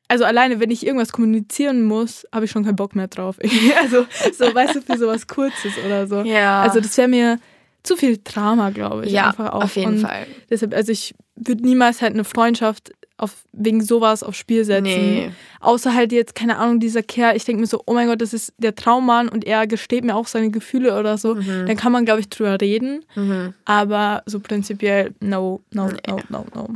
also 0.07 0.23
alleine, 0.23 0.59
wenn 0.59 0.71
ich 0.71 0.85
irgendwas 0.85 1.11
kommunizieren 1.11 1.83
muss, 1.83 2.25
habe 2.33 2.45
ich 2.45 2.51
schon 2.51 2.63
keinen 2.63 2.75
Bock 2.75 2.95
mehr 2.95 3.07
drauf. 3.07 3.37
also 3.81 4.05
so, 4.37 4.53
weißt 4.53 4.75
du, 4.75 4.81
für 4.81 4.97
sowas 4.97 5.27
Kurzes 5.27 5.73
oder 5.83 6.07
so. 6.07 6.21
Ja. 6.21 6.61
Also 6.61 6.79
das 6.79 6.95
wäre 6.97 7.07
mir 7.07 7.39
zu 7.83 7.97
viel 7.97 8.19
Drama, 8.23 8.69
glaube 8.69 9.05
ich. 9.05 9.11
Ja, 9.11 9.29
einfach 9.29 9.53
auch. 9.53 9.63
auf 9.63 9.75
jeden 9.75 9.95
Und 9.95 9.99
Fall. 9.99 10.27
Deshalb, 10.49 10.73
also 10.73 10.91
ich 10.91 11.15
würde 11.35 11.63
niemals 11.63 12.01
halt 12.01 12.13
eine 12.13 12.23
Freundschaft 12.23 12.93
auf, 13.17 13.45
wegen 13.53 13.81
sowas 13.81 14.23
aufs 14.23 14.37
Spiel 14.37 14.65
setzen. 14.65 14.83
Nee. 14.83 15.31
Außer 15.61 15.93
halt 15.93 16.11
jetzt, 16.11 16.35
keine 16.35 16.57
Ahnung, 16.57 16.79
dieser 16.79 17.03
Kerl, 17.03 17.35
ich 17.35 17.45
denke 17.45 17.61
mir 17.61 17.67
so, 17.67 17.81
oh 17.85 17.93
mein 17.93 18.07
Gott, 18.07 18.21
das 18.21 18.33
ist 18.33 18.53
der 18.57 18.75
Traummann 18.75 19.29
und 19.29 19.45
er 19.45 19.67
gesteht 19.67 20.03
mir 20.03 20.15
auch 20.15 20.27
seine 20.27 20.51
Gefühle 20.51 20.99
oder 20.99 21.17
so. 21.17 21.35
Mhm. 21.35 21.65
Dann 21.67 21.77
kann 21.77 21.91
man, 21.91 22.05
glaube 22.05 22.19
ich, 22.19 22.29
drüber 22.29 22.59
reden. 22.59 23.05
Mhm. 23.15 23.53
Aber 23.63 24.23
so 24.25 24.39
prinzipiell, 24.39 25.13
no, 25.19 25.61
no, 25.71 25.87
nee. 25.87 25.99
no, 26.07 26.19
no, 26.29 26.45
no. 26.53 26.69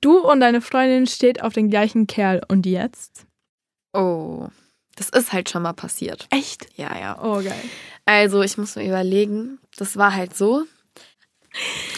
Du 0.00 0.18
und 0.18 0.40
deine 0.40 0.60
Freundin 0.60 1.06
steht 1.06 1.42
auf 1.42 1.52
den 1.52 1.70
gleichen 1.70 2.06
Kerl 2.06 2.42
und 2.48 2.66
jetzt? 2.66 3.26
Oh, 3.92 4.48
das 4.96 5.08
ist 5.10 5.32
halt 5.32 5.50
schon 5.50 5.62
mal 5.62 5.72
passiert. 5.72 6.26
Echt? 6.30 6.66
Ja, 6.76 6.98
ja. 6.98 7.18
Oh, 7.22 7.42
geil. 7.42 7.54
Also, 8.04 8.42
ich 8.42 8.56
muss 8.58 8.76
mir 8.76 8.86
überlegen, 8.86 9.58
das 9.76 9.96
war 9.96 10.14
halt 10.14 10.36
so. 10.36 10.64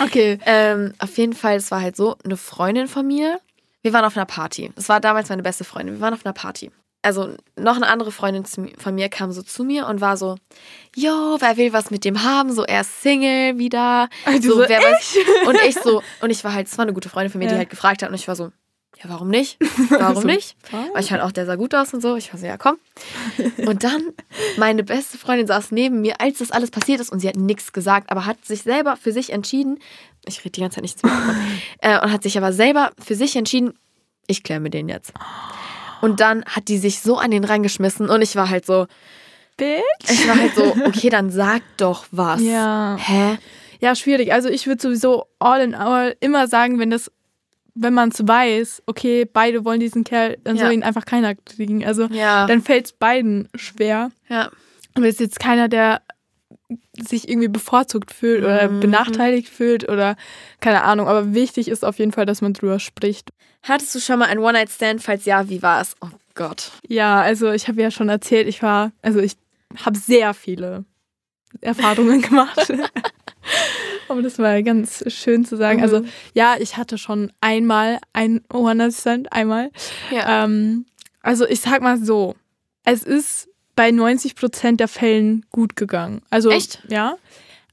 Okay. 0.01 0.39
Ähm, 0.47 0.95
auf 0.99 1.17
jeden 1.19 1.35
Fall, 1.35 1.57
es 1.57 1.71
war 1.71 1.81
halt 1.81 1.97
so, 1.97 2.17
eine 2.25 2.37
Freundin 2.37 2.89
von 2.89 3.07
mir, 3.07 3.41
wir 3.83 3.93
waren 3.93 4.05
auf 4.05 4.17
einer 4.17 4.27
Party. 4.27 4.71
Das 4.75 4.89
war 4.89 5.01
damals 5.01 5.29
meine 5.29 5.43
beste 5.43 5.65
Freundin. 5.65 5.97
Wir 5.97 6.01
waren 6.01 6.15
auf 6.15 6.25
einer 6.25 6.35
Party. 6.35 6.71
Also 7.03 7.35
noch 7.57 7.77
eine 7.77 7.87
andere 7.87 8.13
Freundin 8.13 8.45
von 8.45 8.95
mir 8.95 9.09
kam 9.09 9.33
so 9.33 9.41
zu 9.41 9.65
mir 9.65 9.87
und 9.87 10.03
war 10.03 10.19
so, 10.19 10.37
yo, 10.95 11.39
wer 11.41 11.57
will 11.57 11.73
was 11.73 11.91
mit 11.91 12.05
dem 12.05 12.25
haben? 12.25 12.53
So, 12.53 12.63
er 12.63 12.83
ist 12.83 13.01
Single 13.01 13.59
wieder. 13.59 14.11
Also 14.27 14.55
so, 14.55 14.69
wer 14.69 14.81
weiß. 14.81 15.17
Und 15.47 15.57
ich 15.67 15.77
so, 15.77 16.03
und 16.21 16.29
ich 16.29 16.45
war 16.45 16.53
halt, 16.53 16.67
es 16.67 16.77
war 16.77 16.83
eine 16.83 16.93
gute 16.93 17.09
Freundin 17.09 17.33
von 17.33 17.39
mir, 17.39 17.47
ja. 17.47 17.53
die 17.53 17.59
halt 17.59 17.71
gefragt 17.71 18.03
hat 18.03 18.11
und 18.11 18.17
ich 18.17 18.29
war 18.29 18.37
so, 18.37 18.53
ja, 19.03 19.09
warum 19.09 19.29
nicht? 19.29 19.57
Warum 19.89 20.23
so, 20.23 20.27
nicht? 20.27 20.57
Weil 20.71 21.03
ich 21.03 21.11
halt 21.11 21.23
auch, 21.23 21.33
der 21.33 21.47
sah 21.47 21.57
gut 21.57 21.75
aus 21.75 21.95
und 21.95 22.03
so. 22.03 22.17
Ich 22.17 22.33
war 22.33 22.39
so, 22.39 22.45
ja, 22.45 22.59
komm. 22.59 22.77
Und 23.67 23.83
dann, 23.83 24.03
meine 24.59 24.85
beste 24.85 25.17
Freundin 25.17 25.47
saß 25.47 25.71
neben 25.71 26.03
mir, 26.03 26.21
als 26.21 26.39
das 26.39 26.51
alles 26.51 26.71
passiert 26.71 27.01
ist 27.01 27.11
und 27.11 27.21
sie 27.21 27.29
hat 27.29 27.37
nichts 27.37 27.73
gesagt, 27.73 28.11
aber 28.11 28.27
hat 28.27 28.45
sich 28.45 28.63
selber 28.63 28.99
für 28.99 29.13
sich 29.13 29.31
entschieden, 29.31 29.79
ich 30.27 30.41
rede 30.41 30.51
die 30.51 30.61
ganze 30.61 30.75
Zeit 30.77 30.83
nicht 30.83 30.99
zu 30.99 31.07
äh, 31.81 31.99
und 31.99 32.13
hat 32.13 32.23
sich 32.23 32.37
aber 32.37 32.53
selber 32.53 32.91
für 33.03 33.15
sich 33.15 33.37
entschieden, 33.37 33.73
ich 34.27 34.43
kläre 34.43 34.61
mir 34.61 34.71
den 34.71 34.91
jetzt. 34.91 35.15
Und 36.03 36.21
dann 36.21 36.45
hat 36.45 36.69
die 36.69 36.79
sich 36.79 37.01
so 37.01 37.17
an 37.17 37.31
den 37.31 37.45
reingeschmissen 37.45 38.11
und 38.11 38.21
ich 38.21 38.37
war 38.37 38.51
halt 38.51 38.67
so, 38.67 38.87
Bitch. 39.57 40.11
Ich 40.11 40.27
war 40.27 40.37
halt 40.37 40.55
so, 40.55 40.75
okay, 40.87 41.11
dann 41.11 41.31
sag 41.31 41.63
doch 41.77 42.07
was. 42.11 42.41
Ja. 42.41 42.97
Hä? 42.99 43.39
Ja, 43.81 43.95
schwierig. 43.95 44.33
Also 44.33 44.49
ich 44.49 44.67
würde 44.67 44.81
sowieso 44.81 45.27
all 45.39 45.61
in 45.61 45.75
all 45.75 46.17
immer 46.21 46.49
sagen, 46.49 46.79
wenn 46.79 46.91
das, 46.91 47.11
wenn 47.81 47.95
man 47.95 48.11
es 48.11 48.27
weiß, 48.27 48.83
okay, 48.87 49.25
beide 49.25 49.65
wollen 49.65 49.81
diesen 49.81 50.05
Kerl, 50.05 50.37
dann 50.45 50.57
ja. 50.57 50.65
soll 50.65 50.73
ihn 50.73 50.83
einfach 50.83 51.07
keiner 51.07 51.35
kriegen. 51.35 51.85
Also 51.85 52.07
ja. 52.07 52.47
dann 52.47 52.61
fällt 52.61 52.87
es 52.87 52.93
beiden 52.93 53.49
schwer. 53.55 54.11
Ja. 54.29 54.51
Aber 54.95 55.07
es 55.07 55.15
ist 55.15 55.21
jetzt 55.21 55.41
keiner, 55.41 55.69
der 55.69 56.03
sich 56.99 57.29
irgendwie 57.29 57.49
bevorzugt 57.49 58.13
fühlt 58.13 58.45
oder 58.45 58.69
mhm. 58.69 58.81
benachteiligt 58.81 59.49
fühlt 59.49 59.89
oder 59.89 60.17
keine 60.61 60.83
Ahnung. 60.83 61.09
Aber 61.09 61.33
wichtig 61.33 61.69
ist 61.69 61.85
auf 61.85 61.99
jeden 61.99 62.13
Fall, 62.13 62.27
dass 62.27 62.43
man 62.43 62.53
drüber 62.53 62.79
spricht. 62.79 63.31
Hattest 63.63 63.95
du 63.95 64.01
schon 64.01 64.19
mal 64.19 64.27
ein 64.27 64.39
One-Night-Stand? 64.39 65.03
Falls 65.03 65.25
ja, 65.25 65.49
wie 65.49 65.63
war 65.63 65.81
es? 65.81 65.97
Oh 66.03 66.09
Gott. 66.35 66.73
Ja, 66.87 67.21
also 67.21 67.51
ich 67.51 67.67
habe 67.67 67.81
ja 67.81 67.91
schon 67.91 68.09
erzählt, 68.11 68.47
ich 68.47 68.63
war, 68.63 68.93
also 69.01 69.21
ich 69.21 69.37
habe 69.85 69.99
sehr 69.99 70.35
viele 70.35 70.85
Erfahrungen 71.61 72.21
gemacht. 72.29 72.73
Um 74.11 74.23
das 74.23 74.39
mal 74.39 74.63
ganz 74.63 75.05
schön 75.13 75.45
zu 75.45 75.57
sagen. 75.57 75.83
Also, 75.83 76.01
mhm. 76.01 76.05
Also 76.05 76.15
ja, 76.35 76.57
ich 76.59 76.77
hatte 76.77 76.99
schon 76.99 77.33
einmal 77.41 77.99
ein 78.13 78.43
One-Night-Stand, 78.53 79.33
einmal. 79.33 79.71
Ja. 80.11 80.45
Ähm, 80.45 80.87
also 81.23 81.47
ich 81.47 81.61
sag 81.61 81.83
mal 81.83 81.99
so, 81.99 82.37
es 82.85 83.03
ist 83.03 83.49
bei 83.77 83.91
90 83.91 84.37
Prozent 84.37 84.81
der 84.81 84.89
Fällen 84.89 85.47
gut 85.51 85.77
gegangen. 85.77 86.23
Also, 86.31 86.51
Echt? 86.51 86.83
Ja. 86.89 87.17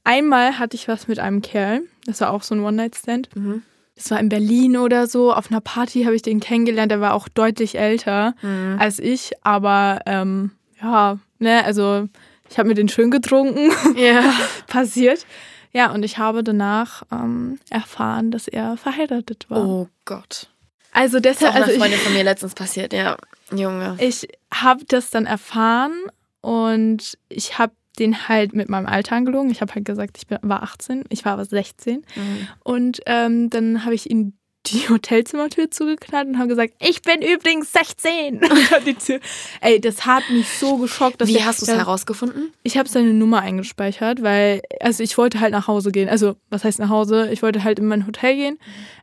Einmal 0.04 0.58
hatte 0.58 0.74
ich 0.74 0.88
was 0.88 1.08
mit 1.08 1.18
einem 1.18 1.42
Kerl, 1.42 1.82
das 2.06 2.20
war 2.22 2.30
auch 2.30 2.42
so 2.42 2.54
ein 2.54 2.62
One-Night-Stand. 2.62 3.34
Mhm. 3.36 3.62
Das 3.94 4.12
war 4.12 4.20
in 4.20 4.28
Berlin 4.28 4.76
oder 4.76 5.08
so. 5.08 5.34
Auf 5.34 5.50
einer 5.50 5.60
Party 5.60 6.04
habe 6.04 6.14
ich 6.14 6.22
den 6.22 6.38
kennengelernt. 6.38 6.92
Der 6.92 7.00
war 7.00 7.14
auch 7.14 7.28
deutlich 7.28 7.76
älter 7.76 8.34
mhm. 8.42 8.76
als 8.78 9.00
ich, 9.00 9.32
aber 9.42 10.00
ähm, 10.06 10.52
ja, 10.80 11.18
ne, 11.40 11.64
also 11.64 12.08
ich 12.48 12.58
habe 12.58 12.68
mir 12.68 12.74
den 12.74 12.88
schön 12.88 13.10
getrunken. 13.10 13.72
Ja. 13.96 14.32
Passiert. 14.68 15.26
Ja, 15.72 15.92
und 15.92 16.04
ich 16.04 16.18
habe 16.18 16.42
danach 16.42 17.02
ähm, 17.12 17.58
erfahren, 17.70 18.30
dass 18.30 18.48
er 18.48 18.76
verheiratet 18.76 19.46
war. 19.48 19.66
Oh 19.66 19.88
Gott. 20.04 20.50
Also 20.92 21.20
deshalb. 21.20 21.54
Das 21.54 21.62
ist 21.62 21.66
auch 21.66 21.68
eine 21.68 21.78
Freundin 21.78 22.00
von 22.00 22.12
mir 22.12 22.24
letztens 22.24 22.54
passiert, 22.54 22.92
ja. 22.92 23.16
Junge. 23.52 23.96
Ich 23.98 24.28
habe 24.52 24.84
das 24.86 25.10
dann 25.10 25.26
erfahren 25.26 25.92
und 26.40 27.18
ich 27.28 27.58
habe 27.58 27.72
den 27.98 28.28
halt 28.28 28.54
mit 28.54 28.68
meinem 28.68 28.86
Alter 28.86 29.16
angelogen. 29.16 29.50
Ich 29.50 29.60
habe 29.60 29.74
halt 29.74 29.84
gesagt, 29.84 30.18
ich 30.18 30.24
war 30.42 30.62
18, 30.62 31.04
ich 31.08 31.24
war 31.24 31.32
aber 31.32 31.44
16. 31.44 32.04
Mhm. 32.14 32.48
Und 32.62 33.00
ähm, 33.06 33.50
dann 33.50 33.84
habe 33.84 33.94
ich 33.94 34.08
ihn 34.08 34.37
die 34.72 34.88
Hotelzimmertür 34.88 35.70
zugeknallt 35.70 36.28
und 36.28 36.38
habe 36.38 36.48
gesagt, 36.48 36.74
ich 36.80 37.02
bin 37.02 37.22
übrigens 37.22 37.72
16. 37.72 38.40
Ey, 39.60 39.80
das 39.80 40.06
hat 40.06 40.24
mich 40.30 40.48
so 40.48 40.76
geschockt. 40.76 41.26
Wie 41.26 41.42
hast 41.42 41.62
du 41.62 41.66
es 41.66 41.72
herausgefunden? 41.72 42.52
Ich 42.62 42.78
habe 42.78 42.88
seine 42.88 43.12
Nummer 43.12 43.40
eingespeichert, 43.40 44.22
weil, 44.22 44.62
also 44.80 45.02
ich 45.02 45.16
wollte 45.18 45.40
halt 45.40 45.52
nach 45.52 45.66
Hause 45.66 45.92
gehen. 45.92 46.08
Also, 46.08 46.36
was 46.50 46.64
heißt 46.64 46.78
nach 46.78 46.88
Hause? 46.88 47.30
Ich 47.32 47.42
wollte 47.42 47.64
halt 47.64 47.78
in 47.78 47.86
mein 47.86 48.06
Hotel 48.06 48.36
gehen. 48.36 48.58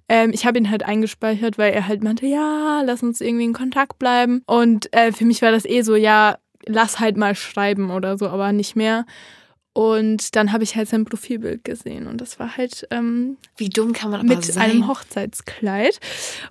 Ähm, 0.08 0.32
ich 0.34 0.46
habe 0.46 0.58
ihn 0.58 0.70
halt 0.70 0.84
eingespeichert, 0.84 1.58
weil 1.58 1.74
er 1.74 1.88
halt 1.88 2.04
meinte, 2.04 2.26
ja, 2.26 2.82
lass 2.84 3.02
uns 3.02 3.22
irgendwie 3.22 3.46
in 3.46 3.54
Kontakt 3.54 4.00
bleiben. 4.00 4.44
Und 4.46 4.94
äh, 4.94 5.12
für 5.12 5.26
mich 5.26 5.42
war 5.42 5.52
das 5.52 5.66
eh 5.66 5.82
so, 5.82 5.96
ja, 5.96 6.38
lass 6.66 7.00
halt 7.00 7.18
mal 7.18 7.36
schreiben 7.36 7.92
oder 7.92 8.18
so, 8.18 8.28
aber 8.28 8.52
nicht 8.52 8.76
mehr. 8.76 9.06
Und 9.76 10.38
dann 10.38 10.54
habe 10.54 10.64
ich 10.64 10.78
halt 10.78 10.88
sein 10.88 11.04
Profilbild 11.04 11.66
gesehen 11.66 12.08
und 12.08 12.22
das 12.22 12.40
war 12.40 12.56
halt 12.56 12.88
ähm, 12.92 13.36
wie 13.58 13.68
dumm 13.68 13.92
kann 13.92 14.10
man 14.10 14.22
aber 14.22 14.30
mit 14.30 14.46
sein? 14.46 14.72
einem 14.72 14.88
Hochzeitskleid 14.88 16.00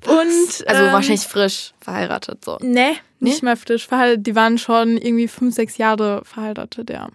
und 0.06 0.68
also 0.68 0.82
ähm, 0.82 0.92
wahrscheinlich 0.92 1.22
frisch 1.22 1.72
verheiratet 1.80 2.44
so. 2.44 2.58
Nee, 2.60 2.98
nicht 3.20 3.42
nee? 3.42 3.46
mal 3.48 3.56
frisch 3.56 3.86
verheiratet. 3.86 4.26
Die 4.26 4.36
waren 4.36 4.58
schon 4.58 4.98
irgendwie 4.98 5.26
fünf, 5.26 5.54
sechs 5.54 5.78
Jahre 5.78 6.20
verheiratet, 6.26 6.90
ja. 6.90 7.08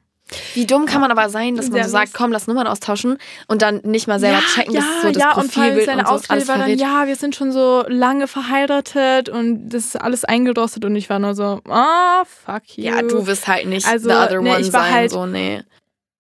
Wie 0.56 0.66
dumm 0.66 0.88
kann 0.88 1.00
man 1.00 1.12
aber 1.12 1.30
sein, 1.30 1.56
dass 1.56 1.70
man 1.70 1.84
so 1.84 1.90
sagt, 1.90 2.16
komm, 2.16 2.32
lass 2.32 2.48
Nummern 2.48 2.66
austauschen 2.66 3.20
und 3.48 3.62
dann 3.62 3.82
nicht 3.84 4.08
mal 4.08 4.20
selber 4.20 4.40
ja, 4.40 4.46
checken, 4.56 4.74
ja, 4.74 4.82
dass 4.82 5.02
so 5.04 5.12
das 5.12 5.24
ja, 5.24 5.34
Profilbild 5.34 5.78
und, 5.78 5.86
seine 5.86 6.00
und 6.00 6.08
so 6.08 6.14
Ausrede 6.14 6.48
war 6.48 6.58
dann, 6.58 6.76
ja, 6.76 7.06
wir 7.06 7.18
sind 7.18 7.36
schon 7.36 7.52
so 7.52 7.84
lange 7.88 8.28
verheiratet 8.28 9.30
und 9.30 9.70
das 9.70 9.86
ist 9.86 10.02
alles 10.02 10.26
eingerostet 10.26 10.86
und 10.86 10.96
ich 10.96 11.08
war 11.08 11.20
nur 11.20 11.36
so, 11.36 11.62
ah, 11.68 12.22
oh, 12.22 12.26
fuck 12.26 12.64
you. 12.78 12.86
Ja, 12.86 13.04
du 13.04 13.28
wirst 13.28 13.48
halt 13.48 13.68
nicht 13.68 13.88
also, 13.88 14.10
the 14.10 14.16
other 14.16 14.42
nee, 14.42 14.50
one 14.50 14.62
ich 14.62 14.74
war 14.74 14.86
sein, 14.86 14.94
halt, 14.94 15.12
so, 15.12 15.28
nee 15.28 15.62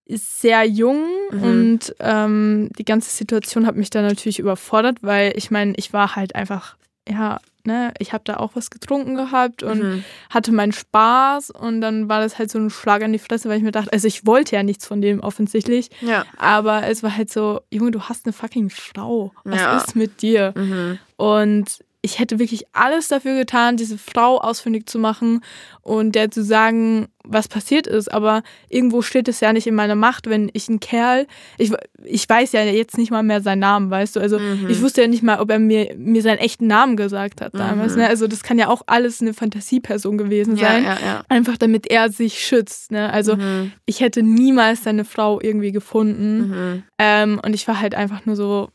sehr 0.10 0.63
jung 0.65 1.06
mhm. 1.32 1.43
und 1.43 1.95
ähm, 2.00 2.69
die 2.78 2.86
ganze 2.86 3.12
Situation 3.12 3.67
hat 3.67 3.76
mich 3.76 3.89
dann 3.89 4.06
natürlich 4.06 4.39
überfordert, 4.39 4.98
weil 5.02 5.34
ich 5.36 5.52
meine, 5.52 5.74
ich 5.78 5.93
war 5.93 6.15
halt 6.15 6.36
einfach, 6.36 6.76
ja, 7.08 7.39
ne, 7.63 7.93
ich 8.00 8.12
habe 8.12 8.24
da 8.26 8.38
auch 8.38 8.52
was 8.56 8.72
getrunken 8.72 9.15
gehabt 9.15 9.62
und 9.62 9.84
mhm. 9.84 10.04
hatte 10.30 10.52
meinen 10.52 10.72
Spaß 10.72 11.52
und 11.52 11.82
dann 11.82 12.10
war 12.10 12.22
das 12.22 12.39
halt 12.39 12.50
so 12.50 12.58
ein 12.58 12.69
Schlag 12.69 13.04
an 13.04 13.13
die 13.13 13.19
Fresse, 13.19 13.50
weil 13.50 13.58
ich 13.58 13.63
mir 13.63 13.72
dachte, 13.72 13.93
also 13.93 14.08
ich 14.08 14.26
wollte 14.26 14.56
ja 14.56 14.63
nichts 14.63 14.88
von 14.88 15.02
dem 15.02 15.19
offensichtlich, 15.19 15.89
ja. 16.02 16.26
aber 16.38 16.88
es 16.88 17.04
war 17.04 17.15
halt 17.15 17.32
so, 17.32 17.62
Junge, 17.72 17.91
du 17.91 18.02
hast 18.02 18.26
eine 18.26 18.34
fucking 18.34 18.69
Frau, 18.69 19.32
was 19.43 19.60
ja. 19.60 19.78
ist 19.78 19.95
mit 19.95 20.22
dir? 20.22 20.54
Mhm. 20.56 21.00
Und 21.17 21.80
ich 22.01 22.17
hätte 22.17 22.39
wirklich 22.39 22.63
alles 22.71 23.09
dafür 23.09 23.38
getan, 23.38 23.75
diese 23.75 23.97
Frau 23.97 24.38
ausfindig 24.38 24.88
zu 24.88 24.99
machen 24.99 25.41
und 25.81 26.15
der 26.15 26.31
zu 26.31 26.43
sagen, 26.43 27.07
was 27.25 27.49
passiert 27.49 27.88
ist. 27.88 28.09
Aber 28.09 28.41
irgendwo 28.69 29.01
steht 29.01 29.27
es 29.27 29.41
ja 29.41 29.51
nicht 29.51 29.67
in 29.67 29.75
meiner 29.75 29.95
Macht, 29.95 30.29
wenn 30.29 30.49
ich 30.53 30.69
einen 30.69 30.79
Kerl, 30.79 31.27
ich, 31.57 31.73
ich 32.05 32.27
weiß 32.27 32.53
ja 32.53 32.63
jetzt 32.63 32.97
nicht 32.97 33.12
mal 33.12 33.21
mehr 33.21 33.41
seinen 33.41 33.59
Namen, 33.59 33.91
weißt 33.91 34.15
du. 34.15 34.21
Also 34.21 34.39
mhm. 34.39 34.69
ich 34.69 34.81
wusste 34.81 35.01
ja 35.01 35.07
nicht 35.09 35.23
mal, 35.23 35.39
ob 35.39 35.51
er 35.51 35.59
mir, 35.59 35.93
mir 35.97 36.21
seinen 36.21 36.38
echten 36.38 36.67
Namen 36.67 36.95
gesagt 36.95 37.41
hat 37.41 37.53
damals. 37.53 37.93
Mhm. 37.93 38.03
Ne? 38.03 38.07
Also 38.07 38.27
das 38.27 38.43
kann 38.43 38.57
ja 38.57 38.69
auch 38.69 38.83
alles 38.88 39.21
eine 39.21 39.33
Fantasieperson 39.33 40.17
gewesen 40.17 40.55
sein. 40.55 40.85
Ja, 40.85 40.97
ja. 41.05 41.23
Einfach 41.27 41.57
damit 41.57 41.85
er 41.88 42.09
sich 42.09 42.39
schützt. 42.39 42.91
Ne? 42.91 43.12
Also 43.12 43.35
mhm. 43.35 43.73
ich 43.85 43.99
hätte 43.99 44.23
niemals 44.23 44.83
seine 44.83 45.03
Frau 45.03 45.41
irgendwie 45.41 45.73
gefunden. 45.73 46.47
Mhm. 46.47 46.83
Ähm, 46.97 47.41
und 47.43 47.53
ich 47.53 47.67
war 47.67 47.81
halt 47.81 47.93
einfach 47.93 48.25
nur 48.25 48.38
so, 48.38 48.69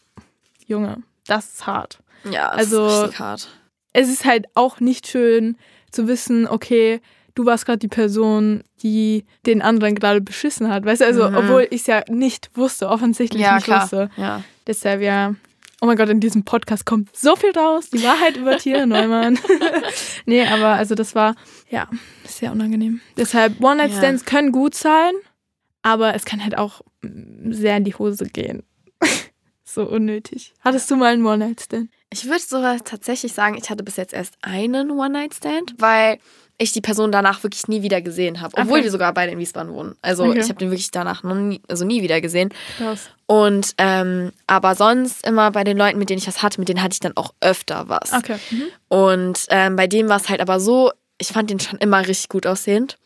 Junge, 0.66 0.98
das 1.26 1.54
ist 1.54 1.66
hart. 1.66 2.00
Ja, 2.30 2.50
das 2.50 2.58
also, 2.58 2.86
ist 2.86 3.02
richtig 3.02 3.18
hart. 3.20 3.48
Es 3.92 4.08
ist 4.08 4.24
halt 4.24 4.46
auch 4.54 4.80
nicht 4.80 5.06
schön 5.06 5.56
zu 5.90 6.08
wissen, 6.08 6.48
okay, 6.48 7.00
du 7.34 7.46
warst 7.46 7.66
gerade 7.66 7.78
die 7.78 7.88
Person, 7.88 8.62
die 8.82 9.24
den 9.46 9.62
anderen 9.62 9.94
gerade 9.94 10.20
beschissen 10.20 10.68
hat. 10.68 10.84
Weißt 10.84 11.00
du, 11.00 11.06
also, 11.06 11.28
mhm. 11.28 11.36
obwohl 11.36 11.66
ich 11.70 11.82
es 11.82 11.86
ja 11.86 12.02
nicht 12.08 12.50
wusste, 12.54 12.88
offensichtlich 12.88 13.42
ja, 13.42 13.56
nicht 13.56 13.64
klar. 13.64 13.82
wusste. 13.82 14.10
Ja. 14.16 14.42
Deshalb 14.66 15.02
ja. 15.02 15.34
Oh 15.80 15.86
mein 15.86 15.96
Gott, 15.96 16.08
in 16.08 16.20
diesem 16.20 16.44
Podcast 16.44 16.86
kommt 16.86 17.14
so 17.14 17.36
viel 17.36 17.50
raus. 17.50 17.90
Die 17.90 18.02
Wahrheit 18.02 18.36
über 18.36 18.56
Tiere 18.56 18.86
Neumann. 18.86 19.38
nee, 20.26 20.46
aber 20.46 20.68
also 20.68 20.94
das 20.94 21.14
war, 21.14 21.34
ja, 21.68 21.88
sehr 22.24 22.52
unangenehm. 22.52 23.00
Deshalb, 23.18 23.62
One-Night-Stands 23.62 24.24
ja. 24.24 24.30
können 24.30 24.52
gut 24.52 24.74
sein, 24.74 25.12
aber 25.82 26.14
es 26.14 26.24
kann 26.24 26.42
halt 26.42 26.56
auch 26.56 26.80
sehr 27.50 27.76
in 27.76 27.84
die 27.84 27.94
Hose 27.94 28.24
gehen. 28.24 28.62
So 29.74 29.84
unnötig. 29.84 30.54
Hattest 30.60 30.90
du 30.90 30.96
mal 30.96 31.12
einen 31.12 31.24
One-Night-Stand? 31.24 31.90
Ich 32.10 32.24
würde 32.26 32.40
sogar 32.40 32.82
tatsächlich 32.82 33.32
sagen, 33.32 33.56
ich 33.56 33.70
hatte 33.70 33.82
bis 33.82 33.96
jetzt 33.96 34.12
erst 34.12 34.36
einen 34.42 34.90
One-Night-Stand, 34.92 35.74
weil 35.78 36.18
ich 36.56 36.72
die 36.72 36.80
Person 36.80 37.10
danach 37.10 37.42
wirklich 37.42 37.66
nie 37.66 37.82
wieder 37.82 38.00
gesehen 38.00 38.40
habe. 38.40 38.56
Obwohl 38.56 38.74
okay. 38.74 38.84
wir 38.84 38.90
sogar 38.90 39.12
beide 39.12 39.32
in 39.32 39.38
Wiesbaden 39.38 39.72
wohnen. 39.72 39.96
Also 40.02 40.24
okay. 40.24 40.38
ich 40.38 40.48
habe 40.48 40.58
den 40.58 40.70
wirklich 40.70 40.90
danach 40.90 41.24
noch 41.24 41.34
nie, 41.34 41.60
also 41.68 41.84
nie 41.84 42.02
wieder 42.02 42.20
gesehen. 42.20 42.50
Krass. 42.78 43.10
Und 43.26 43.74
ähm, 43.78 44.30
aber 44.46 44.74
sonst 44.76 45.26
immer 45.26 45.50
bei 45.50 45.64
den 45.64 45.76
Leuten, 45.76 45.98
mit 45.98 46.10
denen 46.10 46.18
ich 46.18 46.28
was 46.28 46.42
hatte, 46.42 46.60
mit 46.60 46.68
denen 46.68 46.82
hatte 46.82 46.92
ich 46.92 47.00
dann 47.00 47.16
auch 47.16 47.34
öfter 47.40 47.88
was. 47.88 48.12
Okay. 48.12 48.36
Mhm. 48.50 48.62
Und 48.88 49.46
ähm, 49.48 49.74
bei 49.76 49.88
dem 49.88 50.08
war 50.08 50.18
es 50.18 50.28
halt 50.28 50.40
aber 50.40 50.60
so, 50.60 50.92
ich 51.18 51.28
fand 51.28 51.50
den 51.50 51.58
schon 51.58 51.78
immer 51.78 52.06
richtig 52.06 52.28
gut 52.28 52.46
aussehend. 52.46 52.98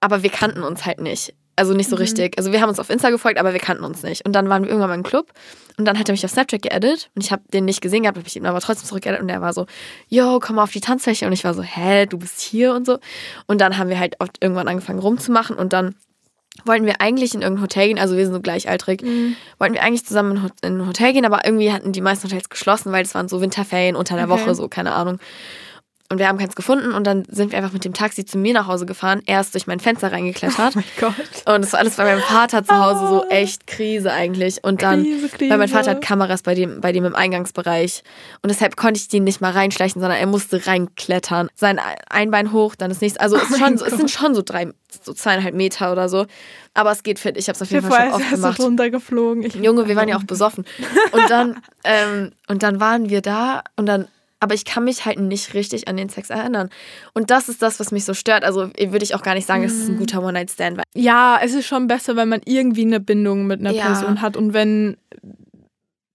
Aber 0.00 0.22
wir 0.22 0.30
kannten 0.30 0.62
uns 0.62 0.86
halt 0.86 1.00
nicht. 1.00 1.34
Also 1.56 1.74
nicht 1.74 1.90
so 1.90 1.96
mhm. 1.96 2.02
richtig. 2.02 2.38
Also 2.38 2.52
wir 2.52 2.60
haben 2.60 2.68
uns 2.68 2.78
auf 2.78 2.90
Insta 2.90 3.10
gefolgt, 3.10 3.38
aber 3.38 3.52
wir 3.52 3.60
kannten 3.60 3.84
uns 3.84 4.02
nicht. 4.02 4.24
Und 4.24 4.32
dann 4.32 4.48
waren 4.48 4.62
wir 4.62 4.70
irgendwann 4.70 4.90
mal 4.90 4.94
im 4.94 5.02
Club 5.02 5.32
und 5.76 5.84
dann 5.84 5.98
hat 5.98 6.08
er 6.08 6.12
mich 6.12 6.24
auf 6.24 6.30
Snapchat 6.30 6.62
geedit 6.62 7.10
und 7.14 7.24
ich 7.24 7.32
habe 7.32 7.42
den 7.52 7.64
nicht 7.64 7.80
gesehen 7.80 8.02
gehabt, 8.02 8.18
habe 8.18 8.26
ich 8.26 8.36
ihn 8.36 8.46
aber 8.46 8.60
trotzdem 8.60 8.88
zurückgeedit 8.88 9.20
und 9.20 9.28
er 9.28 9.40
war 9.40 9.52
so, 9.52 9.66
yo, 10.08 10.38
komm 10.40 10.56
mal 10.56 10.62
auf 10.62 10.72
die 10.72 10.80
Tanzfläche 10.80 11.26
und 11.26 11.32
ich 11.32 11.44
war 11.44 11.54
so, 11.54 11.62
hä, 11.62 12.06
du 12.06 12.18
bist 12.18 12.40
hier 12.40 12.74
und 12.74 12.86
so. 12.86 12.98
Und 13.46 13.60
dann 13.60 13.78
haben 13.78 13.88
wir 13.88 13.98
halt 13.98 14.16
irgendwann 14.40 14.68
angefangen 14.68 14.98
rumzumachen 14.98 15.56
und 15.56 15.72
dann 15.72 15.94
wollten 16.64 16.86
wir 16.86 17.00
eigentlich 17.00 17.34
in 17.34 17.42
irgendein 17.42 17.62
Hotel 17.62 17.88
gehen, 17.88 17.98
also 17.98 18.16
wir 18.16 18.24
sind 18.24 18.34
so 18.34 18.40
gleichaltrig, 18.40 19.02
mhm. 19.02 19.36
wollten 19.58 19.74
wir 19.74 19.82
eigentlich 19.82 20.04
zusammen 20.04 20.50
in 20.62 20.80
ein 20.80 20.86
Hotel 20.86 21.12
gehen, 21.12 21.24
aber 21.24 21.44
irgendwie 21.44 21.72
hatten 21.72 21.92
die 21.92 22.00
meisten 22.00 22.28
Hotels 22.28 22.48
geschlossen, 22.48 22.92
weil 22.92 23.04
es 23.04 23.14
waren 23.14 23.28
so 23.28 23.40
Winterferien 23.40 23.96
unter 23.96 24.16
der 24.16 24.30
okay. 24.30 24.42
Woche, 24.42 24.54
so, 24.54 24.68
keine 24.68 24.92
Ahnung. 24.92 25.18
Und 26.12 26.18
wir 26.18 26.26
haben 26.26 26.38
keins 26.38 26.56
gefunden 26.56 26.92
und 26.92 27.06
dann 27.06 27.24
sind 27.28 27.52
wir 27.52 27.58
einfach 27.58 27.72
mit 27.72 27.84
dem 27.84 27.94
Taxi 27.94 28.24
zu 28.24 28.36
mir 28.36 28.52
nach 28.52 28.66
Hause 28.66 28.84
gefahren. 28.84 29.22
Er 29.26 29.40
ist 29.40 29.54
durch 29.54 29.68
mein 29.68 29.78
Fenster 29.78 30.10
reingeklettert. 30.10 30.74
Oh 30.74 30.82
mein 30.82 30.84
Gott. 30.98 31.54
Und 31.54 31.64
es 31.64 31.72
war 31.72 31.80
alles 31.80 31.96
bei 31.96 32.04
meinem 32.04 32.20
Vater 32.20 32.64
zu 32.64 32.76
Hause 32.76 33.08
so 33.08 33.22
ah. 33.22 33.28
echt 33.30 33.66
Krise 33.66 34.12
eigentlich. 34.12 34.62
Und 34.64 34.82
dann, 34.82 35.04
Krise, 35.04 35.28
Krise. 35.28 35.50
weil 35.50 35.58
mein 35.58 35.68
Vater 35.68 35.92
hat 35.92 36.02
Kameras 36.02 36.42
bei 36.42 36.54
dem, 36.54 36.80
bei 36.80 36.90
dem 36.90 37.04
im 37.04 37.14
Eingangsbereich. 37.14 38.02
Und 38.42 38.50
deshalb 38.50 38.76
konnte 38.76 38.98
ich 38.98 39.08
den 39.08 39.24
nicht 39.24 39.40
mal 39.40 39.52
reinschleichen, 39.52 40.00
sondern 40.00 40.18
er 40.18 40.26
musste 40.26 40.66
reinklettern. 40.66 41.48
Sein 41.54 41.80
ein 42.08 42.30
Bein 42.32 42.52
hoch, 42.52 42.74
dann 42.74 42.90
das 42.90 43.00
nächste. 43.00 43.20
Also 43.20 43.36
es, 43.36 43.44
oh 43.52 43.56
schon, 43.56 43.74
es 43.74 43.96
sind 43.96 44.10
schon 44.10 44.34
so 44.34 44.42
drei, 44.42 44.72
so 45.02 45.12
zweieinhalb 45.12 45.54
Meter 45.54 45.92
oder 45.92 46.08
so. 46.08 46.26
Aber 46.74 46.90
es 46.90 47.04
geht 47.04 47.20
fit. 47.20 47.36
Ich 47.36 47.46
habe 47.48 47.54
es 47.54 47.62
auf 47.62 47.70
jeden 47.70 47.88
Fall 47.88 48.10
schon 48.10 48.14
oft 48.14 48.30
gemacht. 48.30 48.56
So 48.56 48.64
runtergeflogen. 48.64 49.44
Ich 49.44 49.54
Junge, 49.54 49.86
wir 49.86 49.94
waren 49.94 50.08
ja 50.08 50.16
auch 50.16 50.24
besoffen. 50.24 50.64
Und 51.12 51.30
dann, 51.30 51.62
ähm, 51.84 52.32
und 52.48 52.64
dann 52.64 52.80
waren 52.80 53.10
wir 53.10 53.22
da 53.22 53.62
und 53.76 53.86
dann 53.86 54.08
aber 54.40 54.54
ich 54.54 54.64
kann 54.64 54.84
mich 54.84 55.04
halt 55.04 55.20
nicht 55.20 55.54
richtig 55.54 55.86
an 55.86 55.96
den 55.96 56.08
Sex 56.08 56.30
erinnern. 56.30 56.70
Und 57.12 57.30
das 57.30 57.48
ist 57.48 57.60
das, 57.62 57.78
was 57.78 57.92
mich 57.92 58.06
so 58.06 58.14
stört. 58.14 58.42
Also 58.42 58.70
würde 58.78 59.04
ich 59.04 59.14
auch 59.14 59.22
gar 59.22 59.34
nicht 59.34 59.46
sagen, 59.46 59.62
es 59.62 59.74
ist 59.74 59.88
ein 59.88 59.94
mhm. 59.94 59.98
guter 59.98 60.22
One-Night-Stand. 60.22 60.80
Ja, 60.94 61.38
es 61.42 61.52
ist 61.52 61.66
schon 61.66 61.86
besser, 61.86 62.16
wenn 62.16 62.28
man 62.28 62.40
irgendwie 62.46 62.82
eine 62.82 63.00
Bindung 63.00 63.46
mit 63.46 63.60
einer 63.60 63.72
ja. 63.72 63.84
Person 63.84 64.22
hat 64.22 64.36
und 64.36 64.54
wenn 64.54 64.96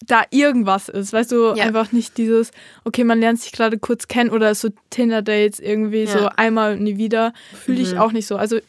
da 0.07 0.23
irgendwas 0.29 0.89
ist, 0.89 1.13
weißt 1.13 1.31
du, 1.31 1.55
ja. 1.55 1.63
einfach 1.63 1.91
nicht 1.91 2.17
dieses, 2.17 2.51
okay, 2.83 3.03
man 3.03 3.19
lernt 3.19 3.39
sich 3.39 3.51
gerade 3.51 3.77
kurz 3.77 4.07
kennen 4.07 4.29
oder 4.29 4.53
so 4.53 4.69
Tinder-Dates 4.89 5.59
irgendwie 5.59 6.03
ja. 6.03 6.11
so 6.11 6.29
einmal 6.35 6.73
und 6.73 6.83
nie 6.83 6.97
wieder. 6.97 7.33
Fühle 7.53 7.81
ich 7.81 7.93
mhm. 7.93 7.99
auch 7.99 8.11
nicht 8.11 8.27
so. 8.27 8.37
Also 8.37 8.59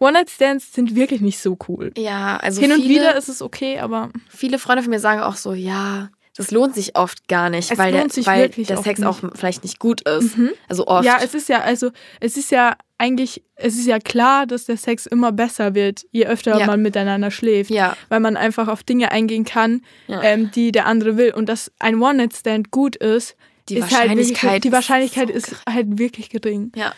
One-Night-Stands 0.00 0.72
sind 0.72 0.94
wirklich 0.94 1.20
nicht 1.20 1.38
so 1.38 1.56
cool. 1.68 1.92
Ja, 1.96 2.36
also 2.38 2.60
hin 2.60 2.72
und 2.72 2.84
wieder 2.84 3.16
ist 3.16 3.28
es 3.28 3.42
okay, 3.42 3.78
aber 3.78 4.10
viele 4.28 4.58
Freunde 4.58 4.82
von 4.82 4.90
mir 4.90 5.00
sagen 5.00 5.20
auch 5.20 5.36
so, 5.36 5.52
ja, 5.52 6.10
das 6.36 6.50
lohnt 6.50 6.74
sich 6.74 6.96
oft 6.96 7.28
gar 7.28 7.50
nicht, 7.50 7.70
es 7.70 7.78
weil 7.78 7.92
der, 7.92 8.04
weil 8.24 8.48
der 8.48 8.76
Sex 8.78 9.00
nicht. 9.00 9.06
auch 9.06 9.18
vielleicht 9.34 9.64
nicht 9.64 9.78
gut 9.78 10.00
ist. 10.08 10.38
Mhm. 10.38 10.50
Also 10.68 10.86
oft. 10.86 11.04
Ja, 11.04 11.18
es 11.22 11.34
ist 11.34 11.48
ja, 11.48 11.60
also 11.60 11.90
es 12.20 12.36
ist 12.36 12.50
ja 12.50 12.76
eigentlich, 12.96 13.42
es 13.54 13.74
ist 13.74 13.86
ja 13.86 13.98
klar, 13.98 14.46
dass 14.46 14.64
der 14.64 14.78
Sex 14.78 15.06
immer 15.06 15.32
besser 15.32 15.74
wird, 15.74 16.06
je 16.10 16.26
öfter 16.26 16.58
ja. 16.58 16.66
man 16.66 16.80
miteinander 16.80 17.30
schläft. 17.30 17.70
Ja. 17.70 17.96
Weil 18.08 18.20
man 18.20 18.36
einfach 18.36 18.68
auf 18.68 18.82
Dinge 18.82 19.12
eingehen 19.12 19.44
kann, 19.44 19.82
ja. 20.06 20.22
ähm, 20.22 20.50
die 20.52 20.72
der 20.72 20.86
andere 20.86 21.16
will. 21.16 21.34
Und 21.34 21.48
dass 21.48 21.70
ein 21.78 22.00
One-Night-Stand 22.00 22.70
gut 22.70 22.96
ist, 22.96 23.36
die 23.68 23.76
ist 23.76 23.82
halt 23.82 23.92
Wahrscheinlichkeit, 23.92 24.50
halt, 24.50 24.64
die 24.64 24.72
Wahrscheinlichkeit 24.72 25.30
ist, 25.30 25.46
so 25.46 25.56
ist 25.56 25.62
halt 25.68 25.98
wirklich 25.98 26.30
gering. 26.30 26.72
Ja. 26.74 26.94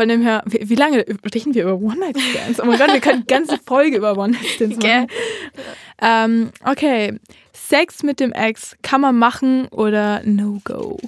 Von 0.00 0.08
dem 0.08 0.22
her, 0.22 0.44
wie, 0.46 0.68
wie 0.68 0.76
lange 0.76 1.04
reden 1.34 1.54
wir 1.54 1.64
über 1.64 1.74
One-Night-Stands? 1.74 2.60
Oh 2.60 2.64
mein 2.66 2.78
Gott, 2.78 2.92
wir 2.92 3.00
können 3.00 3.16
eine 3.16 3.24
ganze 3.24 3.58
Folge 3.58 3.96
über 3.96 4.16
One-Night-Stands 4.16 4.76
machen. 4.82 5.06
Okay. 5.06 5.06
Ähm, 6.00 6.50
okay. 6.64 7.18
Sex 7.52 8.04
mit 8.04 8.20
dem 8.20 8.30
Ex, 8.32 8.76
kann 8.82 9.00
man 9.00 9.18
machen 9.18 9.66
oder 9.68 10.22
No-Go? 10.24 11.00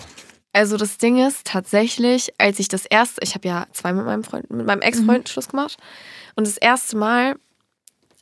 Also 0.53 0.77
das 0.77 0.99
Ding 0.99 1.25
ist 1.25 1.47
tatsächlich, 1.47 2.35
als 2.39 2.59
ich 2.59 2.67
das 2.67 2.85
erste, 2.85 3.21
ich 3.23 3.37
habe 3.37 3.47
ja 3.47 3.67
zwei 3.71 3.93
mit 3.93 4.05
meinem 4.05 4.25
Freund, 4.25 4.51
mit 4.51 4.67
meinem 4.67 4.83
Ex-Freund 4.83 5.25
mhm. 5.25 5.31
Schluss 5.31 5.49
gemacht. 5.49 5.77
Und 6.35 6.49
das 6.49 6.57
erste 6.57 6.97
Mal, 6.97 7.37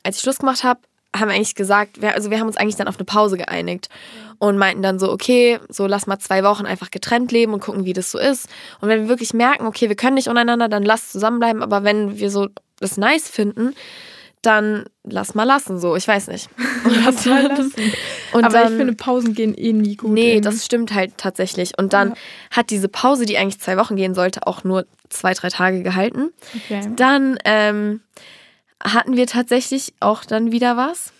als 0.03 0.17
ich 0.17 0.21
Schluss 0.21 0.37
gemacht 0.37 0.63
habe, 0.63 0.81
haben 1.15 1.29
eigentlich 1.29 1.55
gesagt, 1.55 2.01
wir, 2.01 2.13
also 2.13 2.29
wir 2.29 2.39
haben 2.39 2.47
uns 2.47 2.57
eigentlich 2.57 2.75
dann 2.75 2.87
auf 2.87 2.97
eine 2.97 3.05
Pause 3.05 3.37
geeinigt 3.37 3.89
und 4.37 4.57
meinten 4.57 4.83
dann 4.83 4.99
so, 4.99 5.11
okay, 5.11 5.59
so 5.69 5.87
lass 5.87 6.07
mal 6.07 6.19
zwei 6.19 6.43
Wochen 6.43 6.65
einfach 6.65 6.91
getrennt 6.91 7.31
leben 7.31 7.53
und 7.53 7.61
gucken, 7.61 7.85
wie 7.85 7.93
das 7.93 8.11
so 8.11 8.19
ist. 8.19 8.47
Und 8.79 8.89
wenn 8.89 9.01
wir 9.01 9.09
wirklich 9.09 9.33
merken, 9.33 9.65
okay, 9.65 9.89
wir 9.89 9.95
können 9.95 10.15
nicht 10.15 10.27
untereinander, 10.27 10.69
dann 10.69 10.83
lass 10.83 11.11
zusammenbleiben. 11.11 11.63
Aber 11.63 11.83
wenn 11.83 12.19
wir 12.19 12.29
so 12.29 12.47
das 12.79 12.97
nice 12.97 13.27
finden, 13.27 13.73
dann 14.41 14.85
lass 15.03 15.35
mal 15.35 15.43
lassen, 15.43 15.79
so, 15.79 15.95
ich 15.95 16.07
weiß 16.07 16.27
nicht. 16.27 16.49
lass 17.05 17.25
mal 17.25 17.47
lassen. 17.47 17.73
Und 18.31 18.45
Aber 18.45 18.53
dann, 18.53 18.71
ich 18.71 18.77
finde, 18.77 18.93
Pausen 18.93 19.33
gehen 19.33 19.53
eh 19.53 19.73
nie 19.73 19.97
gut. 19.97 20.11
Nee, 20.11 20.35
irgendwie. 20.35 20.41
das 20.41 20.65
stimmt 20.65 20.93
halt 20.93 21.17
tatsächlich. 21.17 21.77
Und 21.77 21.91
dann 21.91 22.09
ja. 22.09 22.15
hat 22.51 22.69
diese 22.69 22.87
Pause, 22.87 23.25
die 23.25 23.37
eigentlich 23.37 23.59
zwei 23.59 23.75
Wochen 23.75 23.97
gehen 23.97 24.15
sollte, 24.15 24.47
auch 24.47 24.63
nur 24.63 24.85
zwei, 25.09 25.33
drei 25.33 25.49
Tage 25.49 25.83
gehalten. 25.83 26.29
Okay. 26.55 26.89
Dann 26.95 27.37
ähm, 27.43 28.01
hatten 28.83 29.15
wir 29.15 29.27
tatsächlich 29.27 29.93
auch 29.99 30.25
dann 30.25 30.51
wieder 30.51 30.77
was. 30.77 31.13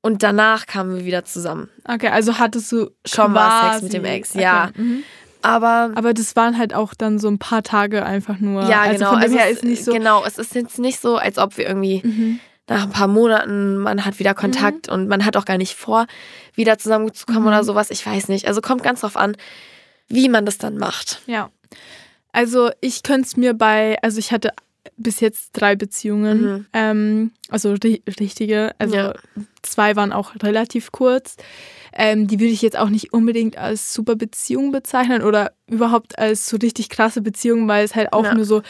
Und 0.00 0.22
danach 0.22 0.66
kamen 0.66 0.96
wir 0.96 1.04
wieder 1.06 1.24
zusammen. 1.24 1.70
Okay, 1.84 2.08
also 2.08 2.38
hattest 2.38 2.70
du 2.72 2.90
schon 3.06 3.32
mal 3.32 3.72
Sex 3.72 3.82
mit 3.82 3.94
dem 3.94 4.04
Ex, 4.04 4.34
ja. 4.34 4.68
Okay. 4.68 4.82
Mhm. 4.82 5.04
Aber, 5.40 5.92
aber 5.94 6.14
das 6.14 6.36
waren 6.36 6.56
halt 6.56 6.74
auch 6.74 6.94
dann 6.94 7.18
so 7.18 7.28
ein 7.28 7.38
paar 7.38 7.62
Tage 7.62 8.04
einfach 8.04 8.38
nur. 8.38 8.68
Ja, 8.68 8.82
also 8.82 8.98
genau. 8.98 9.10
Von 9.10 9.20
dem 9.20 9.24
also 9.24 9.38
her 9.38 9.50
ist 9.50 9.64
nicht 9.64 9.84
so. 9.84 9.92
Genau, 9.92 10.24
es 10.24 10.38
ist 10.38 10.54
jetzt 10.54 10.78
nicht 10.78 11.00
so, 11.00 11.16
als 11.16 11.38
ob 11.38 11.58
wir 11.58 11.66
irgendwie 11.66 12.02
mhm. 12.02 12.40
nach 12.66 12.84
ein 12.84 12.90
paar 12.90 13.08
Monaten, 13.08 13.76
man 13.76 14.04
hat 14.06 14.18
wieder 14.18 14.34
Kontakt 14.34 14.88
mhm. 14.88 14.92
und 14.94 15.08
man 15.08 15.24
hat 15.24 15.36
auch 15.36 15.44
gar 15.44 15.58
nicht 15.58 15.74
vor, 15.74 16.06
wieder 16.54 16.78
zusammenzukommen 16.78 17.42
mhm. 17.42 17.48
oder 17.48 17.64
sowas. 17.64 17.90
Ich 17.90 18.06
weiß 18.06 18.28
nicht. 18.28 18.46
Also 18.46 18.62
kommt 18.62 18.82
ganz 18.82 19.00
drauf 19.00 19.16
an, 19.16 19.36
wie 20.08 20.28
man 20.28 20.46
das 20.46 20.58
dann 20.58 20.78
macht. 20.78 21.20
Ja. 21.26 21.50
Also 22.32 22.70
ich 22.80 23.02
könnte 23.02 23.26
es 23.26 23.36
mir 23.36 23.54
bei, 23.54 23.98
also 24.02 24.18
ich 24.18 24.32
hatte 24.32 24.50
bis 24.96 25.20
jetzt 25.20 25.50
drei 25.52 25.76
Beziehungen, 25.76 26.40
mhm. 26.42 26.66
ähm, 26.72 27.30
also 27.48 27.74
richtige, 28.20 28.74
also 28.78 28.96
ja. 28.96 29.14
zwei 29.62 29.96
waren 29.96 30.12
auch 30.12 30.34
relativ 30.42 30.92
kurz. 30.92 31.36
Ähm, 31.92 32.26
die 32.26 32.40
würde 32.40 32.52
ich 32.52 32.62
jetzt 32.62 32.76
auch 32.76 32.88
nicht 32.88 33.12
unbedingt 33.12 33.56
als 33.56 33.94
super 33.94 34.16
Beziehung 34.16 34.72
bezeichnen 34.72 35.22
oder 35.22 35.52
überhaupt 35.68 36.18
als 36.18 36.48
so 36.48 36.56
richtig 36.56 36.88
krasse 36.88 37.22
Beziehung, 37.22 37.68
weil 37.68 37.84
es 37.84 37.94
halt 37.94 38.12
auch 38.12 38.24
ja. 38.24 38.34
nur 38.34 38.44
so 38.44 38.62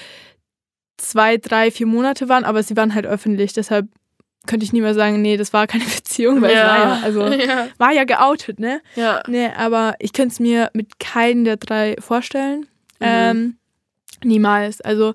zwei, 0.99 1.39
drei, 1.39 1.71
vier 1.71 1.87
Monate 1.87 2.29
waren, 2.29 2.45
aber 2.45 2.63
sie 2.63 2.77
waren 2.77 2.95
halt 2.95 3.07
öffentlich. 3.07 3.53
Deshalb 3.53 3.89
könnte 4.47 4.65
ich 4.65 4.73
nie 4.73 4.83
mehr 4.83 4.95
sagen, 4.95 5.23
nee, 5.23 5.37
das 5.37 5.53
war 5.53 5.67
keine 5.67 5.85
Beziehung, 5.97 6.43
weil 6.43 6.53
ja. 6.53 6.61
es 6.61 6.69
war 6.69 6.79
ja, 6.79 7.01
also 7.03 7.27
ja. 7.47 7.69
war 7.79 7.93
ja 7.93 8.05
geoutet, 8.05 8.61
ne? 8.61 8.81
Ja. 8.95 9.23
Nee, 9.27 9.49
aber 9.57 9.95
ich 9.99 10.13
könnte 10.13 10.35
es 10.35 10.41
mir 10.41 10.71
mit 10.75 10.99
keinem 10.99 11.45
der 11.45 11.57
drei 11.57 11.97
vorstellen. 11.99 12.67
Mhm. 13.01 13.07
Ähm, 13.07 13.57
niemals. 14.23 14.81
Also 14.81 15.15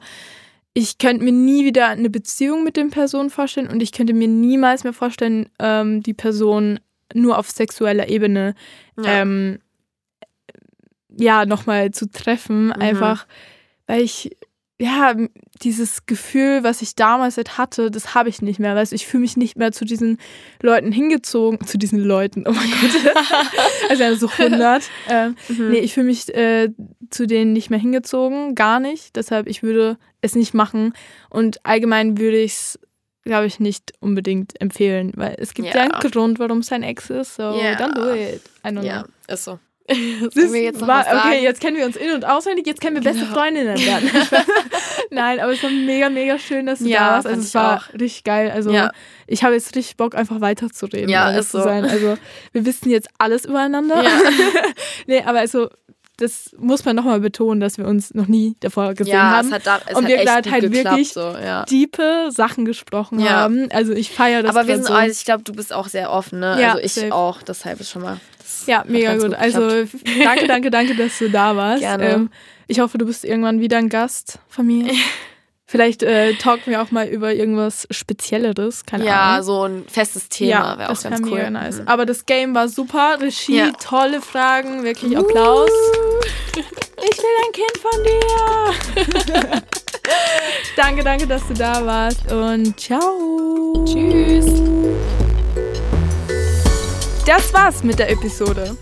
ich 0.79 0.97
könnte 0.97 1.25
mir 1.25 1.33
nie 1.33 1.65
wieder 1.65 1.89
eine 1.89 2.09
Beziehung 2.09 2.63
mit 2.63 2.77
den 2.77 2.89
Personen 2.89 3.29
vorstellen 3.29 3.67
und 3.67 3.83
ich 3.83 3.91
könnte 3.91 4.13
mir 4.13 4.29
niemals 4.29 4.85
mehr 4.85 4.93
vorstellen, 4.93 5.49
ähm, 5.59 6.01
die 6.01 6.13
Person 6.13 6.79
nur 7.13 7.37
auf 7.37 7.49
sexueller 7.49 8.07
Ebene 8.07 8.55
ja, 8.97 9.21
ähm, 9.21 9.59
ja 11.09 11.45
nochmal 11.45 11.91
zu 11.91 12.09
treffen. 12.09 12.67
Mhm. 12.67 12.71
Einfach, 12.71 13.27
weil 13.87 14.01
ich, 14.01 14.37
ja, 14.81 15.13
dieses 15.61 16.05
Gefühl, 16.05 16.63
was 16.63 16.81
ich 16.81 16.95
damals 16.95 17.35
halt 17.35 17.57
hatte, 17.57 17.91
das 17.91 18.15
habe 18.15 18.29
ich 18.29 18.41
nicht 18.41 18.59
mehr. 18.59 18.75
Weißt 18.75 18.93
ich 18.93 19.05
fühle 19.07 19.21
mich 19.21 19.35
nicht 19.35 19.57
mehr 19.57 19.73
zu 19.73 19.83
diesen 19.83 20.17
Leuten 20.61 20.93
hingezogen. 20.93 21.65
Zu 21.67 21.77
diesen 21.77 21.99
Leuten, 21.99 22.45
oh 22.47 22.51
mein 22.51 22.71
Gott. 22.71 23.13
also 23.89 24.27
so 24.27 24.43
100. 24.43 24.83
Ähm, 25.09 25.35
mhm. 25.49 25.71
Nee, 25.71 25.79
ich 25.79 25.93
fühle 25.93 26.05
mich 26.05 26.33
äh, 26.33 26.69
zu 27.09 27.27
denen 27.27 27.51
nicht 27.51 27.69
mehr 27.69 27.79
hingezogen. 27.79 28.55
Gar 28.55 28.79
nicht. 28.79 29.17
Deshalb, 29.17 29.47
ich 29.47 29.63
würde 29.63 29.97
es 30.21 30.35
nicht 30.35 30.53
machen. 30.53 30.93
Und 31.29 31.65
allgemein 31.65 32.17
würde 32.17 32.37
ich 32.37 32.53
es 32.53 32.79
glaube 33.25 33.45
ich, 33.45 33.59
nicht 33.59 33.93
unbedingt 33.99 34.59
empfehlen, 34.59 35.11
weil 35.15 35.35
es 35.37 35.53
gibt 35.53 35.67
ja, 35.67 35.75
ja 35.75 35.81
einen 35.83 36.11
Grund, 36.11 36.39
warum 36.39 36.59
es 36.59 36.71
ein 36.71 36.81
Ex 36.81 37.11
ist. 37.11 37.35
So, 37.35 37.43
yeah. 37.53 37.75
don't 37.75 37.93
do 37.93 38.11
it. 38.11 38.41
I 38.65 38.69
don't 38.69 38.83
ja, 38.83 39.03
know. 39.03 39.33
ist 39.33 39.43
so. 39.43 39.59
Sollen 40.33 40.53
wir 40.53 40.61
jetzt 40.61 40.81
noch 40.81 40.87
war, 40.87 41.05
okay, 41.07 41.41
jetzt 41.41 41.61
kennen 41.61 41.77
wir 41.77 41.85
uns 41.85 41.95
in- 41.95 42.13
und 42.13 42.25
auswendig, 42.25 42.65
jetzt 42.67 42.81
können 42.81 42.95
wir 42.95 43.03
beste 43.03 43.25
genau. 43.25 43.33
Freundinnen 43.33 43.77
werden. 43.77 44.09
Nein, 45.11 45.39
aber 45.39 45.53
es 45.53 45.63
war 45.63 45.69
mega, 45.69 46.09
mega 46.09 46.37
schön, 46.37 46.65
dass 46.65 46.79
du 46.79 46.85
ja, 46.85 46.99
da 46.99 47.11
warst. 47.13 47.27
Also 47.27 47.41
es 47.41 47.55
war 47.55 47.77
auch. 47.77 47.93
richtig 47.93 48.23
geil. 48.23 48.51
Also 48.51 48.71
ja. 48.71 48.91
ich 49.27 49.43
habe 49.43 49.55
jetzt 49.55 49.75
richtig 49.75 49.97
Bock, 49.97 50.15
einfach 50.15 50.41
weiterzureden. 50.41 51.09
Ja, 51.09 51.31
ist 51.31 51.51
so. 51.51 51.61
Sein. 51.61 51.85
Also 51.85 52.17
wir 52.51 52.65
wissen 52.65 52.89
jetzt 52.89 53.09
alles 53.17 53.45
übereinander. 53.45 54.03
Ja. 54.03 54.09
nee, 55.07 55.23
aber 55.23 55.39
also 55.39 55.69
das 56.19 56.51
muss 56.57 56.83
man 56.83 56.95
nochmal 56.95 57.19
betonen, 57.21 57.61
dass 57.61 57.77
wir 57.77 57.87
uns 57.87 58.13
noch 58.13 58.27
nie 58.27 58.55
davor 58.59 58.93
gesehen 58.93 59.13
ja, 59.13 59.31
haben. 59.31 59.47
Es 59.47 59.53
hat 59.53 59.67
da, 59.67 59.79
es 59.85 59.97
und 59.97 60.07
wir 60.07 60.17
halt, 60.17 60.51
halt 60.51 60.71
wirklich 60.71 61.13
so, 61.13 61.21
ja. 61.21 61.63
diepe 61.63 62.29
Sachen 62.31 62.65
gesprochen 62.65 63.19
ja. 63.19 63.31
haben. 63.31 63.69
Also 63.71 63.93
ich 63.93 64.11
feiere 64.11 64.43
das. 64.43 64.55
Aber 64.55 64.67
wir 64.67 64.75
sind, 64.75 64.87
so. 64.87 64.93
also 64.93 65.11
ich 65.11 65.25
glaube, 65.25 65.43
du 65.43 65.53
bist 65.53 65.73
auch 65.73 65.87
sehr 65.87 66.11
offen, 66.11 66.39
ne? 66.39 66.61
Ja, 66.61 66.73
also 66.73 66.83
ich 66.83 66.93
safe. 66.93 67.13
auch, 67.13 67.41
deshalb 67.41 67.79
ist 67.79 67.89
schon 67.89 68.01
mal. 68.01 68.19
Ja, 68.67 68.83
mega 68.87 69.15
gut. 69.15 69.25
gut 69.25 69.33
also 69.35 69.85
danke, 70.23 70.47
danke, 70.47 70.71
danke, 70.71 70.95
dass 70.95 71.17
du 71.19 71.29
da 71.29 71.55
warst. 71.55 71.81
Gerne. 71.81 72.09
Ähm, 72.09 72.29
ich 72.67 72.79
hoffe, 72.79 72.97
du 72.97 73.05
bist 73.05 73.25
irgendwann 73.25 73.59
wieder 73.59 73.77
ein 73.77 73.89
Gast 73.89 74.39
von 74.47 74.65
mir. 74.67 74.91
Vielleicht 75.65 76.01
äh, 76.01 76.33
talken 76.33 76.71
wir 76.71 76.81
auch 76.81 76.89
mal 76.89 77.07
über 77.07 77.31
irgendwas 77.31 77.87
Spezielleres, 77.91 78.87
keine 78.87 79.05
ja, 79.05 79.21
Ahnung. 79.21 79.35
Ja, 79.35 79.43
so 79.43 79.63
ein 79.65 79.85
festes 79.87 80.27
Thema 80.27 80.49
ja, 80.49 80.77
wäre 80.79 80.89
auch 80.89 81.03
ganz 81.03 81.21
cool. 81.29 81.51
Nice. 81.51 81.81
Mhm. 81.81 81.87
Aber 81.87 82.07
das 82.07 82.25
Game 82.25 82.55
war 82.55 82.67
super, 82.67 83.17
Regie, 83.21 83.57
ja. 83.57 83.71
tolle 83.73 84.19
Fragen, 84.19 84.83
wirklich 84.83 85.15
Applaus. 85.15 85.69
Uh. 85.69 86.61
Ich 87.01 87.17
will 87.17 87.25
ein 87.45 87.51
Kind 87.53 87.77
von 87.77 88.03
dir. 89.23 89.61
danke, 90.75 91.03
danke, 91.03 91.27
dass 91.27 91.47
du 91.47 91.53
da 91.53 91.85
warst 91.85 92.29
und 92.31 92.77
ciao. 92.77 93.85
Tschüss. 93.85 94.47
Das 97.29 97.53
war's 97.53 97.83
mit 97.83 97.99
der 97.99 98.09
Episode. 98.09 98.75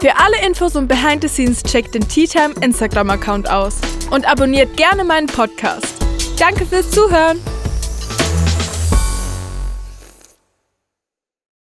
Für 0.00 0.16
alle 0.16 0.46
Infos 0.46 0.76
und 0.76 0.88
Behind 0.88 1.20
the 1.20 1.28
Scenes 1.28 1.62
checkt 1.62 1.94
den 1.94 2.08
Tea 2.08 2.26
Time 2.26 2.54
Instagram-Account 2.62 3.50
aus 3.50 3.82
und 4.10 4.26
abonniert 4.26 4.78
gerne 4.78 5.04
meinen 5.04 5.26
Podcast. 5.26 5.96
Danke 6.38 6.64
fürs 6.64 6.90
Zuhören. 6.90 7.38